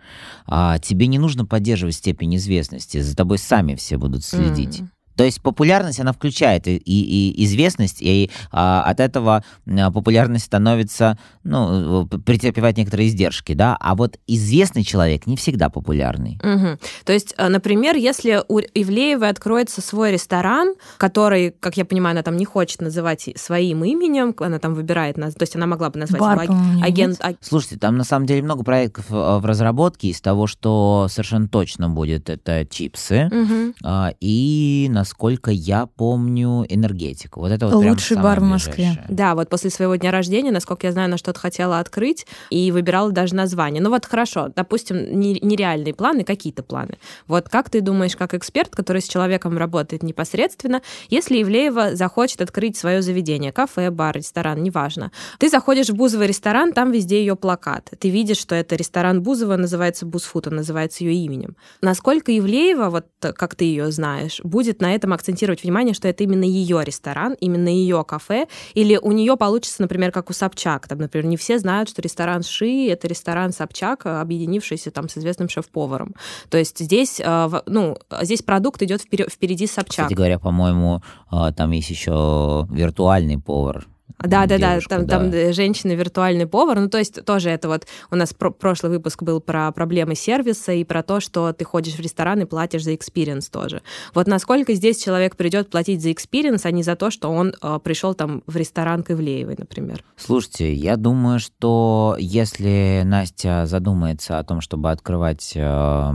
а, 0.46 0.80
тебе 0.80 1.08
не 1.08 1.20
нужно 1.20 1.46
поддерживать 1.46 1.96
степень 1.96 2.38
известности, 2.38 3.02
за 3.02 3.16
тобой 3.16 3.38
сами 3.38 3.76
все 3.76 3.98
будут 3.98 4.24
следить. 4.24 4.82
Mm. 4.82 4.88
То 5.20 5.26
есть 5.26 5.42
популярность, 5.42 6.00
она 6.00 6.14
включает 6.14 6.66
и, 6.66 6.78
и, 6.78 7.32
и 7.34 7.44
известность, 7.44 7.98
и 8.00 8.32
а, 8.54 8.84
от 8.84 9.02
этого 9.02 9.44
а, 9.68 9.92
популярность 9.92 10.46
становится, 10.46 11.18
ну, 11.44 12.08
претерпевать 12.08 12.78
некоторые 12.78 13.10
издержки, 13.10 13.52
да, 13.52 13.76
а 13.82 13.96
вот 13.96 14.18
известный 14.28 14.86
человек 14.86 15.28
не 15.28 15.36
всегда 15.36 15.68
популярный. 15.68 16.40
Угу. 16.42 16.80
То 17.04 17.12
есть, 17.12 17.34
а, 17.36 17.50
например, 17.50 17.98
если 17.98 18.42
у 18.48 18.60
Ивлеевой 18.60 19.28
откроется 19.28 19.82
свой 19.82 20.14
ресторан, 20.14 20.76
который, 20.96 21.54
как 21.60 21.76
я 21.76 21.84
понимаю, 21.84 22.14
она 22.14 22.24
там 22.24 22.38
не 22.38 22.46
хочет 22.46 22.80
называть 22.80 23.28
своим 23.36 23.84
именем, 23.84 24.34
она 24.40 24.58
там 24.58 24.74
выбирает 24.74 25.18
нас, 25.18 25.34
то 25.34 25.44
есть 25.44 25.54
она 25.54 25.68
могла 25.68 25.90
бы 25.90 26.00
назвать 26.00 26.22
Бар, 26.22 26.44
его 26.44 26.56
агент... 26.82 27.20
Слушайте, 27.42 27.78
там 27.78 27.98
на 27.98 28.06
самом 28.06 28.26
деле 28.26 28.42
много 28.42 28.64
проектов 28.64 29.08
а, 29.10 29.40
в 29.40 29.46
разработке 29.46 30.08
из 30.08 30.22
того, 30.22 30.48
что 30.48 31.08
совершенно 31.10 31.50
точно 31.50 31.90
будет 31.90 32.30
это 32.30 32.66
чипсы, 32.66 33.28
угу. 33.30 33.74
и 34.22 34.88
на 34.90 35.09
насколько 35.10 35.50
я 35.50 35.88
помню, 35.88 36.66
энергетику. 36.70 37.40
Вот 37.40 37.52
это 37.52 37.68
вот 37.68 37.84
Лучший 37.84 38.18
бар 38.18 38.40
в 38.40 38.44
Москве. 38.44 38.74
Ближайшее. 38.76 39.06
Да, 39.10 39.34
вот 39.34 39.50
после 39.50 39.72
своего 39.72 39.96
дня 39.96 40.12
рождения, 40.12 40.52
насколько 40.52 40.86
я 40.86 40.94
знаю, 40.94 41.10
на 41.10 41.18
что-то 41.18 41.40
хотела 41.40 41.80
открыть 41.80 42.28
и 42.52 42.72
выбирала 42.72 43.12
даже 43.12 43.34
название. 43.34 43.82
Ну 43.82 43.90
вот 43.90 44.06
хорошо, 44.06 44.50
допустим, 44.56 45.20
нереальные 45.20 45.96
планы, 45.96 46.24
какие-то 46.24 46.62
планы. 46.62 47.00
Вот 47.28 47.50
как 47.50 47.72
ты 47.72 47.82
думаешь, 47.82 48.16
как 48.16 48.36
эксперт, 48.36 48.70
который 48.70 49.02
с 49.02 49.08
человеком 49.08 49.58
работает 49.58 50.04
непосредственно, 50.04 50.84
если 51.10 51.42
Ивлеева 51.42 51.96
захочет 51.96 52.42
открыть 52.42 52.78
свое 52.78 53.02
заведение, 53.02 53.52
кафе, 53.52 53.90
бар, 53.90 54.16
ресторан, 54.16 54.62
неважно. 54.62 55.12
Ты 55.40 55.50
заходишь 55.50 55.90
в 55.90 55.96
Бузовый 55.96 56.28
ресторан, 56.28 56.72
там 56.72 56.92
везде 56.92 57.20
ее 57.20 57.36
плакат. 57.36 57.90
Ты 57.98 58.10
видишь, 58.10 58.38
что 58.38 58.54
это 58.54 58.76
ресторан 58.76 59.24
Бузова, 59.24 59.56
называется 59.56 60.06
Бузфуд, 60.06 60.48
он 60.48 60.58
называется 60.58 61.04
ее 61.04 61.16
именем. 61.26 61.56
Насколько 61.82 62.38
Ивлеева, 62.38 62.90
вот 62.92 63.08
как 63.20 63.56
ты 63.56 63.66
ее 63.66 63.92
знаешь, 63.92 64.40
будет 64.44 64.82
на 64.82 64.89
этом 64.96 65.14
акцентировать 65.14 65.64
внимание, 65.64 65.94
что 65.94 66.08
это 66.08 66.24
именно 66.24 66.44
ее 66.44 66.82
ресторан, 66.84 67.36
именно 67.40 67.70
ее 67.70 68.04
кафе, 68.04 68.48
или 68.74 68.98
у 68.98 69.12
нее 69.12 69.38
получится, 69.38 69.82
например, 69.82 70.12
как 70.12 70.30
у 70.30 70.34
Собчак, 70.34 70.88
там, 70.88 71.00
например, 71.00 71.28
не 71.28 71.38
все 71.38 71.60
знают, 71.60 71.90
что 71.90 72.02
ресторан 72.02 72.44
Ши— 72.44 72.88
это 72.90 73.08
ресторан 73.08 73.52
Собчак, 73.52 74.06
объединившийся 74.06 74.92
там 74.92 75.10
с 75.10 75.18
известным 75.18 75.50
шеф-поваром. 75.50 76.16
То 76.50 76.58
есть 76.58 76.80
здесь, 76.80 77.20
э, 77.24 77.62
ну, 77.66 77.98
здесь 78.22 78.42
продукт 78.42 78.82
идет 78.82 79.02
впереди 79.02 79.68
Собчак. 79.68 80.06
Кстати 80.06 80.14
говоря, 80.14 80.40
по-моему, 80.40 81.02
э, 81.32 81.52
там 81.56 81.72
есть 81.72 81.90
еще 81.90 82.68
виртуальный 82.70 83.40
повар, 83.40 83.88
да, 84.20 84.46
да, 84.46 84.58
да, 84.58 84.80
там, 84.88 85.06
да. 85.06 85.18
там 85.18 85.54
женщина 85.54 85.94
виртуальный 85.94 86.46
повар. 86.46 86.80
Ну, 86.80 86.90
то 86.90 86.98
есть 86.98 87.24
тоже 87.24 87.50
это 87.50 87.70
вот 87.70 87.88
у 88.12 88.16
нас 88.16 88.34
про 88.34 88.52
прошлый 88.52 88.92
выпуск 88.92 89.24
был 89.24 89.40
про 89.40 89.72
проблемы 89.72 90.16
сервиса 90.16 90.74
и 90.74 90.84
про 90.84 91.04
то, 91.04 91.20
что 91.20 91.54
ты 91.54 91.64
ходишь 91.64 91.96
в 91.96 92.00
ресторан 92.00 92.42
и 92.42 92.46
платишь 92.46 92.84
за 92.84 92.96
experience 92.96 93.50
тоже. 93.50 93.82
Вот 94.14 94.28
насколько 94.28 94.74
здесь 94.74 95.02
человек 95.02 95.36
придет 95.36 95.70
платить 95.70 96.02
за 96.02 96.12
experience, 96.12 96.66
а 96.66 96.72
не 96.72 96.84
за 96.84 96.96
то, 96.96 97.12
что 97.12 97.30
он 97.30 97.54
э, 97.62 97.80
пришел 97.84 98.14
там 98.14 98.44
в 98.46 98.58
ресторан 98.58 99.04
к 99.04 99.12
Ивлеевой, 99.12 99.56
например. 99.58 100.04
Слушайте, 100.18 100.74
я 100.74 100.98
думаю, 100.98 101.40
что 101.40 102.18
если 102.20 103.04
Настя 103.06 103.66
задумается 103.66 104.40
о 104.40 104.44
том, 104.44 104.60
чтобы 104.60 104.92
открывать 104.92 105.54
э, 105.56 106.12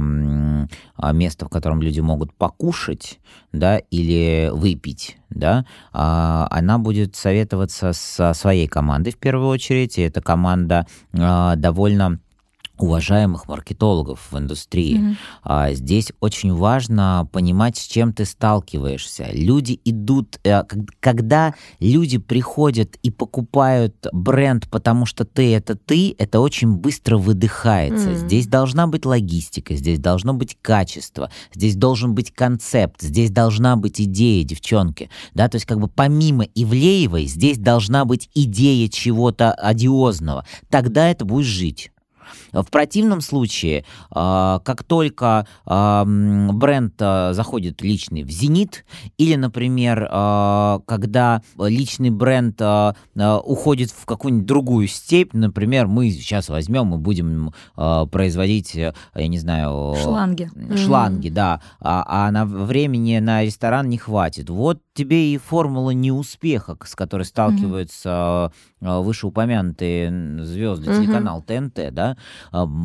место, 1.12 1.46
в 1.46 1.48
котором 1.48 1.80
люди 1.80 2.00
могут 2.00 2.34
покушать, 2.34 3.18
да, 3.52 3.78
или 3.78 4.50
выпить, 4.52 5.16
да, 5.34 5.64
а, 5.92 6.46
она 6.50 6.78
будет 6.78 7.16
советоваться 7.16 7.92
со 7.92 8.32
своей 8.34 8.66
командой 8.66 9.10
в 9.10 9.18
первую 9.18 9.48
очередь, 9.48 9.98
и 9.98 10.02
эта 10.02 10.20
команда 10.20 10.86
а, 11.12 11.56
довольно 11.56 12.20
уважаемых 12.84 13.48
маркетологов 13.48 14.20
в 14.30 14.38
индустрии. 14.38 14.98
Mm-hmm. 14.98 15.16
А, 15.42 15.72
здесь 15.72 16.12
очень 16.20 16.52
важно 16.52 17.28
понимать, 17.32 17.76
с 17.76 17.86
чем 17.86 18.12
ты 18.12 18.24
сталкиваешься. 18.24 19.28
Люди 19.32 19.80
идут, 19.84 20.38
э, 20.44 20.62
когда 21.00 21.54
люди 21.80 22.18
приходят 22.18 22.96
и 23.02 23.10
покупают 23.10 24.06
бренд, 24.12 24.68
потому 24.70 25.06
что 25.06 25.24
ты 25.24 25.54
это 25.54 25.74
ты, 25.74 26.14
это 26.18 26.40
очень 26.40 26.72
быстро 26.72 27.16
выдыхается. 27.16 28.10
Mm-hmm. 28.10 28.26
Здесь 28.26 28.46
должна 28.46 28.86
быть 28.86 29.06
логистика, 29.06 29.74
здесь 29.74 29.98
должно 29.98 30.34
быть 30.34 30.56
качество, 30.60 31.30
здесь 31.54 31.76
должен 31.76 32.14
быть 32.14 32.32
концепт, 32.32 33.00
здесь 33.00 33.30
должна 33.30 33.76
быть 33.76 34.00
идея, 34.00 34.44
девчонки. 34.44 35.08
Да, 35.32 35.48
то 35.48 35.56
есть 35.56 35.66
как 35.66 35.80
бы 35.80 35.88
помимо 35.88 36.44
Ивлеевой 36.54 37.24
здесь 37.26 37.58
должна 37.58 38.04
быть 38.04 38.28
идея 38.34 38.88
чего-то 38.88 39.52
одиозного. 39.52 40.46
Тогда 40.68 41.08
это 41.08 41.24
будет 41.24 41.46
жить. 41.46 41.90
В 42.52 42.70
противном 42.70 43.20
случае, 43.20 43.84
а, 44.10 44.60
как 44.60 44.84
только 44.84 45.46
а, 45.64 46.04
бренд 46.04 46.94
а, 47.00 47.32
заходит 47.32 47.82
личный 47.82 48.22
в 48.22 48.30
«Зенит», 48.30 48.84
или, 49.18 49.34
например, 49.34 50.08
когда 50.86 51.42
личный 51.58 52.10
бренд 52.10 52.60
уходит 53.14 53.90
в 53.90 54.04
какую-нибудь 54.06 54.46
другую 54.46 54.88
степь, 54.88 55.32
например, 55.32 55.86
мы 55.86 56.10
сейчас 56.10 56.48
возьмем 56.48 56.94
и 56.94 56.98
будем 56.98 57.52
производить, 57.74 58.74
я 58.74 58.92
не 59.14 59.38
знаю... 59.38 59.96
Шланги. 60.02 60.50
Шланги, 60.76 61.28
mm-hmm. 61.28 61.32
да. 61.32 61.60
А, 61.80 62.26
а 62.26 62.30
на 62.30 62.44
времени 62.44 63.18
на 63.18 63.42
ресторан 63.42 63.88
не 63.88 63.98
хватит. 63.98 64.50
Вот 64.50 64.80
тебе 64.94 65.34
и 65.34 65.38
формула 65.38 65.90
неуспеха, 65.90 66.78
с 66.84 66.94
которой 66.94 67.24
сталкиваются 67.24 68.52
mm-hmm. 68.80 69.02
вышеупомянутые 69.02 70.44
звезды 70.44 70.90
mm-hmm. 70.90 71.02
телеканал 71.02 71.42
ТНТ, 71.42 71.92
да. 71.92 72.16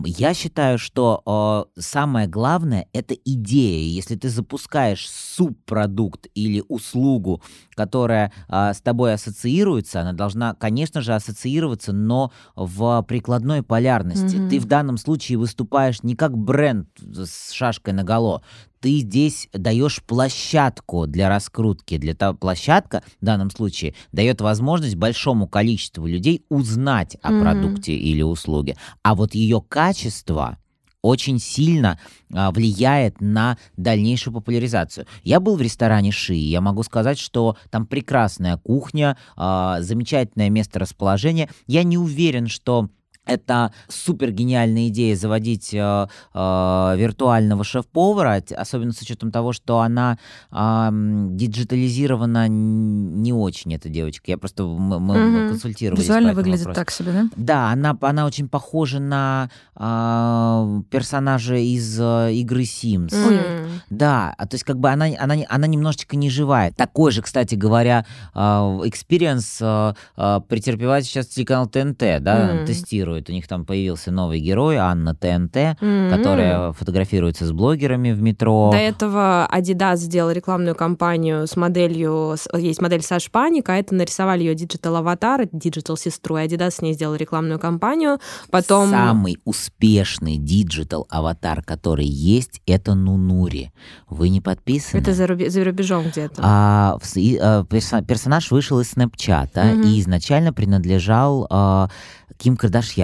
Я 0.05 0.33
считаю, 0.33 0.79
что 0.79 1.69
самое 1.77 2.27
главное 2.27 2.87
это 2.93 3.13
идея. 3.13 3.87
Если 3.87 4.15
ты 4.15 4.29
запускаешь 4.29 5.09
субпродукт 5.09 6.27
или 6.33 6.63
услугу, 6.67 7.43
которая 7.75 8.33
с 8.47 8.81
тобой 8.81 9.13
ассоциируется, 9.13 10.01
она 10.01 10.13
должна, 10.13 10.55
конечно 10.55 11.01
же, 11.01 11.13
ассоциироваться, 11.13 11.93
но 11.93 12.31
в 12.55 13.03
прикладной 13.03 13.61
полярности. 13.61 14.35
Mm-hmm. 14.35 14.49
Ты 14.49 14.59
в 14.59 14.65
данном 14.65 14.97
случае 14.97 15.37
выступаешь 15.37 16.01
не 16.01 16.15
как 16.15 16.35
бренд 16.37 16.89
с 16.99 17.51
шашкой 17.51 17.93
наголо, 17.93 18.41
ты 18.79 18.99
здесь 18.99 19.49
даешь 19.53 20.01
площадку 20.03 21.07
для 21.07 21.29
раскрутки. 21.29 21.97
Для 21.97 22.15
того 22.15 22.37
площадка 22.37 23.03
в 23.21 23.25
данном 23.25 23.51
случае 23.51 23.95
дает 24.11 24.41
возможность 24.41 24.95
большому 24.95 25.47
количеству 25.47 26.07
людей 26.07 26.43
узнать 26.49 27.17
о 27.21 27.31
mm-hmm. 27.31 27.41
продукте 27.41 27.93
или 27.93 28.21
услуге. 28.21 28.77
А 29.03 29.15
вот 29.15 29.35
ее 29.35 29.61
качество 29.61 30.57
очень 31.01 31.39
сильно 31.39 31.99
а, 32.33 32.51
влияет 32.51 33.21
на 33.21 33.57
дальнейшую 33.77 34.33
популяризацию. 34.33 35.05
Я 35.23 35.39
был 35.39 35.55
в 35.55 35.61
ресторане 35.61 36.11
Ши, 36.11 36.33
я 36.33 36.61
могу 36.61 36.83
сказать, 36.83 37.17
что 37.17 37.57
там 37.69 37.85
прекрасная 37.85 38.57
кухня, 38.57 39.17
а, 39.35 39.81
замечательное 39.81 40.49
место 40.49 40.79
расположения. 40.79 41.49
Я 41.67 41.83
не 41.83 41.97
уверен, 41.97 42.47
что 42.47 42.89
это 43.29 43.71
супер 43.87 44.31
гениальная 44.31 44.87
идея 44.89 45.15
заводить 45.15 45.73
э, 45.73 45.77
э, 45.77 46.95
виртуального 46.97 47.63
шеф-повара, 47.63 48.43
особенно 48.57 48.91
с 48.91 49.01
учетом 49.01 49.31
того, 49.31 49.53
что 49.53 49.79
она 49.79 50.17
э, 50.51 50.89
диджитализирована 50.91 52.47
не 52.47 53.31
очень, 53.33 53.73
эта 53.75 53.89
девочка. 53.89 54.31
Я 54.31 54.37
просто 54.37 54.63
мы, 54.65 54.99
мы 54.99 55.43
угу. 55.43 55.49
консультировались. 55.49 56.03
Визуально 56.03 56.33
выглядит 56.33 56.61
вопросу. 56.61 56.79
так 56.79 56.91
себе, 56.91 57.11
да? 57.11 57.29
Да, 57.35 57.69
она, 57.71 57.97
она 58.01 58.25
очень 58.25 58.49
похожа 58.49 58.99
на 58.99 59.49
э, 59.75 60.81
персонажа 60.89 61.55
из 61.55 61.99
э, 61.99 62.33
игры 62.33 62.63
Sims. 62.63 63.09
Mm. 63.09 63.69
Да, 63.89 64.33
а 64.37 64.47
то 64.47 64.55
есть 64.55 64.63
как 64.63 64.79
бы 64.79 64.89
она, 64.89 65.07
она, 65.17 65.35
она 65.47 65.67
немножечко 65.67 66.15
не 66.15 66.29
живая. 66.29 66.71
Такой 66.71 67.11
же, 67.11 67.21
кстати 67.21 67.55
говоря, 67.55 68.05
experience 68.33 69.59
э, 69.61 69.93
э, 70.17 70.41
претерпевает 70.47 71.05
сейчас 71.05 71.27
телеканал 71.27 71.67
ТНТ, 71.67 71.99
да, 72.21 72.55
mm. 72.55 72.65
тестирует 72.65 73.08
фотографируют. 73.09 73.29
У 73.29 73.33
них 73.33 73.47
там 73.47 73.65
появился 73.65 74.11
новый 74.11 74.39
герой, 74.39 74.77
Анна 74.77 75.15
ТНТ, 75.15 75.55
mm-hmm. 75.55 76.15
которая 76.15 76.71
фотографируется 76.73 77.45
с 77.45 77.51
блогерами 77.51 78.11
в 78.11 78.21
метро. 78.21 78.69
До 78.71 78.77
этого 78.77 79.47
Adidas 79.51 79.97
сделал 79.97 80.31
рекламную 80.31 80.75
кампанию 80.75 81.47
с 81.47 81.55
моделью, 81.55 82.35
есть 82.55 82.81
модель 82.81 83.01
Саша 83.01 83.31
Паника, 83.31 83.69
а 83.69 83.75
это 83.75 83.95
нарисовали 83.95 84.43
ее 84.43 84.55
digital 84.55 84.95
аватар, 84.97 85.47
digital 85.51 85.97
сестру, 85.97 86.37
и 86.37 86.41
Adidas 86.41 86.71
с 86.71 86.81
ней 86.81 86.93
сделал 86.93 87.15
рекламную 87.15 87.59
кампанию. 87.59 88.19
Потом... 88.51 88.89
Самый 88.89 89.37
успешный 89.45 90.37
digital 90.37 91.07
аватар, 91.09 91.63
который 91.63 92.05
есть, 92.05 92.61
это 92.65 92.95
Нунури. 92.95 93.71
Вы 94.09 94.29
не 94.29 94.41
подписаны? 94.41 95.01
Это 95.01 95.13
за, 95.13 95.27
руби- 95.27 95.49
за 95.49 95.63
рубежом 95.63 96.05
где-то. 96.07 96.41
А, 96.43 96.97
а, 97.41 97.63
персонаж 97.63 98.51
вышел 98.51 98.79
из 98.79 98.91
Снэпчата 98.91 99.61
mm-hmm. 99.61 99.87
и 99.87 99.99
изначально 100.01 100.53
принадлежал 100.53 101.47
а, 101.49 101.89
Ким 102.37 102.55
Кардашьян. 102.55 102.98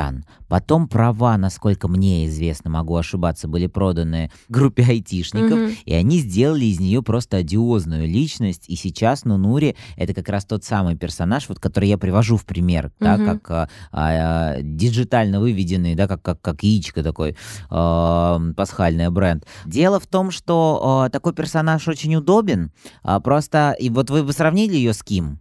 Потом 0.48 0.88
права, 0.88 1.38
насколько 1.38 1.88
мне 1.88 2.28
известно, 2.28 2.70
могу 2.70 2.96
ошибаться, 2.96 3.48
были 3.48 3.68
проданы 3.68 4.32
группе 4.48 4.84
айтишников, 4.84 5.58
mm-hmm. 5.58 5.78
и 5.86 5.94
они 5.94 6.20
сделали 6.20 6.66
из 6.66 6.80
нее 6.80 7.02
просто 7.02 7.38
одиозную 7.38 8.08
личность. 8.08 8.66
И 8.68 8.76
сейчас 8.76 9.26
Нунури— 9.26 9.76
это 9.98 10.14
как 10.14 10.30
раз 10.30 10.46
тот 10.46 10.64
самый 10.64 10.96
персонаж, 10.96 11.50
вот, 11.50 11.60
который 11.60 11.90
я 11.90 11.98
привожу 11.98 12.38
в 12.38 12.46
пример, 12.46 12.86
mm-hmm. 12.86 12.92
да, 13.00 13.18
как 13.18 13.52
а, 13.52 13.70
а, 13.92 14.62
диджитально 14.62 15.40
выведенный, 15.40 15.96
да, 15.96 16.08
как, 16.08 16.22
как, 16.22 16.42
как 16.42 16.64
яичко 16.64 17.04
такой, 17.04 17.36
а, 17.70 18.40
пасхальный 18.56 19.10
бренд. 19.10 19.46
Дело 19.66 20.00
в 20.00 20.08
том, 20.08 20.32
что 20.32 20.82
а, 21.06 21.10
такой 21.10 21.34
персонаж 21.34 21.88
очень 21.88 22.16
удобен, 22.16 22.72
а, 23.04 23.20
просто, 23.20 23.76
и 23.80 23.90
вот 23.90 24.10
вы 24.10 24.24
бы 24.24 24.34
сравнили 24.34 24.76
ее 24.76 24.94
с 24.94 25.04
Ким, 25.04 25.40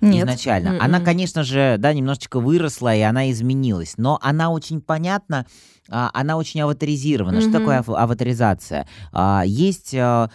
нет. 0.00 0.22
изначально. 0.22 0.68
Mm-mm. 0.68 0.78
Она, 0.78 1.00
конечно 1.00 1.42
же, 1.42 1.76
да, 1.78 1.92
немножечко 1.92 2.40
выросла, 2.40 2.94
и 2.94 3.00
она 3.00 3.30
изменилась, 3.30 3.94
но 3.96 4.18
она 4.22 4.50
очень 4.50 4.80
понятна, 4.80 5.46
а, 5.90 6.10
она 6.12 6.36
очень 6.36 6.60
аватаризирована. 6.60 7.38
Mm-hmm. 7.38 7.40
Что 7.40 7.52
такое 7.52 7.78
аватаризация? 7.78 8.86
А, 9.12 9.42
есть 9.44 9.94
а, 9.94 10.28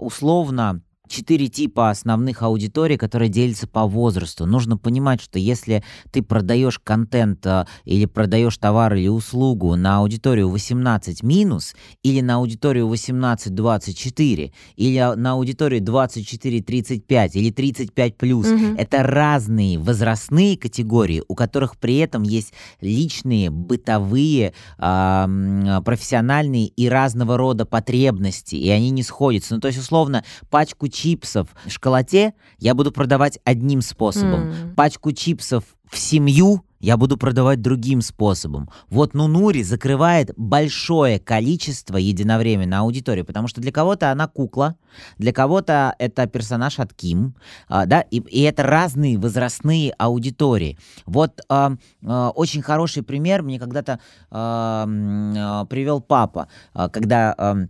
условно 0.00 0.80
четыре 1.08 1.48
типа 1.48 1.90
основных 1.90 2.42
аудиторий, 2.42 2.96
которые 2.96 3.28
делятся 3.28 3.66
по 3.66 3.86
возрасту. 3.86 4.46
Нужно 4.46 4.76
понимать, 4.76 5.20
что 5.20 5.38
если 5.38 5.82
ты 6.10 6.22
продаешь 6.22 6.78
контент 6.78 7.46
а, 7.46 7.66
или 7.84 8.06
продаешь 8.06 8.56
товар 8.58 8.94
или 8.94 9.08
услугу 9.08 9.76
на 9.76 9.98
аудиторию 9.98 10.48
18 10.48 11.22
минус, 11.22 11.74
или 12.02 12.20
на 12.20 12.36
аудиторию 12.36 12.88
18-24, 12.88 14.52
или 14.76 15.14
на 15.16 15.32
аудиторию 15.32 15.82
24-35, 15.82 17.30
или 17.34 17.50
35 17.50 18.16
плюс, 18.16 18.46
угу. 18.46 18.74
это 18.76 19.02
разные 19.02 19.78
возрастные 19.78 20.56
категории, 20.56 21.22
у 21.28 21.34
которых 21.34 21.76
при 21.76 21.96
этом 21.98 22.22
есть 22.22 22.52
личные, 22.80 23.50
бытовые, 23.50 24.54
э, 24.78 25.80
профессиональные 25.84 26.68
и 26.68 26.88
разного 26.88 27.36
рода 27.36 27.66
потребности, 27.66 28.54
и 28.56 28.68
они 28.70 28.90
не 28.90 29.02
сходятся. 29.02 29.54
Ну, 29.54 29.60
то 29.60 29.68
есть, 29.68 29.78
условно, 29.78 30.24
пачку 30.50 30.88
чипсов 30.96 31.48
в 31.64 31.70
шоколаде 31.70 32.32
я 32.58 32.74
буду 32.74 32.90
продавать 32.90 33.38
одним 33.44 33.82
способом. 33.82 34.50
Mm. 34.50 34.74
Пачку 34.74 35.12
чипсов 35.12 35.64
в 35.90 35.98
семью 35.98 36.64
я 36.80 36.96
буду 36.96 37.16
продавать 37.16 37.60
другим 37.62 38.00
способом. 38.00 38.70
Вот 38.90 39.14
Нунури 39.14 39.62
закрывает 39.62 40.32
большое 40.36 41.18
количество 41.18 41.96
единовременно 41.96 42.80
аудитории, 42.80 43.22
потому 43.22 43.48
что 43.48 43.60
для 43.60 43.72
кого-то 43.72 44.10
она 44.10 44.28
кукла, 44.28 44.76
для 45.18 45.32
кого-то 45.32 45.94
это 45.98 46.26
персонаж 46.26 46.78
от 46.78 46.92
Ким, 46.92 47.34
а, 47.68 47.86
да, 47.86 48.02
и, 48.02 48.18
и 48.18 48.42
это 48.42 48.62
разные 48.62 49.18
возрастные 49.18 49.92
аудитории. 49.98 50.78
Вот 51.06 51.40
а, 51.48 51.72
а, 52.04 52.30
очень 52.30 52.62
хороший 52.62 53.02
пример 53.02 53.42
мне 53.42 53.58
когда-то 53.58 53.98
а, 54.30 55.64
привел 55.68 56.00
папа, 56.00 56.48
когда 56.92 57.66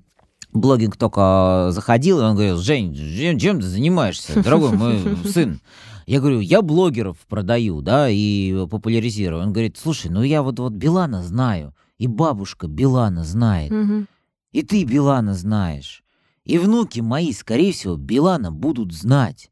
блогинг 0.57 0.97
только 0.97 1.69
заходил, 1.71 2.21
и 2.21 2.25
он 2.25 2.35
говорил, 2.35 2.59
Жень, 2.59 3.39
чем 3.39 3.61
ты 3.61 3.67
занимаешься, 3.67 4.43
дорогой 4.43 4.73
мой 4.73 5.17
сын? 5.25 5.61
Я 6.07 6.21
говорю, 6.21 6.41
я 6.41 6.63
блогеров 6.63 7.19
продаю, 7.29 7.81
да, 7.81 8.09
и 8.09 8.67
популяризирую. 8.69 9.43
Он 9.43 9.53
говорит, 9.53 9.77
слушай, 9.77 10.09
ну 10.11 10.23
я 10.23 10.43
вот, 10.43 10.59
вот 10.59 10.73
Билана 10.73 11.23
знаю, 11.23 11.75
и 11.99 12.07
бабушка 12.07 12.69
Билана 12.69 13.25
знает, 13.25 13.73
угу. 13.73 14.07
и 14.53 14.63
ты 14.63 14.85
Билана 14.85 15.35
знаешь, 15.35 16.05
и 16.45 16.59
внуки 16.59 17.01
мои, 17.01 17.33
скорее 17.33 17.73
всего, 17.73 17.97
Билана 17.97 18.53
будут 18.53 18.93
знать. 18.93 19.51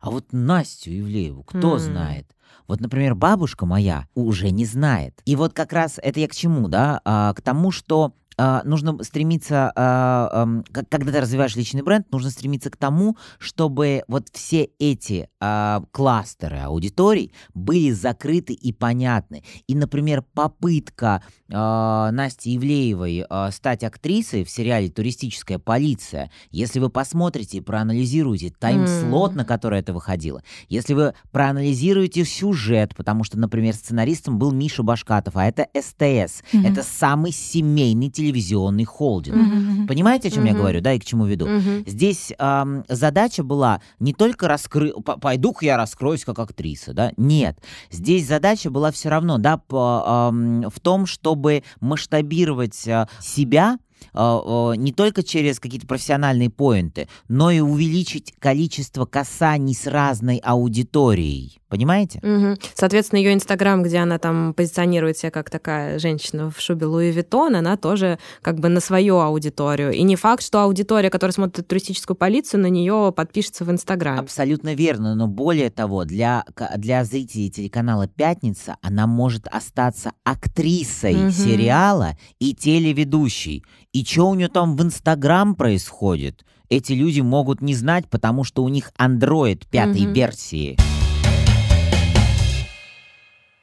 А 0.00 0.10
вот 0.10 0.32
Настю 0.32 0.90
Ивлееву 0.90 1.44
кто 1.44 1.76
mm. 1.76 1.78
знает? 1.78 2.26
Вот, 2.66 2.80
например, 2.80 3.14
бабушка 3.14 3.66
моя 3.66 4.06
уже 4.14 4.50
не 4.50 4.64
знает. 4.64 5.20
И 5.24 5.36
вот 5.36 5.52
как 5.52 5.72
раз 5.72 5.98
это 6.02 6.20
я 6.20 6.28
к 6.28 6.34
чему, 6.34 6.68
да? 6.68 7.00
А, 7.04 7.32
к 7.34 7.40
тому, 7.40 7.70
что 7.70 8.14
а, 8.36 8.62
нужно 8.64 9.02
стремиться, 9.02 9.72
а, 9.76 10.48
когда 10.88 11.12
ты 11.12 11.20
развиваешь 11.20 11.56
личный 11.56 11.82
бренд, 11.82 12.10
нужно 12.10 12.30
стремиться 12.30 12.70
к 12.70 12.76
тому, 12.76 13.16
чтобы 13.38 14.02
вот 14.08 14.28
все 14.32 14.70
эти 14.78 15.28
а, 15.40 15.82
кластеры 15.92 16.58
аудиторий 16.58 17.32
были 17.54 17.90
закрыты 17.92 18.52
и 18.52 18.72
понятны. 18.72 19.44
И, 19.66 19.74
например, 19.74 20.22
попытка 20.34 21.22
Насти 21.48 22.56
Ивлеевой 22.56 23.24
стать 23.52 23.84
актрисой 23.84 24.44
в 24.44 24.50
сериале 24.50 24.88
«Туристическая 24.88 25.58
полиция», 25.58 26.30
если 26.50 26.80
вы 26.80 26.88
посмотрите 26.88 27.58
и 27.58 27.60
проанализируете 27.60 28.50
тайм-слот, 28.50 29.32
mm. 29.32 29.36
на 29.36 29.44
который 29.44 29.80
это 29.80 29.92
выходило, 29.92 30.42
если 30.68 30.94
вы 30.94 31.14
проанализируете 31.30 32.24
сюжет, 32.24 32.96
потому 32.96 33.24
что, 33.24 33.38
например, 33.38 33.74
сценаристом 33.74 34.38
был 34.38 34.52
Миша 34.52 34.82
Башкатов, 34.82 35.36
а 35.36 35.44
это 35.44 35.68
СТС, 35.74 36.42
mm-hmm. 36.52 36.66
это 36.66 36.82
самый 36.82 37.30
семейный 37.32 38.10
телевизор 38.10 38.23
телевизионный 38.24 38.84
холдинг. 38.84 39.36
Mm-hmm. 39.36 39.86
Понимаете, 39.86 40.28
о 40.28 40.30
чем 40.30 40.44
mm-hmm. 40.44 40.48
я 40.48 40.54
говорю, 40.54 40.80
да, 40.80 40.92
и 40.94 40.98
к 40.98 41.04
чему 41.04 41.26
веду? 41.26 41.46
Mm-hmm. 41.46 41.90
Здесь 41.90 42.32
эм, 42.38 42.84
задача 42.88 43.42
была 43.42 43.80
не 44.00 44.14
только 44.14 44.48
раскрыть, 44.48 44.94
пойду-ка 45.20 45.64
я 45.66 45.76
раскроюсь 45.76 46.24
как 46.24 46.38
актриса, 46.38 46.94
да, 46.94 47.12
нет. 47.16 47.58
Здесь 47.90 48.26
задача 48.26 48.70
была 48.70 48.90
все 48.90 49.10
равно, 49.10 49.38
да, 49.38 49.58
по, 49.58 50.30
эм, 50.32 50.70
в 50.70 50.80
том, 50.80 51.06
чтобы 51.06 51.64
масштабировать 51.80 52.86
э, 52.86 53.06
себя 53.20 53.78
а, 54.12 54.72
не 54.72 54.92
только 54.92 55.22
через 55.22 55.58
какие-то 55.60 55.86
профессиональные 55.86 56.50
поинты, 56.50 57.08
но 57.28 57.50
и 57.50 57.60
увеличить 57.60 58.32
количество 58.38 59.06
касаний 59.06 59.74
с 59.74 59.86
разной 59.86 60.38
аудиторией. 60.38 61.60
Понимаете? 61.74 62.20
Угу. 62.22 62.56
Соответственно, 62.74 63.18
ее 63.18 63.34
Инстаграм, 63.34 63.82
где 63.82 63.98
она 63.98 64.20
там 64.20 64.54
позиционирует 64.54 65.18
себя 65.18 65.32
как 65.32 65.50
такая 65.50 65.98
женщина 65.98 66.48
в 66.48 66.60
шубе 66.60 66.86
Луи 66.86 67.10
Виттон, 67.10 67.56
она 67.56 67.76
тоже 67.76 68.20
как 68.42 68.60
бы 68.60 68.68
на 68.68 68.78
свою 68.78 69.18
аудиторию. 69.18 69.90
И 69.90 70.02
не 70.02 70.14
факт, 70.14 70.44
что 70.44 70.60
аудитория, 70.60 71.10
которая 71.10 71.32
смотрит 71.32 71.66
туристическую 71.66 72.16
полицию, 72.16 72.60
на 72.60 72.68
нее 72.68 73.12
подпишется 73.16 73.64
в 73.64 73.72
Инстаграм. 73.72 74.20
Абсолютно 74.20 74.74
верно. 74.74 75.16
Но 75.16 75.26
более 75.26 75.68
того, 75.68 76.04
для, 76.04 76.44
для 76.76 77.02
зрителей 77.02 77.50
телеканала 77.50 78.06
«Пятница» 78.06 78.76
она 78.80 79.08
может 79.08 79.48
остаться 79.48 80.12
актрисой 80.22 81.24
угу. 81.24 81.30
сериала 81.32 82.16
и 82.38 82.54
телеведущей. 82.54 83.64
И 83.92 84.04
что 84.04 84.28
у 84.28 84.34
нее 84.34 84.46
там 84.46 84.76
в 84.76 84.82
Инстаграм 84.82 85.56
происходит? 85.56 86.44
Эти 86.68 86.92
люди 86.92 87.20
могут 87.20 87.62
не 87.62 87.74
знать, 87.74 88.08
потому 88.08 88.44
что 88.44 88.62
у 88.62 88.68
них 88.68 88.92
Android 88.96 89.66
пятой 89.68 90.04
угу. 90.04 90.12
версии. 90.12 90.76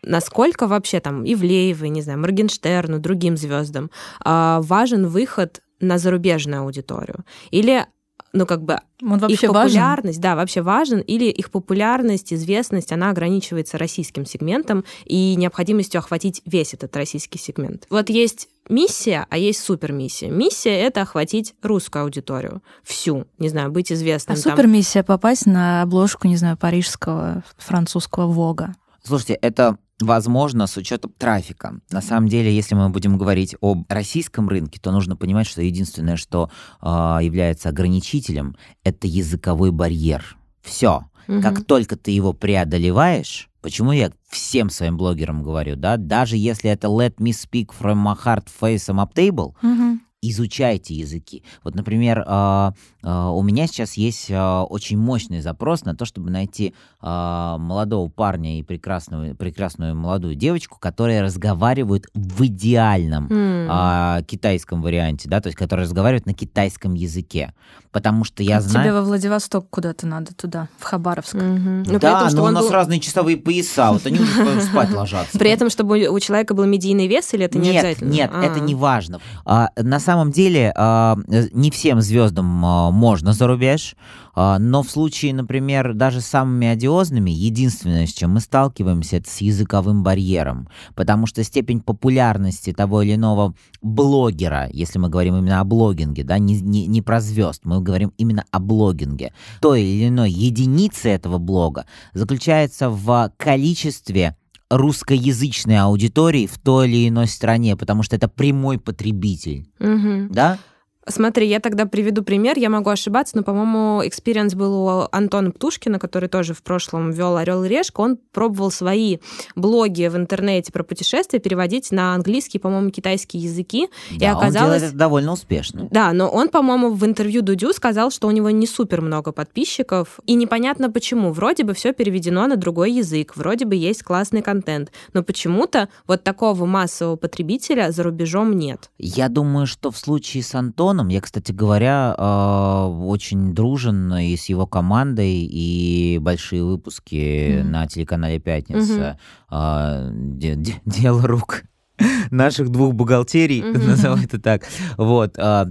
Насколько 0.03 0.67
вообще 0.67 0.99
там 0.99 1.23
Ивлеевой, 1.23 1.89
не 1.89 2.01
знаю, 2.01 2.19
Моргенштерну, 2.19 2.99
другим 2.99 3.37
звездам 3.37 3.91
а, 4.23 4.61
важен 4.61 5.07
выход 5.07 5.61
на 5.79 5.97
зарубежную 5.97 6.61
аудиторию? 6.61 7.23
Или 7.51 7.85
ну, 8.33 8.45
как 8.45 8.63
бы 8.63 8.79
Он 9.01 9.19
вообще 9.19 9.33
их 9.33 9.41
популярность, 9.41 10.17
важен? 10.17 10.21
да, 10.21 10.35
вообще 10.35 10.61
важен, 10.61 10.99
или 10.99 11.25
их 11.25 11.51
популярность, 11.51 12.33
известность, 12.33 12.91
она 12.91 13.09
ограничивается 13.09 13.77
российским 13.77 14.25
сегментом 14.25 14.85
и 15.05 15.35
необходимостью 15.35 15.99
охватить 15.99 16.41
весь 16.45 16.73
этот 16.73 16.95
российский 16.95 17.37
сегмент. 17.37 17.87
Вот 17.89 18.09
есть 18.09 18.47
миссия, 18.69 19.27
а 19.29 19.37
есть 19.37 19.59
супермиссия. 19.59 20.29
Миссия— 20.29 20.79
это 20.81 21.01
охватить 21.01 21.55
русскую 21.61 22.03
аудиторию. 22.03 22.63
Всю. 22.83 23.25
Не 23.37 23.49
знаю, 23.49 23.71
быть 23.71 23.91
известным. 23.91 24.37
А 24.37 24.41
там. 24.41 24.51
супермиссия— 24.51 25.03
попасть 25.03 25.45
на 25.45 25.81
обложку, 25.81 26.27
не 26.27 26.37
знаю, 26.37 26.57
парижского, 26.57 27.43
французского 27.57 28.27
Вога. 28.27 28.75
Слушайте, 29.03 29.33
это 29.33 29.77
возможно 30.01 30.67
с 30.67 30.77
учетом 30.77 31.13
трафика. 31.17 31.79
На 31.91 32.01
самом 32.01 32.27
деле, 32.27 32.53
если 32.53 32.75
мы 32.75 32.89
будем 32.89 33.17
говорить 33.17 33.55
об 33.61 33.85
российском 33.89 34.49
рынке, 34.49 34.79
то 34.79 34.91
нужно 34.91 35.15
понимать, 35.15 35.47
что 35.47 35.61
единственное, 35.61 36.17
что 36.17 36.49
э, 36.81 36.85
является 37.21 37.69
ограничителем, 37.69 38.55
это 38.83 39.07
языковой 39.07 39.71
барьер. 39.71 40.37
Все. 40.61 41.05
Угу. 41.27 41.41
Как 41.41 41.65
только 41.65 41.95
ты 41.95 42.11
его 42.11 42.33
преодолеваешь, 42.33 43.49
почему 43.61 43.91
я 43.91 44.11
всем 44.29 44.69
своим 44.69 44.97
блогерам 44.97 45.43
говорю, 45.43 45.75
да, 45.75 45.97
даже 45.97 46.37
если 46.37 46.69
это 46.69 46.87
let 46.87 47.15
me 47.17 47.31
speak 47.31 47.69
from 47.79 48.03
my 48.03 48.17
heart 48.17 48.47
face 48.61 48.87
up 48.87 49.13
table, 49.13 49.53
угу 49.61 49.90
изучайте 50.21 50.93
языки. 50.93 51.43
Вот, 51.63 51.75
например, 51.75 52.23
а, 52.27 52.73
а, 53.03 53.31
у 53.31 53.41
меня 53.41 53.65
сейчас 53.67 53.95
есть 53.95 54.29
а, 54.31 54.63
очень 54.63 54.97
мощный 54.97 55.41
запрос 55.41 55.83
на 55.83 55.95
то, 55.95 56.05
чтобы 56.05 56.29
найти 56.29 56.73
молодого 57.01 58.07
парня 58.09 58.59
и 58.59 58.63
прекрасную, 58.63 59.35
прекрасную 59.35 59.95
молодую 59.95 60.35
девочку, 60.35 60.77
которые 60.79 61.23
разговаривают 61.23 62.05
в 62.13 62.45
идеальном 62.45 63.27
mm. 63.27 64.23
китайском 64.25 64.83
варианте, 64.83 65.27
да, 65.27 65.41
то 65.41 65.47
есть 65.47 65.57
которые 65.57 65.85
разговаривают 65.85 66.27
на 66.27 66.35
китайском 66.35 66.93
языке. 66.93 67.55
Потому 67.91 68.23
что 68.23 68.41
я 68.41 68.61
знаю... 68.61 68.85
Тебе 68.85 68.93
во 68.93 69.01
Владивосток 69.01 69.69
куда-то 69.69 70.07
надо, 70.07 70.33
туда, 70.33 70.69
в 70.79 70.83
Хабаровск. 70.83 71.35
Mm-hmm. 71.35 71.91
Но 71.91 71.99
да, 71.99 72.27
этом, 72.27 72.37
но 72.37 72.43
у 72.45 72.49
нас 72.49 72.63
был... 72.63 72.71
разные 72.71 72.99
часовые 73.01 73.35
пояса, 73.35 73.91
вот 73.91 74.05
они 74.05 74.19
уже 74.19 74.61
спать 74.61 74.91
ложатся. 74.91 75.37
При 75.37 75.49
этом, 75.49 75.69
чтобы 75.69 76.07
у 76.07 76.19
человека 76.19 76.53
был 76.53 76.65
медийный 76.65 77.07
вес, 77.07 77.33
или 77.33 77.45
это 77.45 77.57
не 77.57 77.71
обязательно? 77.71 78.09
Нет, 78.09 78.31
нет, 78.33 78.43
это 78.43 78.59
не 78.61 78.75
важно. 78.75 79.19
На 79.45 79.99
самом 79.99 80.31
деле 80.31 80.73
а, 80.75 81.17
не 81.27 81.69
всем 81.69 82.01
звездам 82.01 82.65
а, 82.65 82.91
можно 82.91 83.33
за 83.33 83.47
рубеж, 83.47 83.95
а, 84.30 84.30
но 84.35 84.83
в 84.83 84.89
случае, 84.89 85.33
например, 85.33 85.93
даже 85.93 86.21
с 86.21 86.25
самыми 86.25 86.67
одиозными, 86.67 87.31
единственное, 87.31 88.07
с 88.07 88.13
чем 88.13 88.31
мы 88.31 88.39
сталкиваемся, 88.39 89.17
это 89.17 89.29
с 89.29 89.41
языковым 89.41 90.03
барьером, 90.03 90.69
потому 90.95 91.25
что 91.25 91.43
степень 91.43 91.81
популярности 91.81 92.73
того 92.73 93.01
или 93.01 93.15
иного 93.15 93.53
блогера, 93.81 94.69
если 94.71 94.99
мы 94.99 95.09
говорим 95.09 95.35
именно 95.37 95.59
о 95.59 95.63
блогинге, 95.63 96.23
да, 96.23 96.37
не, 96.37 96.59
не, 96.61 96.87
не 96.87 97.01
про 97.01 97.19
звезд, 97.19 97.61
мы 97.65 97.81
говорим 97.81 98.13
именно 98.17 98.45
о 98.51 98.59
блогинге, 98.59 99.33
той 99.59 99.83
или 99.83 100.07
иной 100.07 100.31
единицы 100.31 101.09
этого 101.09 101.37
блога 101.37 101.85
заключается 102.13 102.89
в 102.89 103.31
количестве 103.37 104.35
русскоязычной 104.71 105.79
аудитории 105.79 106.47
в 106.47 106.57
той 106.57 106.89
или 106.89 107.09
иной 107.09 107.27
стране, 107.27 107.75
потому 107.75 108.03
что 108.03 108.15
это 108.15 108.27
прямой 108.29 108.79
потребитель. 108.79 109.67
Угу. 109.79 110.33
Да? 110.33 110.57
Смотри, 111.07 111.47
я 111.47 111.59
тогда 111.59 111.85
приведу 111.85 112.23
пример, 112.23 112.59
я 112.59 112.69
могу 112.69 112.89
ошибаться, 112.89 113.35
но, 113.35 113.43
по-моему, 113.43 114.01
experience 114.05 114.53
был 114.53 114.85
у 114.85 115.07
Антона 115.11 115.49
Птушкина, 115.49 115.97
который 115.97 116.29
тоже 116.29 116.53
в 116.53 116.61
прошлом 116.61 117.11
вел 117.11 117.37
Орел 117.37 117.63
и 117.63 117.67
Решка. 117.67 118.01
Он 118.01 118.19
пробовал 118.31 118.69
свои 118.69 119.17
блоги 119.55 120.07
в 120.07 120.15
интернете 120.15 120.71
про 120.71 120.83
путешествия 120.83 121.39
переводить 121.39 121.91
на 121.91 122.13
английский, 122.13 122.59
по-моему, 122.59 122.91
китайский 122.91 123.39
языки. 123.39 123.89
Да, 124.11 124.25
и 124.25 124.29
оказалось... 124.29 124.55
он 124.55 124.63
делает 124.63 124.83
это 124.83 124.95
довольно 124.95 125.31
успешно. 125.33 125.87
Да, 125.89 126.13
но 126.13 126.29
он, 126.29 126.49
по-моему, 126.49 126.91
в 126.91 127.03
интервью 127.03 127.41
Дудю 127.41 127.73
сказал, 127.73 128.11
что 128.11 128.27
у 128.27 128.31
него 128.31 128.51
не 128.51 128.67
супер 128.67 129.01
много 129.01 129.31
подписчиков, 129.31 130.19
и 130.27 130.35
непонятно 130.35 130.91
почему. 130.91 131.31
Вроде 131.31 131.63
бы 131.63 131.73
все 131.73 131.93
переведено 131.93 132.45
на 132.45 132.57
другой 132.57 132.91
язык, 132.91 133.35
вроде 133.35 133.65
бы 133.65 133.75
есть 133.75 134.03
классный 134.03 134.43
контент, 134.43 134.91
но 135.13 135.23
почему-то 135.23 135.89
вот 136.05 136.23
такого 136.23 136.65
массового 136.65 137.15
потребителя 137.15 137.91
за 137.91 138.03
рубежом 138.03 138.53
нет. 138.53 138.91
Я 138.99 139.29
думаю, 139.29 139.65
что 139.65 139.89
в 139.89 139.97
случае 139.97 140.43
с 140.43 140.53
Антоном 140.53 140.90
Антоном. 140.91 141.07
Я, 141.07 141.21
кстати 141.21 141.51
говоря, 141.51 142.13
а, 142.17 142.87
очень 142.87 143.53
дружен 143.53 144.13
и 144.15 144.35
с 144.35 144.45
его 144.45 144.67
командой, 144.67 145.47
и 145.49 146.19
большие 146.19 146.63
выпуски 146.63 147.15
mm-hmm. 147.15 147.63
на 147.63 147.87
телеканале 147.87 148.39
«Пятница». 148.39 149.17
Mm-hmm. 149.49 150.81
Дело 150.85 151.27
рук 151.27 151.63
наших 152.31 152.69
двух 152.69 152.93
бухгалтерий, 152.93 153.61
mm-hmm. 153.61 153.87
назову 153.87 154.21
это 154.21 154.39
так. 154.39 154.63
Вот. 154.97 155.37
А, 155.37 155.67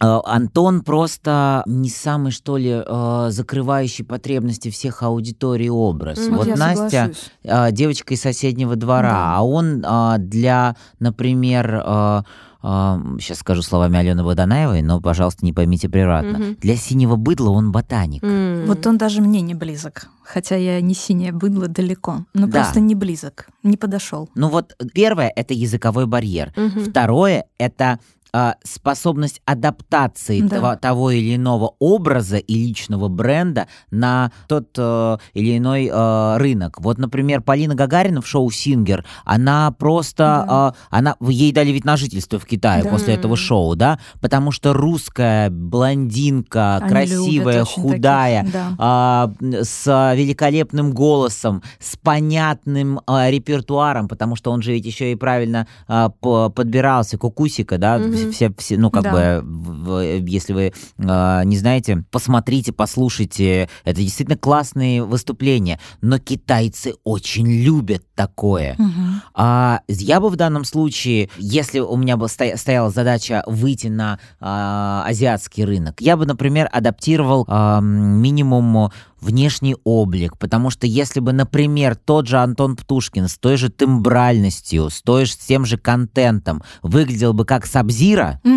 Антон 0.00 0.82
просто 0.82 1.62
не 1.66 1.88
самый, 1.88 2.30
что 2.30 2.56
ли, 2.56 2.82
закрывающий 3.30 4.04
потребности 4.04 4.68
всех 4.68 5.02
аудиторий 5.02 5.70
образ. 5.70 6.18
Mm, 6.18 6.36
вот 6.36 6.48
Настя, 6.48 7.12
соглашусь. 7.44 7.72
девочка 7.74 8.14
из 8.14 8.20
соседнего 8.20 8.74
двора, 8.76 9.10
да. 9.10 9.36
а 9.36 9.42
он 9.42 9.84
для, 10.28 10.76
например, 10.98 12.24
сейчас 12.64 13.40
скажу 13.40 13.60
словами 13.60 13.98
Алены 13.98 14.24
Водонаевой, 14.24 14.80
но, 14.80 15.00
пожалуйста, 15.00 15.44
не 15.44 15.52
поймите 15.52 15.90
превратно. 15.90 16.38
Угу. 16.38 16.56
Для 16.62 16.76
синего 16.76 17.16
быдла 17.16 17.50
он 17.50 17.72
ботаник. 17.72 18.22
Mm. 18.22 18.66
Вот 18.66 18.86
он 18.86 18.96
даже 18.96 19.20
мне 19.20 19.42
не 19.42 19.54
близок. 19.54 20.08
Хотя 20.22 20.56
я 20.56 20.80
не 20.80 20.94
синее 20.94 21.32
быдло 21.32 21.68
далеко. 21.68 22.24
Но 22.32 22.46
да. 22.46 22.60
просто 22.60 22.80
не 22.80 22.94
близок, 22.94 23.48
не 23.62 23.76
подошел. 23.76 24.30
Ну 24.34 24.48
вот 24.48 24.74
первое 24.94 25.30
это 25.34 25.52
языковой 25.52 26.06
барьер. 26.06 26.54
Угу. 26.56 26.90
Второе 26.90 27.44
это 27.58 27.98
а, 28.36 28.56
способность 28.64 29.40
адаптации 29.44 30.40
да. 30.40 30.56
того, 30.56 30.76
того 30.76 31.10
или 31.12 31.36
иного 31.36 31.76
образа 31.78 32.38
и 32.38 32.66
личного 32.66 33.06
бренда 33.06 33.68
на 33.92 34.32
тот 34.48 34.70
э, 34.76 35.18
или 35.34 35.56
иной 35.58 35.88
э, 35.88 36.36
рынок. 36.38 36.80
Вот, 36.80 36.98
например, 36.98 37.42
Полина 37.42 37.76
Гагарина 37.76 38.20
в 38.20 38.26
шоу 38.26 38.50
«Сингер», 38.50 39.04
она 39.24 39.70
просто, 39.70 40.44
да. 40.48 40.74
э, 40.74 40.84
она, 40.90 41.16
ей 41.20 41.52
дали 41.52 41.70
вид 41.70 41.84
на 41.84 41.96
жительство 41.96 42.40
в 42.40 42.44
Китае 42.44 42.82
да. 42.82 42.90
после 42.90 43.14
этого 43.14 43.36
шоу, 43.36 43.76
да, 43.76 44.00
потому 44.20 44.50
что 44.50 44.72
русская 44.72 45.48
блондинка, 45.48 46.78
Они 46.78 46.88
красивая, 46.88 47.64
худая, 47.64 48.46
таких, 48.46 48.52
да. 48.52 49.32
э, 49.40 49.62
с 49.62 50.12
великолепным 50.16 50.92
голосом, 50.92 51.62
с 51.78 51.96
понятным 51.96 53.00
э, 53.06 53.30
репертуаром, 53.30 54.08
потому 54.08 54.34
что 54.34 54.50
он 54.50 54.60
же 54.60 54.72
ведь 54.72 54.86
еще 54.86 55.12
и 55.12 55.14
правильно 55.14 55.68
э, 55.86 56.08
подбирался, 56.20 57.16
кукусика, 57.16 57.78
да, 57.78 58.00
угу 58.26 58.32
все, 58.32 58.52
все 58.58 58.76
ну, 58.76 58.90
как 58.90 59.04
да. 59.04 59.40
бы, 59.42 60.24
если 60.26 60.52
вы 60.52 60.72
э, 60.98 61.42
не 61.44 61.56
знаете, 61.56 62.04
посмотрите, 62.10 62.72
послушайте. 62.72 63.68
Это 63.84 64.00
действительно 64.00 64.36
классные 64.36 65.04
выступления. 65.04 65.78
Но 66.00 66.18
китайцы 66.18 66.94
очень 67.04 67.46
любят 67.46 68.04
такое. 68.14 68.74
Угу. 68.78 69.02
А, 69.34 69.80
я 69.88 70.20
бы 70.20 70.28
в 70.28 70.36
данном 70.36 70.64
случае, 70.64 71.30
если 71.38 71.80
у 71.80 71.96
меня 71.96 72.16
бы 72.16 72.28
стояла 72.28 72.90
задача 72.90 73.42
выйти 73.46 73.88
на 73.88 74.18
а, 74.40 75.04
азиатский 75.06 75.64
рынок, 75.64 76.00
я 76.00 76.16
бы, 76.16 76.26
например, 76.26 76.68
адаптировал 76.72 77.44
а, 77.48 77.80
минимум 77.80 78.90
внешний 79.24 79.76
облик, 79.84 80.38
потому 80.38 80.70
что 80.70 80.86
если 80.86 81.20
бы, 81.20 81.32
например, 81.32 81.96
тот 81.96 82.28
же 82.28 82.38
Антон 82.38 82.76
Птушкин 82.76 83.28
с 83.28 83.38
той 83.38 83.56
же 83.56 83.70
тембральностью, 83.70 84.90
с, 84.90 85.02
той 85.02 85.24
же, 85.24 85.32
с 85.32 85.36
тем 85.36 85.64
же 85.64 85.78
контентом 85.78 86.62
выглядел 86.82 87.32
бы 87.32 87.44
как 87.44 87.66
Сабзира, 87.66 88.40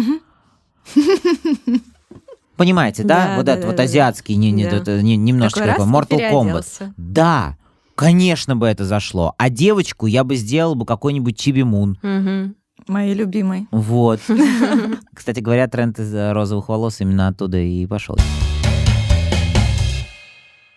Понимаете, 2.57 3.03
да? 3.03 3.27
да 3.27 3.35
вот 3.35 3.45
да, 3.45 3.53
этот 3.53 3.65
да, 3.65 3.71
вот 3.71 3.79
азиатский, 3.79 4.35
не, 4.35 4.51
не, 4.51 4.67
да. 4.67 5.01
не, 5.01 5.15
немножечко 5.15 5.63
такой, 5.63 5.85
Mortal 5.85 6.31
Kombat. 6.31 6.91
Да, 6.97 7.55
конечно 7.93 8.55
бы 8.55 8.67
это 8.67 8.83
зашло. 8.83 9.35
А 9.37 9.49
девочку 9.49 10.07
я 10.07 10.23
бы 10.23 10.35
сделал 10.35 10.73
бы 10.73 10.85
какой-нибудь 10.85 11.37
Чиби 11.37 11.61
Мун. 11.61 11.99
Угу. 12.01 12.55
Моей 12.91 13.13
любимой. 13.13 13.67
Вот. 13.69 14.21
Кстати 15.13 15.39
говоря, 15.39 15.67
тренд 15.67 15.99
из 15.99 16.11
розовых 16.33 16.69
волос 16.69 16.99
именно 16.99 17.27
оттуда 17.27 17.59
и 17.59 17.85
пошел. 17.85 18.17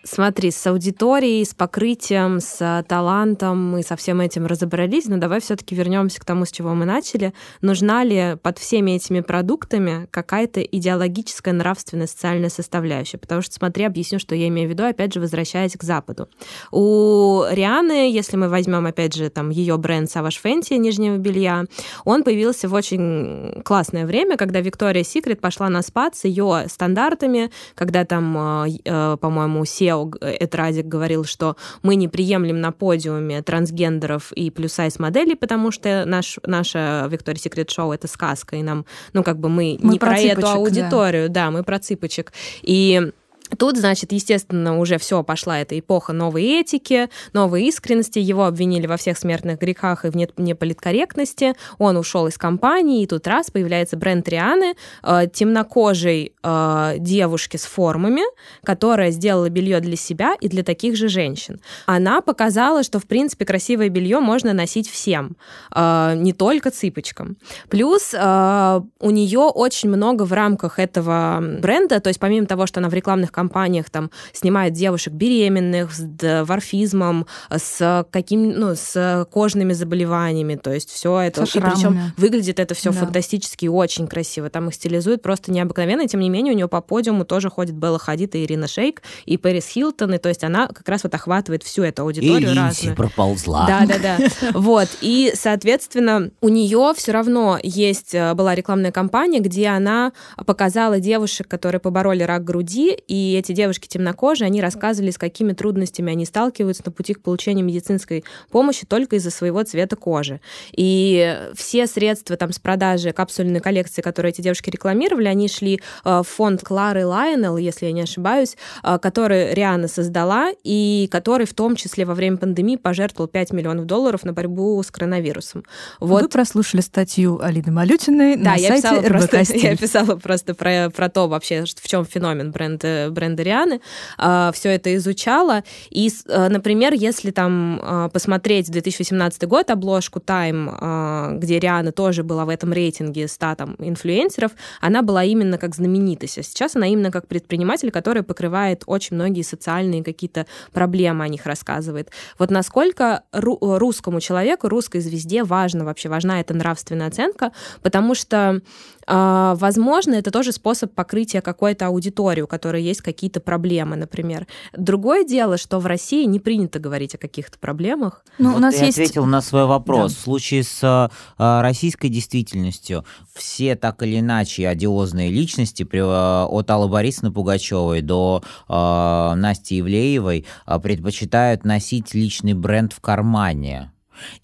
Смотри, 0.03 0.49
с 0.49 0.65
аудиторией, 0.65 1.45
с 1.45 1.53
покрытием, 1.53 2.39
с 2.39 2.83
талантом 2.87 3.71
мы 3.71 3.83
со 3.83 3.95
всем 3.95 4.19
этим 4.19 4.47
разобрались, 4.47 5.05
но 5.05 5.17
давай 5.17 5.39
все-таки 5.41 5.75
вернемся 5.75 6.19
к 6.19 6.25
тому, 6.25 6.45
с 6.45 6.51
чего 6.51 6.73
мы 6.73 6.85
начали. 6.85 7.33
Нужна 7.61 8.03
ли 8.03 8.35
под 8.41 8.57
всеми 8.57 8.91
этими 8.91 9.19
продуктами 9.19 10.07
какая-то 10.09 10.61
идеологическая, 10.61 11.53
нравственная, 11.53 12.07
социальная 12.07 12.49
составляющая? 12.49 13.19
Потому 13.19 13.43
что, 13.43 13.53
смотри, 13.53 13.83
объясню, 13.83 14.17
что 14.17 14.33
я 14.33 14.47
имею 14.47 14.69
в 14.69 14.71
виду, 14.71 14.83
опять 14.83 15.13
же, 15.13 15.19
возвращаясь 15.19 15.73
к 15.73 15.83
Западу. 15.83 16.27
У 16.71 17.43
Рианы, 17.51 18.11
если 18.11 18.37
мы 18.37 18.49
возьмем, 18.49 18.87
опять 18.87 19.13
же, 19.13 19.29
там 19.29 19.51
ее 19.51 19.77
бренд 19.77 20.09
Savage 20.09 20.41
Fenty 20.43 20.77
нижнего 20.77 21.17
белья, 21.17 21.65
он 22.05 22.23
появился 22.23 22.67
в 22.67 22.73
очень 22.73 23.61
классное 23.63 24.07
время, 24.07 24.35
когда 24.35 24.61
Виктория 24.61 25.03
Секрет 25.03 25.41
пошла 25.41 25.69
на 25.69 25.83
спад 25.83 26.15
с 26.15 26.23
ее 26.23 26.65
стандартами, 26.69 27.51
когда 27.75 28.03
там, 28.03 28.65
э, 28.65 28.77
э, 28.83 29.17
по-моему, 29.21 29.63
все 29.63 29.90
Лео 29.91 30.11
Этрадик 30.21 30.85
говорил, 30.85 31.25
что 31.25 31.55
мы 31.83 31.95
не 31.95 32.07
приемлем 32.07 32.61
на 32.61 32.71
подиуме 32.71 33.41
трансгендеров 33.41 34.31
и 34.33 34.49
плюс-сайз 34.49 34.99
моделей, 34.99 35.35
потому 35.35 35.71
что 35.71 36.05
наш, 36.05 36.39
наша 36.45 37.07
Виктория 37.09 37.39
Секрет 37.39 37.69
Шоу— 37.69 37.91
это 37.93 38.07
сказка, 38.07 38.55
и 38.55 38.63
нам, 38.63 38.85
ну, 39.13 39.23
как 39.23 39.39
бы 39.39 39.49
мы, 39.49 39.77
мы 39.81 39.93
не 39.93 39.99
про, 39.99 40.11
про 40.11 40.19
эту 40.19 40.47
аудиторию, 40.47 41.29
да. 41.29 41.45
да, 41.45 41.51
мы 41.51 41.63
про 41.63 41.79
цыпочек. 41.79 42.31
И 42.61 43.11
Тут, 43.57 43.77
значит, 43.77 44.11
естественно, 44.11 44.79
уже 44.79 44.97
все 44.97 45.23
пошла 45.23 45.59
эта 45.59 45.77
эпоха 45.77 46.13
новой 46.13 46.43
этики, 46.43 47.09
новой 47.33 47.63
искренности. 47.63 48.19
Его 48.19 48.45
обвинили 48.45 48.87
во 48.87 48.97
всех 48.97 49.17
смертных 49.17 49.59
грехах 49.59 50.05
и 50.05 50.09
в 50.09 50.15
неполиткорректности. 50.15 51.55
Он 51.77 51.97
ушел 51.97 52.27
из 52.27 52.37
компании, 52.37 53.03
и 53.03 53.07
тут 53.07 53.27
раз 53.27 53.51
появляется 53.51 53.97
бренд 53.97 54.27
Рианы, 54.27 54.75
э, 55.03 55.27
темнокожей 55.33 56.33
э, 56.43 56.95
девушки 56.97 57.57
с 57.57 57.63
формами, 57.63 58.23
которая 58.63 59.11
сделала 59.11 59.49
белье 59.49 59.79
для 59.79 59.95
себя 59.95 60.35
и 60.39 60.47
для 60.47 60.63
таких 60.63 60.95
же 60.95 61.07
женщин. 61.07 61.59
Она 61.85 62.21
показала, 62.21 62.83
что, 62.83 62.99
в 62.99 63.05
принципе, 63.05 63.45
красивое 63.45 63.89
белье 63.89 64.19
можно 64.19 64.53
носить 64.53 64.89
всем, 64.89 65.35
э, 65.75 66.13
не 66.15 66.33
только 66.33 66.71
цыпочкам. 66.71 67.37
Плюс 67.69 68.13
э, 68.13 68.81
у 68.99 69.09
нее 69.09 69.39
очень 69.39 69.89
много 69.89 70.23
в 70.23 70.33
рамках 70.33 70.79
этого 70.79 71.39
бренда, 71.59 71.99
то 71.99 72.07
есть 72.07 72.19
помимо 72.19 72.45
того, 72.45 72.65
что 72.65 72.79
она 72.79 72.89
в 72.89 72.93
рекламных 72.93 73.31
компаниях 73.41 73.89
там 73.89 74.11
снимает 74.33 74.73
девушек 74.73 75.13
беременных, 75.13 75.91
с 75.91 75.99
дворфизмом, 75.99 77.25
с 77.49 78.05
каким, 78.11 78.51
ну, 78.51 78.75
с 78.75 79.27
кожными 79.31 79.73
заболеваниями, 79.73 80.55
то 80.55 80.71
есть 80.71 80.89
все 80.89 81.19
это. 81.19 81.45
Со 81.45 81.57
и 81.57 81.61
причем 81.61 82.13
выглядит 82.17 82.59
это 82.59 82.75
все 82.75 82.91
да. 82.91 82.99
фантастически 82.99 83.65
и 83.65 83.67
очень 83.67 84.07
красиво. 84.07 84.49
Там 84.49 84.67
их 84.69 84.75
стилизуют 84.75 85.21
просто 85.21 85.51
необыкновенно, 85.51 86.01
и 86.01 86.07
тем 86.07 86.19
не 86.19 86.29
менее 86.29 86.53
у 86.53 86.55
нее 86.55 86.67
по 86.67 86.81
подиуму 86.81 87.25
тоже 87.25 87.49
ходит 87.49 87.75
Белла 87.75 87.97
Хадид 87.97 88.35
и 88.35 88.43
Ирина 88.43 88.67
Шейк, 88.67 89.01
и 89.25 89.37
Пэрис 89.37 89.67
Хилтон, 89.67 90.13
и 90.13 90.17
то 90.17 90.29
есть 90.29 90.43
она 90.43 90.67
как 90.67 90.87
раз 90.87 91.03
вот 91.03 91.13
охватывает 91.15 91.63
всю 91.63 91.83
эту 91.83 92.03
аудиторию 92.03 92.51
и 92.51 92.55
разную. 92.55 92.95
проползла. 92.95 93.65
Да, 93.67 93.85
да, 93.85 93.97
да. 93.99 94.17
Вот. 94.53 94.89
И, 95.01 95.31
соответственно, 95.33 96.29
у 96.41 96.49
нее 96.49 96.93
все 96.95 97.11
равно 97.11 97.57
есть, 97.63 98.13
э, 98.13 98.33
была 98.33 98.53
рекламная 98.53 98.91
кампания, 98.91 99.39
где 99.39 99.67
она 99.69 100.11
показала 100.45 100.99
девушек, 100.99 101.47
которые 101.47 101.79
побороли 101.79 102.23
рак 102.23 102.43
груди, 102.43 102.97
и 103.07 103.30
эти 103.33 103.51
девушки 103.51 103.87
темнокожие, 103.87 104.47
они 104.47 104.61
рассказывали, 104.61 105.11
с 105.11 105.17
какими 105.17 105.53
трудностями 105.53 106.11
они 106.11 106.25
сталкиваются 106.25 106.83
на 106.85 106.91
пути 106.91 107.13
к 107.13 107.21
получению 107.21 107.65
медицинской 107.65 108.23
помощи 108.49 108.85
только 108.85 109.17
из-за 109.17 109.31
своего 109.31 109.63
цвета 109.63 109.95
кожи. 109.95 110.39
И 110.71 111.37
все 111.55 111.87
средства 111.87 112.37
там 112.37 112.51
с 112.51 112.59
продажи 112.59 113.11
капсульной 113.11 113.59
коллекции, 113.59 114.01
которые 114.01 114.31
эти 114.31 114.41
девушки 114.41 114.69
рекламировали, 114.69 115.27
они 115.27 115.47
шли 115.47 115.81
э, 116.03 116.21
в 116.21 116.23
фонд 116.23 116.63
Клары 116.63 117.05
Лайонелл, 117.05 117.57
если 117.57 117.85
я 117.85 117.91
не 117.91 118.01
ошибаюсь, 118.01 118.57
э, 118.83 118.97
который 118.99 119.53
Риана 119.53 119.87
создала 119.87 120.51
и 120.63 121.07
который 121.11 121.45
в 121.45 121.53
том 121.53 121.75
числе 121.75 122.05
во 122.05 122.13
время 122.13 122.37
пандемии 122.37 122.75
пожертвовал 122.75 123.27
5 123.27 123.51
миллионов 123.53 123.85
долларов 123.85 124.23
на 124.23 124.33
борьбу 124.33 124.81
с 124.81 124.91
коронавирусом. 124.91 125.63
Вот. 125.99 126.23
Вы 126.23 126.29
прослушали 126.29 126.81
статью 126.81 127.39
Алины 127.41 127.71
Малютиной 127.71 128.35
да, 128.37 128.51
на 128.51 128.55
я 128.55 128.69
сайте 128.69 128.81
писала 128.81 129.01
РБК 129.01 129.29
просто, 129.29 129.57
Я 129.57 129.77
писала 129.77 130.15
просто 130.15 130.53
про, 130.55 130.89
про 130.89 131.09
то 131.09 131.27
вообще, 131.27 131.63
в 131.65 131.87
чем 131.87 132.05
феномен 132.05 132.51
бренд, 132.51 132.81
бренд 132.81 133.11
бренда 133.21 133.43
Рианы, 133.43 133.81
э, 134.17 134.51
все 134.53 134.69
это 134.69 134.95
изучала. 134.95 135.63
И, 135.91 136.09
э, 136.27 136.49
например, 136.49 136.93
если 136.93 137.31
там 137.31 137.79
э, 137.81 138.09
посмотреть 138.11 138.71
2018 138.71 139.47
год 139.47 139.69
обложку 139.69 140.19
Time, 140.19 141.37
где 141.37 141.59
Риана 141.59 141.91
тоже 141.91 142.23
была 142.23 142.45
в 142.45 142.49
этом 142.49 142.73
рейтинге 142.73 143.27
100 143.27 143.55
там, 143.55 143.75
инфлюенсеров, 143.79 144.51
она 144.81 145.01
была 145.01 145.23
именно 145.23 145.57
как 145.57 145.75
знаменитость. 145.75 146.37
А 146.39 146.43
сейчас 146.43 146.75
она 146.75 146.87
именно 146.87 147.11
как 147.11 147.27
предприниматель, 147.27 147.91
который 147.91 148.23
покрывает 148.23 148.83
очень 148.85 149.15
многие 149.15 149.43
социальные 149.43 150.03
какие-то 150.03 150.45
проблемы, 150.73 151.23
о 151.23 151.27
них 151.27 151.45
рассказывает. 151.45 152.09
Вот 152.39 152.51
насколько 152.51 153.23
ру- 153.33 153.77
русскому 153.77 154.19
человеку, 154.19 154.69
русской 154.69 154.99
звезде 154.99 155.43
важно 155.43 155.85
вообще, 155.85 156.09
важна 156.09 156.39
эта 156.39 156.53
нравственная 156.53 157.07
оценка, 157.07 157.51
потому 157.81 158.15
что 158.15 158.37
а, 158.47 158.61
возможно, 159.07 160.15
это 160.15 160.31
тоже 160.31 160.51
способ 160.51 160.93
покрытия 160.93 161.41
какой-то 161.41 161.87
аудитории, 161.87 162.41
у 162.41 162.47
которой 162.47 162.83
есть 162.83 163.01
какие-то 163.01 163.39
проблемы, 163.39 163.95
например. 163.95 164.47
Другое 164.73 165.23
дело, 165.25 165.57
что 165.57 165.79
в 165.79 165.85
России 165.85 166.25
не 166.25 166.39
принято 166.39 166.79
говорить 166.79 167.15
о 167.15 167.17
каких-то 167.17 167.57
проблемах. 167.59 168.23
Ну, 168.37 168.49
вот 168.49 168.57
у 168.57 168.59
нас 168.59 168.75
ты 168.75 168.85
есть... 168.85 168.99
ответил 168.99 169.25
на 169.25 169.41
свой 169.41 169.65
вопрос. 169.65 170.13
Да. 170.13 170.17
В 170.17 170.21
случае 170.21 170.63
с 170.63 170.79
а, 170.83 171.61
российской 171.61 172.09
действительностью 172.09 173.05
все 173.33 173.75
так 173.75 174.03
или 174.03 174.19
иначе 174.19 174.67
одиозные 174.67 175.31
личности, 175.31 175.87
а, 175.93 176.45
от 176.45 176.69
Аллы 176.69 176.87
Борисовны 176.87 177.31
Пугачевой 177.31 178.01
до 178.01 178.43
Насти 178.67 179.79
Ивлеевой, 179.79 180.45
предпочитают 180.81 181.65
носить 181.65 182.13
личный 182.13 182.53
бренд 182.53 182.93
в 182.93 182.99
кармане. 183.01 183.91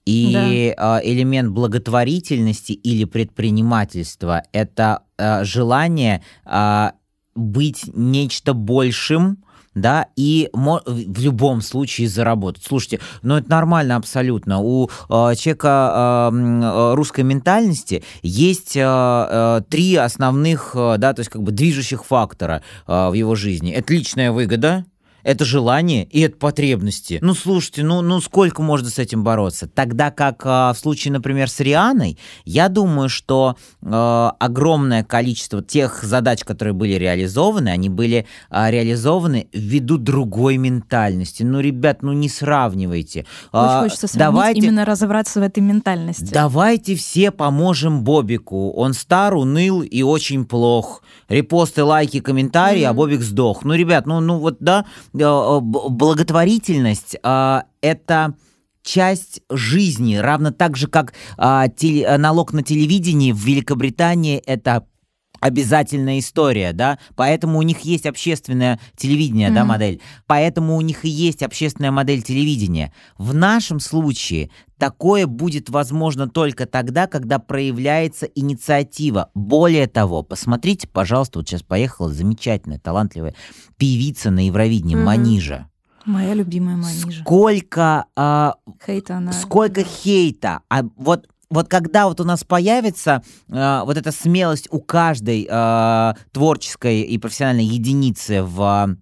И 0.05 0.73
да. 0.78 1.01
элемент 1.03 1.51
благотворительности 1.51 2.71
или 2.71 3.05
предпринимательства— 3.05 4.43
это 4.51 5.03
а, 5.17 5.43
желание 5.43 6.23
а, 6.45 6.93
быть 7.36 7.86
нечто 7.93 8.53
большим, 8.53 9.43
да, 9.78 10.07
и 10.15 10.49
в 10.53 11.21
любом 11.21 11.61
случае 11.61 12.09
заработать. 12.09 12.63
Слушайте, 12.65 12.99
ну 13.21 13.38
это 13.38 13.49
нормально 13.49 13.95
абсолютно. 13.95 14.59
У 14.59 14.88
э, 14.88 14.89
человека 15.36 16.32
э, 16.34 16.93
русской 16.95 17.21
ментальности 17.21 18.03
есть 18.23 18.75
э, 18.75 19.61
три 19.69 19.95
основных, 19.95 20.71
да, 20.73 21.13
то 21.13 21.19
есть 21.19 21.30
как 21.30 21.43
бы 21.43 21.51
движущих 21.51 22.05
фактора 22.05 22.63
в 22.88 23.13
его 23.13 23.36
жизни. 23.36 23.71
Это 23.71 23.93
личная 23.93 24.32
выгода, 24.32 24.86
это 25.28 25.43
желание 25.43 26.05
и 26.05 26.21
это 26.21 26.38
потребности. 26.38 27.19
Ну, 27.21 27.34
слушайте, 27.34 27.84
ну, 27.84 28.01
ну 28.01 28.21
сколько 28.21 28.61
можно 28.61 28.89
с 28.89 28.97
этим 28.97 29.25
бороться? 29.25 29.67
Тогда 29.67 30.09
как 30.09 30.45
э, 30.45 30.47
в 30.47 30.75
случае, 30.80 31.11
например, 31.11 31.49
с 31.49 31.59
Рианой, 31.59 32.17
я 32.45 32.69
думаю, 32.69 33.09
что 33.09 33.57
э, 33.82 34.32
огромное 34.39 35.03
количество 35.03 35.61
тех 35.61 36.01
задач, 36.01 36.45
которые 36.45 36.73
были 36.73 36.93
реализованы, 36.93 37.67
они 37.67 37.89
были 37.89 38.25
э, 38.49 38.71
реализованы 38.71 39.49
ввиду 39.51 39.97
другой 39.97 40.55
ментальности. 40.55 41.43
Ну, 41.43 41.59
ребят, 41.59 42.03
ну 42.03 42.13
не 42.13 42.30
сравнивайте. 42.30 43.25
Очень 43.51 43.80
хочется 43.82 44.07
сравнить, 44.07 44.34
давайте, 44.34 44.59
именно 44.61 44.86
разобраться 44.86 45.41
в 45.41 45.43
этой 45.43 45.59
ментальности. 45.59 46.32
Давайте 46.32 46.95
все 46.95 47.32
поможем 47.32 48.05
Бобику. 48.05 48.71
Он 48.71 48.93
стар, 48.93 49.36
уныл 49.36 49.82
и 49.82 50.03
очень 50.03 50.45
плох. 50.45 51.03
Репосты, 51.28 51.84
лайки, 51.84 52.21
комментарии, 52.21 52.84
mm-hmm. 52.84 52.89
а 52.89 52.93
Бобик 52.93 53.21
сдох. 53.21 53.65
Ну, 53.65 53.73
ребят, 53.73 54.05
ну, 54.05 54.21
ну 54.21 54.38
вот, 54.39 54.55
да, 54.61 54.86
благотворительность 55.18 57.18
а, 57.24 57.65
это 57.82 58.36
часть 58.84 59.41
жизни, 59.49 60.15
равно 60.15 60.51
так 60.51 60.78
же, 60.78 60.88
как 60.88 61.13
а, 61.38 61.68
теле, 61.68 62.18
налог 62.18 62.53
на 62.53 62.63
телевидении 62.63 63.32
в 63.32 63.38
Великобритании 63.38 64.38
это 64.38 64.86
обязательная 65.39 66.19
история, 66.19 66.73
да, 66.73 66.99
поэтому 67.15 67.59
у 67.59 67.61
них 67.61 67.81
есть 67.81 68.05
общественное 68.05 68.79
телевидение, 68.95 69.49
mm-hmm. 69.49 69.53
да, 69.53 69.65
модель, 69.65 70.01
поэтому 70.25 70.75
у 70.75 70.81
них 70.81 71.05
и 71.05 71.09
есть 71.09 71.43
общественная 71.43 71.91
модель 71.91 72.21
телевидения. 72.21 72.93
В 73.17 73.33
нашем 73.33 73.79
случае 73.79 74.49
такое 74.77 75.27
будет 75.27 75.69
возможно 75.69 76.27
только 76.29 76.65
тогда, 76.65 77.07
когда 77.07 77.39
проявляется 77.39 78.25
инициатива. 78.25 79.29
Более 79.33 79.88
того, 79.88 80.23
посмотрите, 80.23 80.88
пожалуйста, 80.88 81.39
вот 81.39 81.47
сейчас 81.47 81.63
поехала 81.63 82.13
замечательная, 82.13 82.79
талантливая 82.79 83.35
певица 83.77 84.31
на 84.31 84.45
Евровидении, 84.45 84.95
mm-hmm. 84.95 85.03
Манижа. 85.03 85.69
Моя 86.05 86.33
любимая 86.33 86.77
Манижа. 86.77 87.21
Сколько, 87.21 88.05
а, 88.15 88.55
хейта 88.85 89.17
она. 89.17 89.33
Сколько 89.33 89.81
да. 89.81 89.88
хейта. 89.88 90.61
А 90.69 90.83
вот 90.95 91.27
вот 91.49 91.67
когда 91.67 92.07
вот 92.07 92.19
у 92.19 92.23
нас 92.23 92.43
появится 92.43 93.23
э, 93.49 93.81
вот 93.85 93.97
эта 93.97 94.11
смелость 94.11 94.67
у 94.71 94.79
каждой 94.79 95.47
э, 95.49 96.13
творческой 96.31 97.01
и 97.01 97.17
профессиональной 97.17 97.65
единицы 97.65 98.43
в 98.43 98.97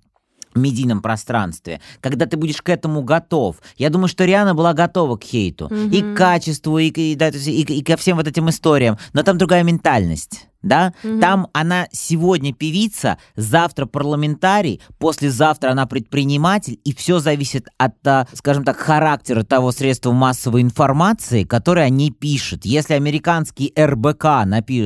медийном 0.56 1.02
пространстве, 1.02 1.82
когда 2.00 2.26
ты 2.26 2.38
будешь 2.38 2.62
к 2.62 2.70
этому 2.70 3.04
готов. 3.04 3.58
Я 3.78 3.90
думаю, 3.90 4.08
что 4.08 4.26
Риана 4.26 4.56
была 4.56 4.74
готова 4.74 5.18
к 5.18 5.24
хейту. 5.24 5.68
Mm-hmm. 5.68 5.90
И 5.90 6.02
к 6.02 6.18
качеству, 6.18 6.78
и, 6.78 6.88
и, 6.88 7.14
и, 7.14 7.16
и, 7.16 7.80
и 7.80 7.84
ко 7.84 7.98
всем 7.98 8.18
вот 8.18 8.28
этим 8.28 8.50
историям. 8.50 8.98
Но 9.14 9.24
там 9.24 9.38
другая 9.38 9.64
ментальность 9.64 10.48
да, 10.66 10.94
угу. 11.04 11.20
там 11.20 11.48
она 11.54 11.88
сегодня 11.92 12.54
певица, 12.54 13.18
завтра 13.36 13.86
парламентарий, 13.86 14.82
послезавтра 14.98 15.70
она 15.70 15.86
предприниматель, 15.86 16.80
и 16.84 16.94
все 16.94 17.20
зависит 17.20 17.68
от, 17.78 17.96
а, 18.06 18.28
скажем 18.34 18.64
так, 18.64 18.78
характера 18.78 19.44
того 19.44 19.72
средства 19.72 20.12
массовой 20.12 20.62
информации, 20.62 21.44
которое 21.44 21.86
они 21.86 22.12
пишут. 22.12 22.66
Если 22.66 22.96
американский 22.96 23.72
РБК, 23.78 24.26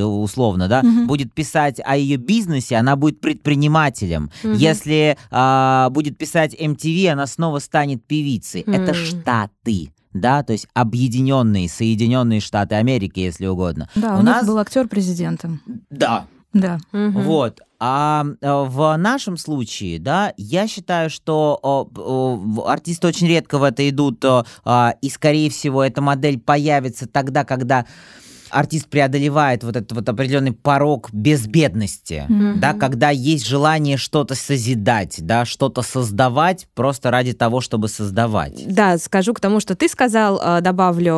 условно, 0.03 0.67
да, 0.67 0.81
угу. 0.81 1.07
будет 1.07 1.33
писать 1.33 1.79
о 1.83 1.95
ее 1.95 2.17
бизнесе, 2.17 2.75
она 2.75 2.95
будет 2.95 3.21
предпринимателем. 3.21 4.29
Угу. 4.43 4.53
Если 4.53 5.17
а, 5.31 5.89
будет 5.91 6.17
писать 6.17 6.53
MTV, 6.53 7.07
она 7.07 7.25
снова 7.25 7.59
станет 7.59 8.05
певицей. 8.05 8.63
Угу. 8.67 8.71
Это 8.71 8.93
штаты 8.93 9.91
да, 10.13 10.43
то 10.43 10.53
есть 10.53 10.67
объединенные, 10.73 11.69
Соединенные 11.69 12.39
Штаты 12.39 12.75
Америки, 12.75 13.19
если 13.19 13.45
угодно. 13.45 13.89
Да, 13.95 14.15
у, 14.15 14.19
у 14.19 14.21
нас 14.23 14.45
был 14.45 14.57
актер 14.57 14.87
президентом. 14.87 15.61
Да. 15.89 16.25
Да. 16.51 16.79
Вот. 16.91 17.61
А 17.79 18.25
э, 18.41 18.51
в 18.51 18.97
нашем 18.97 19.37
случае, 19.37 19.99
да, 19.99 20.33
я 20.35 20.67
считаю, 20.67 21.09
что 21.09 21.87
артисты 22.65 23.07
очень 23.07 23.27
редко 23.27 23.57
в 23.57 23.63
это 23.63 23.87
идут, 23.87 24.25
а, 24.25 24.95
и, 25.01 25.09
скорее 25.09 25.49
всего, 25.49 25.83
эта 25.83 26.01
модель 26.01 26.39
появится 26.39 27.07
тогда, 27.07 27.45
когда 27.45 27.85
артист 28.49 28.87
преодолевает 28.87 29.63
вот 29.63 29.75
этот 29.75 29.91
вот 29.91 30.07
определенный 30.07 30.51
порог 30.51 31.09
безбедности, 31.11 32.25
mm-hmm. 32.29 32.55
да, 32.55 32.73
когда 32.73 33.09
есть 33.09 33.45
желание 33.45 33.97
что-то 33.97 34.35
созидать, 34.35 35.17
да, 35.19 35.45
что-то 35.45 35.81
создавать 35.81 36.67
просто 36.73 37.11
ради 37.11 37.33
того, 37.33 37.61
чтобы 37.61 37.87
создавать. 37.87 38.63
Да, 38.67 38.97
скажу 38.97 39.33
к 39.33 39.39
тому, 39.39 39.59
что 39.59 39.75
ты 39.75 39.87
сказал, 39.87 40.39
э, 40.41 40.61
добавлю, 40.61 41.15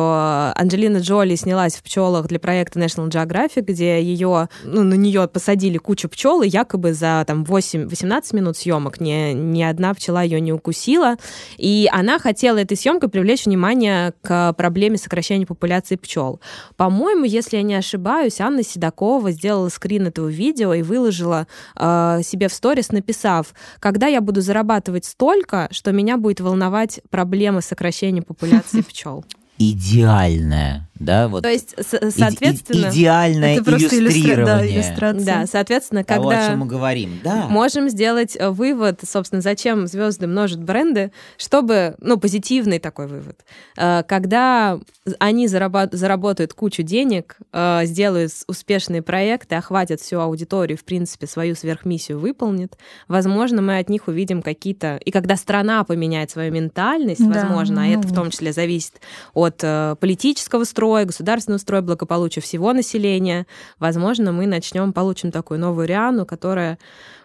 Анджелина 0.54 0.98
Джоли 0.98 1.34
снялась 1.36 1.74
в 1.74 1.82
пчелах 1.82 2.26
для 2.26 2.38
проекта 2.38 2.78
National 2.78 3.08
Geographic, 3.08 3.62
где 3.62 4.02
ее, 4.02 4.48
ну, 4.64 4.82
на 4.82 4.94
нее 4.94 5.28
посадили 5.28 5.78
кучу 5.78 6.08
пчел, 6.08 6.42
и 6.42 6.48
якобы 6.48 6.92
за 6.92 7.24
там 7.26 7.44
8-18 7.44 8.36
минут 8.36 8.56
съемок 8.56 9.00
ни, 9.00 9.32
ни 9.32 9.62
одна 9.62 9.94
пчела 9.94 10.22
ее 10.22 10.40
не 10.40 10.52
укусила. 10.52 11.16
И 11.56 11.88
она 11.92 12.18
хотела 12.18 12.58
этой 12.58 12.76
съемкой 12.76 13.08
привлечь 13.08 13.46
внимание 13.46 14.14
к 14.22 14.52
проблеме 14.54 14.98
сокращения 14.98 15.46
популяции 15.46 15.96
пчел. 15.96 16.40
По-моему, 16.76 17.21
по-моему, 17.22 17.36
если 17.36 17.56
я 17.56 17.62
не 17.62 17.74
ошибаюсь, 17.74 18.40
Анна 18.40 18.64
Седокова 18.64 19.30
сделала 19.30 19.68
скрин 19.68 20.08
этого 20.08 20.28
видео 20.28 20.74
и 20.74 20.82
выложила 20.82 21.46
э, 21.76 22.20
себе 22.24 22.48
в 22.48 22.52
сторис, 22.52 22.90
написав, 22.90 23.54
когда 23.78 24.08
я 24.08 24.20
буду 24.20 24.40
зарабатывать 24.40 25.04
столько, 25.04 25.68
что 25.70 25.92
меня 25.92 26.16
будет 26.16 26.40
волновать 26.40 27.00
проблема 27.10 27.60
сокращения 27.60 28.22
популяции 28.22 28.80
пчел. 28.88 29.24
Идеальная 29.58 30.88
да, 30.98 31.26
вот. 31.28 31.42
То 31.42 31.48
есть, 31.48 31.74
соответственно... 31.80 32.86
И, 32.86 32.90
идеальное 32.90 33.58
это 33.58 33.70
иллюстрирование. 33.72 34.44
Да, 34.44 34.66
иллюстрация. 34.66 35.24
Да, 35.24 35.46
соответственно, 35.46 36.04
когда... 36.04 36.22
Того, 36.22 36.30
о 36.30 36.48
чем 36.48 36.58
мы 36.60 36.66
говорим, 36.66 37.20
да. 37.24 37.48
Можем 37.48 37.88
сделать 37.88 38.36
э, 38.38 38.50
вывод, 38.50 39.00
собственно, 39.04 39.42
зачем 39.42 39.86
звезды 39.88 40.28
множат 40.28 40.62
бренды, 40.62 41.10
чтобы, 41.38 41.96
ну, 41.98 42.18
позитивный 42.18 42.78
такой 42.78 43.08
вывод. 43.08 43.40
Э, 43.76 44.04
когда 44.06 44.78
они 45.18 45.48
заработают 45.48 46.54
кучу 46.54 46.82
денег, 46.82 47.36
э, 47.52 47.80
сделают 47.84 48.30
успешные 48.46 49.02
проекты, 49.02 49.56
охватят 49.56 50.00
всю 50.00 50.20
аудиторию, 50.20 50.78
в 50.78 50.84
принципе, 50.84 51.26
свою 51.26 51.56
сверхмиссию 51.56 52.20
выполнит, 52.20 52.76
возможно, 53.08 53.60
мы 53.60 53.78
от 53.78 53.88
них 53.88 54.06
увидим 54.06 54.40
какие-то... 54.40 55.00
И 55.04 55.10
когда 55.10 55.36
страна 55.36 55.82
поменяет 55.82 56.30
свою 56.30 56.52
ментальность, 56.52 57.26
да, 57.26 57.40
возможно, 57.40 57.82
а 57.82 57.86
это 57.86 58.06
в 58.06 58.14
том 58.14 58.30
числе 58.30 58.52
зависит 58.52 59.00
от 59.34 59.56
политического 59.98 60.62
строя, 60.62 60.91
строя, 60.92 61.06
государственного 61.06 61.58
строя, 61.58 61.80
благополучия 61.80 62.42
всего 62.42 62.74
населения, 62.74 63.46
возможно, 63.78 64.30
мы 64.30 64.46
начнем, 64.46 64.92
получим 64.92 65.30
такую 65.30 65.58
новую 65.58 65.88
Риану, 65.88 66.26
которая 66.26 66.78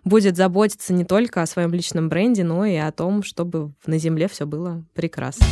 будет 0.05 0.37
заботиться 0.37 0.93
не 0.93 1.03
только 1.03 1.41
о 1.41 1.45
своем 1.45 1.73
личном 1.73 2.07
бренде, 2.07 2.45
но 2.45 2.63
и 2.63 2.77
о 2.77 2.93
том, 2.93 3.23
чтобы 3.23 3.73
на 3.85 3.97
Земле 3.97 4.29
все 4.29 4.45
было 4.45 4.85
прекрасно. 4.93 5.45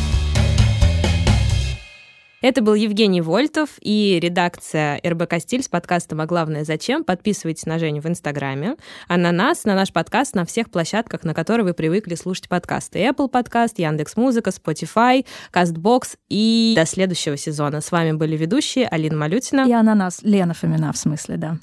Это 2.42 2.60
был 2.60 2.74
Евгений 2.74 3.22
Вольтов 3.22 3.70
и 3.80 4.18
редакция 4.20 5.00
РБК 5.02 5.40
«Стиль» 5.40 5.62
с 5.62 5.68
подкастом 5.68 6.20
«А 6.20 6.26
главное 6.26 6.64
зачем?». 6.64 7.02
Подписывайтесь 7.02 7.64
на 7.64 7.78
Женю 7.78 8.02
в 8.02 8.06
Инстаграме, 8.06 8.76
а 9.08 9.16
на 9.16 9.32
нас, 9.32 9.64
на 9.64 9.74
наш 9.74 9.90
подкаст 9.90 10.34
на 10.34 10.44
всех 10.44 10.70
площадках, 10.70 11.24
на 11.24 11.32
которые 11.32 11.64
вы 11.64 11.72
привыкли 11.72 12.14
слушать 12.14 12.50
подкасты. 12.50 12.98
Apple 12.98 13.28
подкаст, 13.28 13.78
Яндекс.Музыка, 13.78 14.50
Spotify, 14.50 15.24
CastBox 15.50 16.18
и 16.28 16.74
до 16.76 16.84
следующего 16.84 17.38
сезона. 17.38 17.80
С 17.80 17.90
вами 17.90 18.12
были 18.12 18.36
ведущие 18.36 18.86
Алина 18.86 19.16
Малютина 19.16 19.66
и 19.66 19.72
Ананас, 19.72 20.20
Лена 20.22 20.52
Фомина 20.52 20.92
в 20.92 20.98
смысле, 20.98 21.38
да. 21.38 21.56